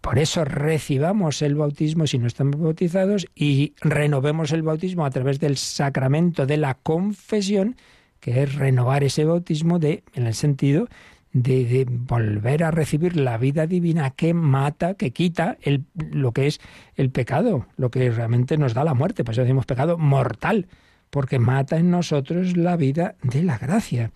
por 0.00 0.18
eso 0.18 0.44
recibamos 0.44 1.40
el 1.40 1.54
bautismo 1.54 2.08
si 2.08 2.18
no 2.18 2.26
estamos 2.26 2.60
bautizados 2.60 3.28
y 3.36 3.74
renovemos 3.80 4.50
el 4.50 4.64
bautismo 4.64 5.06
a 5.06 5.10
través 5.10 5.38
del 5.38 5.56
sacramento 5.56 6.46
de 6.46 6.56
la 6.56 6.74
confesión, 6.74 7.76
que 8.18 8.42
es 8.42 8.56
renovar 8.56 9.04
ese 9.04 9.24
bautismo 9.24 9.78
de, 9.78 10.02
en 10.14 10.26
el 10.26 10.34
sentido 10.34 10.88
de, 11.34 11.86
volver 11.88 12.64
a 12.64 12.70
recibir 12.70 13.16
la 13.16 13.36
vida 13.36 13.66
divina 13.66 14.10
que 14.10 14.32
mata, 14.32 14.94
que 14.94 15.10
quita 15.10 15.58
el, 15.60 15.84
lo 16.10 16.32
que 16.32 16.46
es 16.46 16.60
el 16.94 17.10
pecado, 17.10 17.66
lo 17.76 17.90
que 17.90 18.10
realmente 18.10 18.56
nos 18.56 18.72
da 18.72 18.84
la 18.84 18.94
muerte. 18.94 19.24
Por 19.24 19.32
eso 19.32 19.42
decimos 19.42 19.66
pecado 19.66 19.98
mortal, 19.98 20.68
porque 21.10 21.38
mata 21.38 21.76
en 21.76 21.90
nosotros 21.90 22.56
la 22.56 22.76
vida 22.76 23.16
de 23.22 23.42
la 23.42 23.58
gracia. 23.58 24.12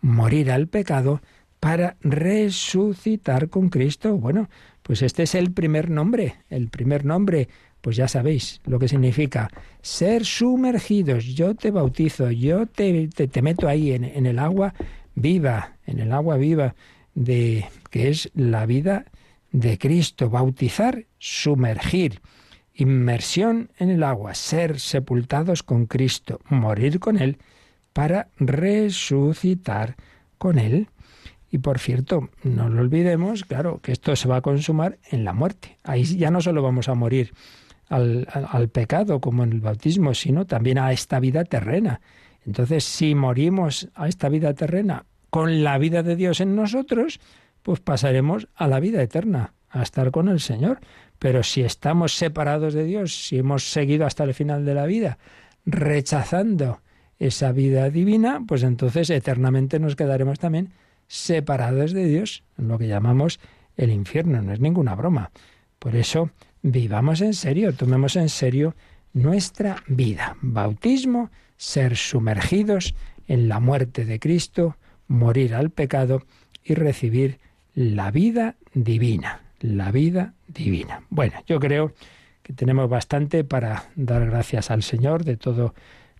Morir 0.00 0.50
al 0.50 0.68
pecado 0.68 1.20
para 1.60 1.96
resucitar 2.00 3.48
con 3.48 3.68
Cristo. 3.68 4.16
Bueno, 4.16 4.48
pues 4.82 5.02
este 5.02 5.24
es 5.24 5.34
el 5.34 5.52
primer 5.52 5.90
nombre, 5.90 6.36
el 6.48 6.68
primer 6.68 7.04
nombre 7.04 7.48
pues 7.80 7.96
ya 7.96 8.06
sabéis 8.06 8.60
lo 8.64 8.78
que 8.78 8.86
significa 8.86 9.50
ser 9.80 10.24
sumergidos. 10.24 11.24
Yo 11.24 11.56
te 11.56 11.72
bautizo, 11.72 12.30
yo 12.30 12.66
te, 12.66 13.08
te, 13.08 13.42
meto 13.42 13.66
ahí 13.66 13.90
en, 13.90 14.04
en, 14.04 14.26
el 14.26 14.38
agua 14.38 14.72
viva, 15.14 15.76
en 15.86 16.00
el 16.00 16.12
agua 16.12 16.36
viva, 16.36 16.74
de 17.14 17.66
que 17.90 18.08
es 18.08 18.30
la 18.34 18.66
vida 18.66 19.06
de 19.50 19.78
Cristo, 19.78 20.30
bautizar, 20.30 21.04
sumergir, 21.18 22.20
inmersión 22.74 23.70
en 23.78 23.90
el 23.90 24.02
agua, 24.02 24.34
ser 24.34 24.80
sepultados 24.80 25.62
con 25.62 25.86
Cristo, 25.86 26.40
morir 26.48 26.98
con 27.00 27.18
Él, 27.18 27.38
para 27.92 28.28
resucitar 28.38 29.96
con 30.38 30.58
Él. 30.58 30.88
Y 31.50 31.58
por 31.58 31.78
cierto, 31.78 32.30
no 32.42 32.70
lo 32.70 32.80
olvidemos, 32.80 33.44
claro, 33.44 33.80
que 33.82 33.92
esto 33.92 34.16
se 34.16 34.26
va 34.26 34.36
a 34.36 34.40
consumar 34.40 34.98
en 35.10 35.24
la 35.24 35.34
muerte. 35.34 35.78
Ahí 35.84 36.04
ya 36.04 36.30
no 36.30 36.40
solo 36.40 36.62
vamos 36.62 36.88
a 36.88 36.94
morir 36.94 37.34
al, 37.90 38.26
al, 38.32 38.70
pecado 38.70 39.20
como 39.20 39.44
en 39.44 39.52
el 39.52 39.60
bautismo, 39.60 40.14
sino 40.14 40.46
también 40.46 40.78
a 40.78 40.92
esta 40.92 41.20
vida 41.20 41.44
terrena. 41.44 42.00
Entonces, 42.46 42.84
si 42.84 43.14
morimos 43.14 43.88
a 43.94 44.08
esta 44.08 44.28
vida 44.28 44.54
terrena 44.54 45.06
con 45.30 45.62
la 45.62 45.78
vida 45.78 46.02
de 46.02 46.16
Dios 46.16 46.40
en 46.40 46.56
nosotros, 46.56 47.20
pues 47.62 47.80
pasaremos 47.80 48.48
a 48.54 48.66
la 48.66 48.80
vida 48.80 49.02
eterna, 49.02 49.54
a 49.70 49.82
estar 49.82 50.10
con 50.10 50.28
el 50.28 50.40
Señor. 50.40 50.80
Pero 51.18 51.42
si 51.42 51.62
estamos 51.62 52.16
separados 52.16 52.74
de 52.74 52.84
Dios, 52.84 53.26
si 53.26 53.38
hemos 53.38 53.70
seguido 53.70 54.06
hasta 54.06 54.24
el 54.24 54.34
final 54.34 54.64
de 54.64 54.74
la 54.74 54.86
vida, 54.86 55.18
rechazando 55.64 56.80
esa 57.18 57.52
vida 57.52 57.88
divina, 57.90 58.40
pues 58.46 58.64
entonces 58.64 59.08
eternamente 59.10 59.78
nos 59.78 59.94
quedaremos 59.94 60.40
también 60.40 60.72
separados 61.06 61.92
de 61.92 62.06
Dios, 62.06 62.42
en 62.58 62.68
lo 62.68 62.78
que 62.78 62.88
llamamos 62.88 63.38
el 63.76 63.90
infierno. 63.90 64.42
No 64.42 64.52
es 64.52 64.60
ninguna 64.60 64.94
broma. 64.94 65.30
Por 65.78 65.94
eso, 65.94 66.30
vivamos 66.62 67.20
en 67.20 67.34
serio, 67.34 67.74
tomemos 67.74 68.16
en 68.16 68.28
serio 68.28 68.74
nuestra 69.12 69.76
vida. 69.86 70.36
Bautismo, 70.40 71.30
ser 71.62 71.96
sumergidos 71.96 72.96
en 73.28 73.48
la 73.48 73.60
muerte 73.60 74.04
de 74.04 74.18
Cristo, 74.18 74.76
morir 75.06 75.54
al 75.54 75.70
pecado 75.70 76.22
y 76.64 76.74
recibir 76.74 77.38
la 77.72 78.10
vida 78.10 78.56
divina, 78.74 79.42
la 79.60 79.92
vida 79.92 80.34
divina. 80.48 81.04
Bueno, 81.08 81.34
yo 81.46 81.60
creo 81.60 81.92
que 82.42 82.52
tenemos 82.52 82.90
bastante 82.90 83.44
para 83.44 83.84
dar 83.94 84.26
gracias 84.26 84.72
al 84.72 84.82
Señor 84.82 85.22
de 85.22 85.36
todo 85.36 85.72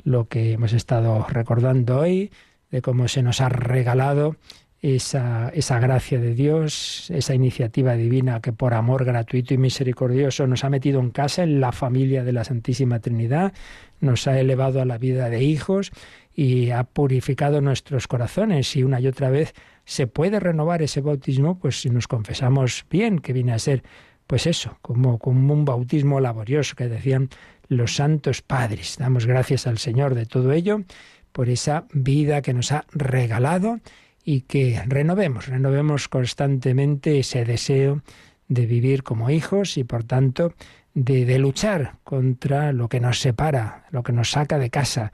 lo 0.05 0.29
que 0.29 0.53
hemos 0.53 0.73
estado 0.73 1.27
recordando 1.29 1.99
hoy, 1.99 2.31
de 2.71 2.81
cómo 2.81 3.09
se 3.09 3.23
nos 3.23 3.41
ha 3.41 3.49
regalado 3.49 4.37
esa, 4.83 5.51
esa, 5.55 5.79
gracia 5.79 6.19
de 6.21 6.35
Dios, 6.35 7.09
esa 7.11 7.35
iniciativa 7.35 7.95
divina 7.95 8.41
que 8.41 8.53
por 8.53 8.75
amor 8.75 9.05
gratuito 9.05 9.55
y 9.55 9.59
misericordioso 9.59 10.49
nos 10.49 10.65
ha 10.65 10.71
metido 10.71 10.99
en 10.99 11.11
casa, 11.11 11.45
en 11.45 11.61
la 11.61 11.71
familia 11.71 12.25
de 12.25 12.33
la 12.33 12.43
Santísima 12.43 12.99
Trinidad, 12.99 13.53
nos 14.01 14.27
ha 14.27 14.39
elevado 14.41 14.83
a 14.83 14.85
la 14.85 14.99
vida 14.99 15.31
de 15.31 15.45
hijos 15.45 15.93
y 16.35 16.71
ha 16.71 16.83
purificado 16.83 17.61
nuestros 17.61 18.09
corazones 18.09 18.75
y 18.75 18.83
una 18.83 19.01
y 19.01 19.07
otra 19.07 19.31
vez 19.31 19.55
se 19.85 20.09
puede 20.09 20.41
renovar 20.41 20.83
ese 20.83 21.01
bautismo, 21.01 21.59
pues 21.61 21.81
si 21.81 21.89
nos 21.89 22.09
confesamos 22.09 22.85
bien, 22.91 23.21
que 23.21 23.33
viene 23.33 23.53
a 23.53 23.61
ser, 23.61 23.85
pues 24.27 24.49
eso, 24.49 24.79
como, 24.83 25.19
como 25.19 25.53
un 25.53 25.65
bautismo 25.65 26.19
laborioso 26.19 26.75
que 26.75 26.89
decían 26.89 27.29
los 27.69 27.95
santos 27.95 28.43
padres. 28.43 28.97
Damos 28.99 29.27
gracias 29.27 29.69
al 29.69 29.79
Señor 29.79 30.17
de 30.17 30.27
todo 30.27 30.53
ello, 30.53 30.83
por 31.31 31.49
esa 31.49 31.87
vida 31.93 32.43
que 32.43 32.53
nos 32.53 32.73
ha 32.73 32.85
regalado 32.93 33.79
y 34.25 34.43
que 34.43 34.83
renovemos, 34.87 35.49
renovemos 35.49 36.09
constantemente 36.09 37.19
ese 37.19 37.45
deseo 37.45 38.03
de 38.49 38.67
vivir 38.67 39.03
como 39.03 39.31
hijos 39.31 39.77
y 39.77 39.85
por 39.85 40.05
tanto 40.05 40.55
de, 40.95 41.39
luchar 41.39 41.97
contra 42.05 42.73
lo 42.73 42.89
que 42.89 43.01
nos 43.01 43.21
separa, 43.21 43.87
lo 43.91 44.03
que 44.03 44.13
nos 44.13 44.31
saca 44.31 44.59
de 44.59 44.71
casa, 44.71 45.13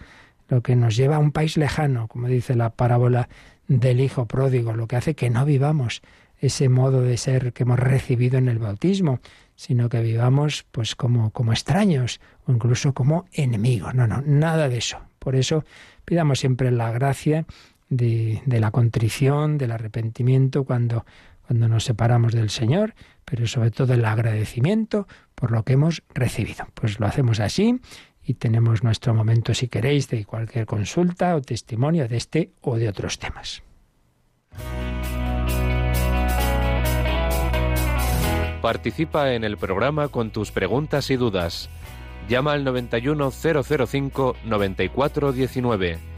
lo 0.48 0.62
que 0.62 0.76
nos 0.76 0.96
lleva 0.96 1.16
a 1.16 1.20
un 1.20 1.32
país 1.32 1.56
lejano, 1.56 2.08
como 2.08 2.28
dice 2.28 2.54
la 2.54 2.70
parábola 2.70 3.28
del 3.68 4.00
Hijo 4.00 4.26
pródigo, 4.26 4.72
lo 4.72 4.88
que 4.88 4.96
hace 4.96 5.14
que 5.14 5.30
no 5.30 5.44
vivamos 5.44 6.02
ese 6.40 6.68
modo 6.68 7.02
de 7.02 7.16
ser 7.16 7.52
que 7.52 7.64
hemos 7.64 7.78
recibido 7.78 8.38
en 8.38 8.48
el 8.48 8.58
bautismo, 8.58 9.20
sino 9.56 9.88
que 9.88 10.00
vivamos 10.00 10.64
pues 10.70 10.94
como, 10.94 11.30
como 11.30 11.52
extraños 11.52 12.20
o 12.46 12.52
incluso 12.52 12.94
como 12.94 13.26
enemigos. 13.32 13.94
No, 13.94 14.06
no, 14.06 14.22
nada 14.24 14.68
de 14.68 14.78
eso. 14.78 14.98
Por 15.18 15.34
eso 15.34 15.64
pidamos 16.04 16.38
siempre 16.38 16.70
la 16.70 16.92
gracia 16.92 17.44
de, 17.88 18.42
la 18.46 18.70
contrición, 18.70 19.58
del 19.58 19.72
arrepentimiento 19.72 20.64
cuando, 20.64 21.04
cuando 21.46 21.68
nos 21.68 21.84
separamos 21.84 22.32
del 22.32 22.50
Señor, 22.50 22.94
pero 23.24 23.46
sobre 23.46 23.70
todo 23.70 23.94
el 23.94 24.04
agradecimiento 24.04 25.06
por 25.34 25.50
lo 25.52 25.64
que 25.64 25.74
hemos 25.74 26.02
recibido. 26.14 26.66
Pues 26.74 27.00
lo 27.00 27.06
hacemos 27.06 27.40
así 27.40 27.80
y 28.22 28.34
tenemos 28.34 28.82
nuestro 28.82 29.14
momento 29.14 29.54
si 29.54 29.68
queréis 29.68 30.08
de 30.08 30.24
cualquier 30.24 30.66
consulta 30.66 31.34
o 31.34 31.40
testimonio 31.40 32.08
de 32.08 32.16
este 32.16 32.52
o 32.60 32.76
de 32.76 32.88
otros 32.88 33.18
temas. 33.18 33.62
Participa 38.60 39.32
en 39.34 39.44
el 39.44 39.56
programa 39.56 40.08
con 40.08 40.30
tus 40.30 40.50
preguntas 40.50 41.10
y 41.10 41.16
dudas. 41.16 41.70
Llama 42.28 42.52
al 42.52 42.64
91005 42.64 44.36
9419. 44.44 46.17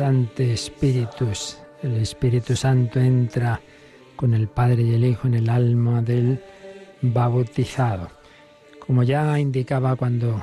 Sancte 0.00 0.56
Spiritus. 0.56 1.58
El 1.82 1.98
Espíritu 1.98 2.56
Santo 2.56 2.98
entra 2.98 3.60
con 4.16 4.32
el 4.32 4.48
Padre 4.48 4.80
y 4.82 4.94
el 4.94 5.04
Hijo 5.04 5.28
en 5.28 5.34
el 5.34 5.50
alma 5.50 6.00
del 6.00 6.42
bautizado. 7.02 8.08
Como 8.78 9.02
ya 9.02 9.38
indicaba 9.38 9.96
cuando 9.96 10.40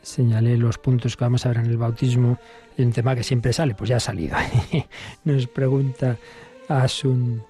señalé 0.00 0.56
los 0.56 0.78
puntos 0.78 1.18
que 1.18 1.24
vamos 1.24 1.44
a 1.44 1.50
ver 1.50 1.58
en 1.58 1.66
el 1.66 1.76
bautismo, 1.76 2.38
es 2.78 2.86
un 2.86 2.92
tema 2.92 3.14
que 3.14 3.22
siempre 3.22 3.52
sale, 3.52 3.74
pues 3.74 3.90
ya 3.90 3.96
ha 3.96 4.00
salido. 4.00 4.38
Nos 5.24 5.46
pregunta 5.48 6.16
Asun 6.66 7.42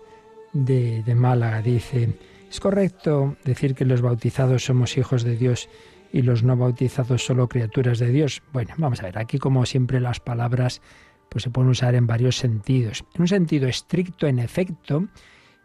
de, 0.53 1.05
de 1.05 1.15
Málaga, 1.15 1.63
dice, 1.63 2.19
¿es 2.51 2.59
correcto 2.59 3.37
decir 3.45 3.77
que 3.77 3.85
los 3.85 4.01
bautizados 4.01 4.65
somos 4.65 4.99
hijos 4.99 5.23
de 5.23 5.37
Dios 5.37 5.69
y 6.13 6.23
los 6.23 6.43
no 6.43 6.57
bautizados 6.57 7.25
solo 7.25 7.49
criaturas 7.49 8.01
de 8.01 8.09
Dios? 8.09 8.43
Bueno, 8.53 8.75
vamos 8.77 8.99
a 8.99 9.05
ver, 9.05 9.19
aquí 9.19 9.39
como 9.39 9.67
siempre 9.67 10.01
las 10.01 10.19
palabras 10.19 10.83
pues 11.31 11.45
se 11.45 11.51
pueden 11.51 11.71
usar 11.71 11.95
en 11.95 12.07
varios 12.07 12.37
sentidos. 12.37 13.05
En 13.15 13.23
un 13.23 13.29
sentido 13.29 13.69
estricto, 13.69 14.27
en 14.27 14.39
efecto, 14.39 15.09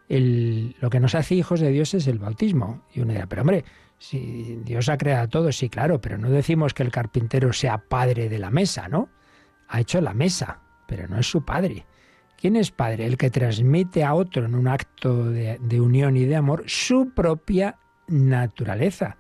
lo 0.10 0.90
que 0.90 1.00
nos 1.00 1.16
hace 1.16 1.36
hijos 1.36 1.60
de 1.60 1.72
Dios 1.72 1.94
es 1.94 2.08
el 2.08 2.20
bautismo. 2.20 2.84
Y 2.94 3.02
uno 3.02 3.14
dirá, 3.14 3.28
pero 3.28 3.42
hombre, 3.42 3.66
si 3.98 4.60
Dios 4.64 4.90
ha 4.90 4.98
creado 4.98 5.24
a 5.24 5.28
todos, 5.28 5.58
sí, 5.58 5.70
claro, 5.70 6.02
pero 6.02 6.18
no 6.18 6.30
decimos 6.30 6.74
que 6.74 6.84
el 6.84 6.92
carpintero 6.92 7.54
sea 7.54 7.78
padre 7.78 8.30
de 8.30 8.40
la 8.40 8.52
mesa, 8.52 8.88
¿no? 8.88 9.10
Ha 9.68 9.80
hecho 9.80 10.02
la 10.02 10.14
mesa, 10.14 10.62
pero 10.88 11.08
no 11.08 11.18
es 11.18 11.28
su 11.28 11.44
padre. 11.46 11.86
¿Quién 12.38 12.58
es 12.58 12.72
padre? 12.72 13.06
El 13.06 13.18
que 13.18 13.30
transmite 13.30 14.04
a 14.04 14.14
otro 14.14 14.46
en 14.46 14.56
un 14.56 14.68
acto 14.68 15.30
de 15.30 15.82
unión 15.82 16.18
y 16.18 16.26
de 16.26 16.36
amor 16.36 16.64
su 16.68 17.14
propia 17.14 17.80
naturaleza. 18.08 19.18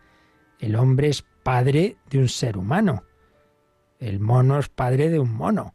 El 0.59 0.75
hombre 0.75 1.07
es 1.07 1.21
padre 1.21 1.95
de 2.09 2.19
un 2.19 2.27
ser 2.27 2.57
humano. 2.57 3.03
El 3.99 4.19
mono 4.19 4.59
es 4.59 4.67
padre 4.67 5.09
de 5.09 5.19
un 5.19 5.33
mono. 5.33 5.73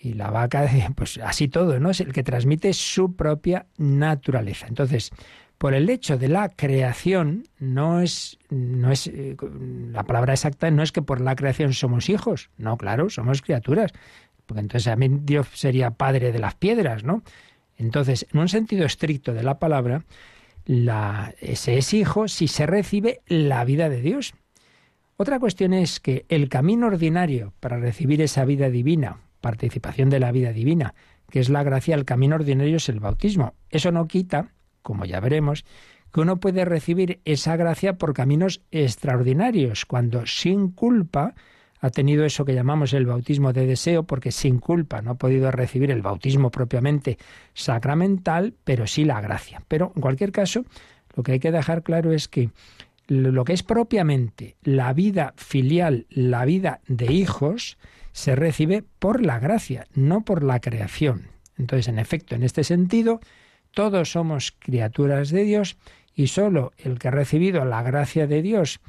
Y 0.00 0.14
la 0.14 0.30
vaca, 0.30 0.68
pues 0.96 1.18
así 1.22 1.48
todo, 1.48 1.80
¿no? 1.80 1.90
Es 1.90 2.00
el 2.00 2.12
que 2.12 2.22
transmite 2.22 2.72
su 2.72 3.16
propia 3.16 3.66
naturaleza. 3.76 4.66
Entonces, 4.66 5.10
por 5.58 5.74
el 5.74 5.90
hecho 5.90 6.16
de 6.16 6.28
la 6.28 6.48
creación, 6.48 7.48
no 7.58 8.00
es, 8.00 8.38
no 8.48 8.92
es, 8.92 9.08
eh, 9.08 9.36
la 9.90 10.04
palabra 10.04 10.34
exacta 10.34 10.70
no 10.70 10.84
es 10.84 10.92
que 10.92 11.02
por 11.02 11.20
la 11.20 11.34
creación 11.34 11.72
somos 11.72 12.08
hijos, 12.08 12.50
no, 12.56 12.76
claro, 12.76 13.10
somos 13.10 13.42
criaturas, 13.42 13.92
porque 14.46 14.60
entonces 14.60 14.84
también 14.84 15.26
Dios 15.26 15.48
sería 15.54 15.90
padre 15.90 16.30
de 16.30 16.38
las 16.38 16.54
piedras, 16.54 17.02
¿no? 17.02 17.22
Entonces, 17.76 18.26
en 18.32 18.40
un 18.40 18.48
sentido 18.48 18.86
estricto 18.86 19.34
de 19.34 19.42
la 19.42 19.58
palabra, 19.58 20.04
la, 20.64 21.34
ese 21.40 21.78
es 21.78 21.92
hijo 21.92 22.28
si 22.28 22.46
se 22.46 22.66
recibe 22.66 23.20
la 23.26 23.64
vida 23.64 23.88
de 23.88 24.00
Dios. 24.00 24.34
Otra 25.16 25.40
cuestión 25.40 25.72
es 25.72 25.98
que 25.98 26.24
el 26.28 26.48
camino 26.48 26.86
ordinario 26.86 27.52
para 27.58 27.78
recibir 27.78 28.22
esa 28.22 28.44
vida 28.44 28.70
divina, 28.70 29.18
participación 29.48 30.10
de 30.10 30.20
la 30.20 30.30
vida 30.30 30.52
divina, 30.52 30.94
que 31.30 31.40
es 31.40 31.48
la 31.48 31.62
gracia, 31.62 31.94
el 31.94 32.04
camino 32.04 32.34
ordinario 32.34 32.76
es 32.76 32.90
el 32.90 33.00
bautismo. 33.00 33.54
Eso 33.70 33.90
no 33.92 34.06
quita 34.06 34.52
como 34.82 35.04
ya 35.04 35.20
veremos, 35.20 35.64
que 36.12 36.20
uno 36.20 36.38
puede 36.38 36.64
recibir 36.64 37.20
esa 37.24 37.56
gracia 37.56 37.98
por 37.98 38.14
caminos 38.14 38.62
extraordinarios, 38.70 39.84
cuando 39.84 40.26
sin 40.26 40.70
culpa 40.70 41.34
ha 41.80 41.90
tenido 41.90 42.24
eso 42.24 42.44
que 42.44 42.54
llamamos 42.54 42.92
el 42.92 43.06
bautismo 43.06 43.52
de 43.52 43.66
deseo, 43.66 44.02
porque 44.04 44.32
sin 44.32 44.58
culpa 44.58 45.00
no 45.00 45.12
ha 45.12 45.14
podido 45.14 45.50
recibir 45.50 45.90
el 45.90 46.02
bautismo 46.02 46.50
propiamente 46.50 47.18
sacramental, 47.54 48.54
pero 48.64 48.86
sí 48.86 49.04
la 49.04 49.20
gracia. 49.20 49.62
Pero 49.68 49.92
en 49.94 50.02
cualquier 50.02 50.32
caso, 50.32 50.64
lo 51.14 51.22
que 51.22 51.32
hay 51.32 51.40
que 51.40 51.52
dejar 51.52 51.82
claro 51.82 52.12
es 52.12 52.28
que 52.28 52.50
lo 53.06 53.44
que 53.44 53.52
es 53.52 53.62
propiamente 53.62 54.56
la 54.62 54.92
vida 54.92 55.34
filial, 55.36 56.06
la 56.10 56.44
vida 56.44 56.80
de 56.88 57.12
hijos, 57.12 57.78
se 58.18 58.34
recibe 58.34 58.82
por 58.98 59.24
la 59.24 59.38
gracia, 59.38 59.86
no 59.94 60.24
por 60.24 60.42
la 60.42 60.58
creación. 60.58 61.28
Entonces, 61.56 61.86
en 61.86 62.00
efecto, 62.00 62.34
en 62.34 62.42
este 62.42 62.64
sentido, 62.64 63.20
todos 63.70 64.10
somos 64.10 64.56
criaturas 64.58 65.30
de 65.30 65.44
Dios 65.44 65.76
y 66.16 66.26
solo 66.26 66.72
el 66.78 66.98
que 66.98 67.08
ha 67.08 67.12
recibido 67.12 67.64
la 67.64 67.80
gracia 67.84 68.26
de 68.26 68.42
Dios, 68.42 68.80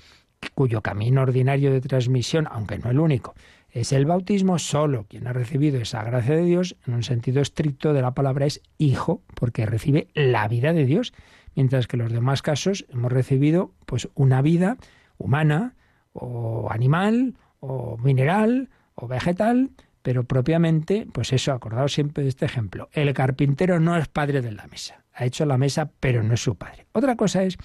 cuyo 0.56 0.82
camino 0.82 1.22
ordinario 1.22 1.72
de 1.72 1.80
transmisión, 1.80 2.48
aunque 2.50 2.80
no 2.80 2.90
el 2.90 3.00
único, 3.00 3.36
es 3.70 3.94
el 3.94 4.08
bautismo, 4.08 4.58
solo 4.58 5.06
quien 5.08 5.28
ha 5.28 5.34
recibido 5.34 5.80
esa 5.80 6.04
gracia 6.04 6.36
de 6.36 6.46
Dios, 6.46 6.76
en 6.88 6.96
un 6.96 7.04
sentido 7.04 7.40
estricto 7.40 7.94
de 7.94 8.02
la 8.02 8.16
palabra, 8.16 8.48
es 8.48 8.64
hijo, 8.80 9.22
porque 9.36 9.68
recibe 9.68 10.08
la 10.16 10.48
vida 10.48 10.74
de 10.74 10.86
Dios, 10.86 11.14
mientras 11.54 11.86
que 11.86 11.98
en 11.98 12.04
los 12.04 12.12
demás 12.12 12.42
casos 12.42 12.88
hemos 12.90 13.12
recibido 13.12 13.76
pues 13.86 14.10
una 14.16 14.42
vida 14.42 14.78
humana 15.20 15.76
o 16.14 16.72
animal 16.72 17.36
o 17.60 17.96
mineral 17.98 18.70
o 19.00 19.08
vegetal, 19.08 19.72
pero 20.02 20.24
propiamente, 20.24 21.08
pues 21.12 21.34
eso, 21.34 21.52
acordaos 21.52 21.94
siempre 21.94 22.24
de 22.24 22.30
este 22.30 22.46
ejemplo. 22.46 22.90
El 22.94 23.14
carpintero 23.14 23.80
no 23.80 23.98
es 23.98 24.08
padre 24.08 24.42
de 24.42 24.52
la 24.52 24.68
mesa. 24.68 25.04
Ha 25.14 25.26
hecho 25.26 25.46
la 25.46 25.58
mesa, 25.58 25.92
pero 26.00 26.24
no 26.24 26.34
es 26.34 26.42
su 26.42 26.56
padre. 26.56 26.86
Otra 26.94 27.16
cosa 27.16 27.44
es 27.44 27.58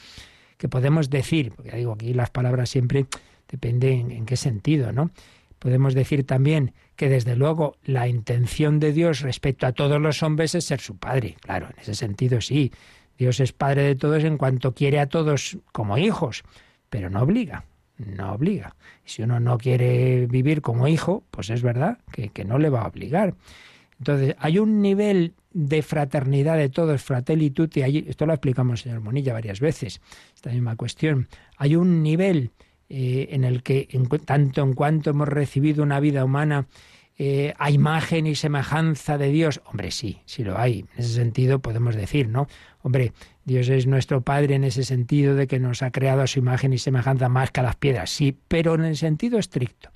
que 0.56 0.68
podemos 0.68 1.10
decir, 1.10 1.52
porque 1.52 1.70
ya 1.70 1.76
digo, 1.76 1.92
aquí 1.92 2.14
las 2.14 2.30
palabras 2.30 2.70
siempre 2.70 3.06
dependen 3.48 4.10
en, 4.10 4.26
qué 4.26 4.36
sentido, 4.36 4.92
¿no? 4.92 5.10
Podemos 5.58 5.94
decir 5.94 6.26
también 6.26 6.74
que 6.96 7.08
desde 7.08 7.36
luego 7.36 7.76
la 7.84 8.08
intención 8.08 8.80
de 8.80 8.92
Dios 8.92 9.20
respecto 9.20 9.66
a 9.66 9.72
todos 9.72 10.00
los 10.00 10.22
hombres 10.22 10.54
es 10.54 10.64
ser 10.64 10.80
su 10.80 10.96
padre. 10.96 11.36
Claro, 11.40 11.68
en 11.72 11.80
ese 11.80 11.94
sentido 11.94 12.40
sí. 12.40 12.72
Dios 13.16 13.40
es 13.40 13.52
padre 13.52 13.82
de 13.82 13.94
todos 13.94 14.24
en 14.24 14.36
cuanto 14.36 14.74
quiere 14.74 14.98
a 14.98 15.06
todos 15.06 15.58
como 15.72 15.96
hijos, 15.98 16.42
pero 16.90 17.10
no 17.10 17.22
obliga 17.22 17.64
no 17.98 18.32
obliga. 18.32 18.74
Si 19.04 19.22
uno 19.22 19.40
no 19.40 19.58
quiere 19.58 20.26
vivir 20.26 20.62
como 20.62 20.88
hijo, 20.88 21.24
pues 21.30 21.50
es 21.50 21.62
verdad 21.62 21.98
que, 22.12 22.44
no 22.44 22.58
le 22.58 22.70
va 22.70 22.82
a 22.82 22.88
obligar. 22.88 23.34
Entonces, 23.98 24.34
hay 24.38 24.58
un 24.58 24.82
nivel 24.82 25.34
de 25.52 25.82
fraternidad 25.82 26.56
de 26.56 26.68
todos, 26.68 27.02
fratelli 27.02 27.50
tutti, 27.50 27.80
esto 27.82 28.26
lo 28.26 28.32
explicamos, 28.32 28.80
señor 28.80 29.00
Monilla, 29.00 29.32
varias 29.32 29.60
veces, 29.60 30.00
esta 30.34 30.50
misma 30.50 30.76
cuestión. 30.76 31.28
Hay 31.56 31.76
un 31.76 32.02
nivel 32.02 32.50
eh, 32.88 33.28
en 33.30 33.44
el 33.44 33.62
que, 33.62 33.88
en, 33.90 34.08
tanto 34.08 34.62
en 34.62 34.74
cuanto 34.74 35.10
hemos 35.10 35.28
recibido 35.28 35.82
una 35.82 36.00
vida 36.00 36.24
humana 36.24 36.66
eh, 37.16 37.54
a 37.58 37.70
imagen 37.70 38.26
y 38.26 38.34
semejanza 38.34 39.18
de 39.18 39.28
Dios, 39.30 39.60
hombre, 39.66 39.90
sí, 39.90 40.20
sí 40.24 40.42
lo 40.42 40.58
hay. 40.58 40.80
En 40.80 41.04
ese 41.04 41.14
sentido 41.14 41.60
podemos 41.60 41.94
decir, 41.94 42.28
¿no? 42.28 42.48
Hombre, 42.82 43.12
Dios 43.44 43.68
es 43.68 43.86
nuestro 43.86 44.22
Padre 44.22 44.56
en 44.56 44.64
ese 44.64 44.84
sentido 44.84 45.34
de 45.36 45.46
que 45.46 45.60
nos 45.60 45.82
ha 45.82 45.90
creado 45.90 46.22
a 46.22 46.26
su 46.26 46.40
imagen 46.40 46.72
y 46.72 46.78
semejanza 46.78 47.28
más 47.28 47.50
que 47.50 47.60
a 47.60 47.62
las 47.62 47.76
piedras, 47.76 48.10
sí, 48.10 48.36
pero 48.48 48.74
en 48.74 48.84
el 48.84 48.96
sentido 48.96 49.38
estricto 49.38 49.90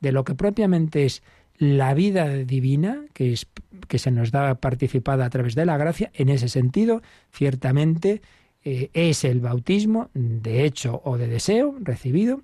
de 0.00 0.12
lo 0.12 0.24
que 0.24 0.34
propiamente 0.34 1.04
es 1.04 1.22
la 1.58 1.92
vida 1.92 2.28
divina, 2.28 3.04
que, 3.12 3.32
es, 3.32 3.46
que 3.86 3.98
se 3.98 4.10
nos 4.10 4.30
da 4.30 4.54
participada 4.54 5.26
a 5.26 5.30
través 5.30 5.54
de 5.54 5.66
la 5.66 5.76
gracia, 5.76 6.10
en 6.14 6.30
ese 6.30 6.48
sentido, 6.48 7.02
ciertamente 7.30 8.22
eh, 8.64 8.90
es 8.94 9.24
el 9.24 9.40
bautismo, 9.40 10.10
de 10.14 10.64
hecho 10.64 11.02
o 11.04 11.18
de 11.18 11.28
deseo 11.28 11.76
recibido, 11.80 12.42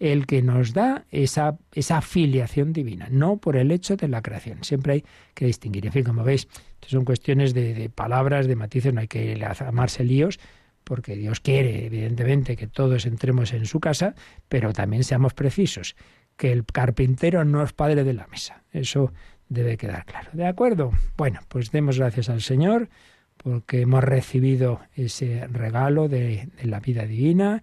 el 0.00 0.26
que 0.26 0.42
nos 0.42 0.72
da 0.72 1.04
esa, 1.10 1.56
esa 1.72 2.00
filiación 2.00 2.72
divina, 2.72 3.08
no 3.10 3.36
por 3.38 3.56
el 3.56 3.70
hecho 3.70 3.96
de 3.96 4.08
la 4.08 4.22
creación. 4.22 4.64
Siempre 4.64 4.92
hay 4.94 5.04
que 5.34 5.46
distinguir. 5.46 5.86
En 5.86 5.92
fin, 5.92 6.04
como 6.04 6.24
veis, 6.24 6.48
son 6.86 7.04
cuestiones 7.04 7.54
de, 7.54 7.90
palabras, 7.94 8.46
de 8.46 8.56
matices, 8.56 8.92
no 8.92 9.00
hay 9.00 9.08
que 9.08 9.42
amarse 9.60 10.04
líos, 10.04 10.38
porque 10.82 11.16
Dios 11.16 11.40
quiere, 11.40 11.86
evidentemente, 11.86 12.56
que 12.56 12.66
todos 12.66 13.06
entremos 13.06 13.52
en 13.52 13.66
su 13.66 13.80
casa, 13.80 14.14
pero 14.48 14.72
también 14.72 15.04
seamos 15.04 15.32
precisos, 15.32 15.96
que 16.36 16.52
el 16.52 16.64
carpintero 16.66 17.44
no 17.44 17.62
es 17.62 17.72
padre 17.72 18.04
de 18.04 18.12
la 18.12 18.26
mesa. 18.26 18.62
Eso 18.72 19.12
debe 19.48 19.76
quedar 19.76 20.04
claro. 20.04 20.30
¿De 20.32 20.46
acuerdo? 20.46 20.92
Bueno, 21.16 21.40
pues 21.48 21.70
demos 21.70 21.98
gracias 21.98 22.28
al 22.28 22.42
Señor 22.42 22.88
porque 23.36 23.82
hemos 23.82 24.02
recibido 24.02 24.80
ese 24.94 25.46
regalo 25.48 26.08
de 26.08 26.48
la 26.62 26.80
vida 26.80 27.04
divina, 27.04 27.62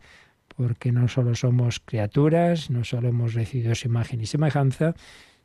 porque 0.62 0.92
no 0.92 1.08
solo 1.08 1.34
somos 1.34 1.80
criaturas, 1.80 2.70
no 2.70 2.84
solo 2.84 3.10
hemos 3.10 3.34
recibido 3.34 3.74
su 3.74 3.88
imagen 3.88 4.22
y 4.22 4.28
semejanza, 4.28 4.94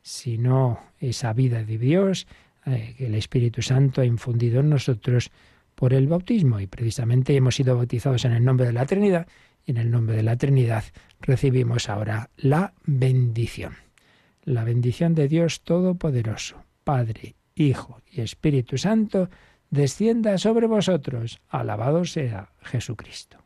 sino 0.02 0.78
esa 1.00 1.32
vida 1.32 1.64
de 1.64 1.78
Dios 1.78 2.26
eh, 2.66 2.94
que 2.98 3.06
el 3.06 3.14
Espíritu 3.14 3.62
Santo 3.62 4.02
ha 4.02 4.04
infundido 4.04 4.60
en 4.60 4.68
nosotros 4.68 5.30
por 5.74 5.94
el 5.94 6.06
bautismo. 6.06 6.60
Y 6.60 6.66
precisamente 6.66 7.34
hemos 7.34 7.54
sido 7.54 7.76
bautizados 7.76 8.26
en 8.26 8.32
el 8.32 8.44
nombre 8.44 8.66
de 8.66 8.74
la 8.74 8.84
Trinidad 8.84 9.26
y 9.64 9.70
en 9.70 9.78
el 9.78 9.90
nombre 9.90 10.16
de 10.16 10.22
la 10.22 10.36
Trinidad 10.36 10.84
recibimos 11.20 11.88
ahora 11.88 12.28
la 12.36 12.74
bendición. 12.84 13.74
La 14.44 14.64
bendición 14.64 15.14
de 15.14 15.28
Dios 15.28 15.62
Todopoderoso, 15.62 16.62
Padre, 16.84 17.36
Hijo 17.54 18.02
y 18.12 18.20
Espíritu 18.20 18.76
Santo, 18.76 19.30
descienda 19.70 20.36
sobre 20.36 20.66
vosotros. 20.66 21.40
Alabado 21.48 22.04
sea 22.04 22.50
Jesucristo. 22.60 23.45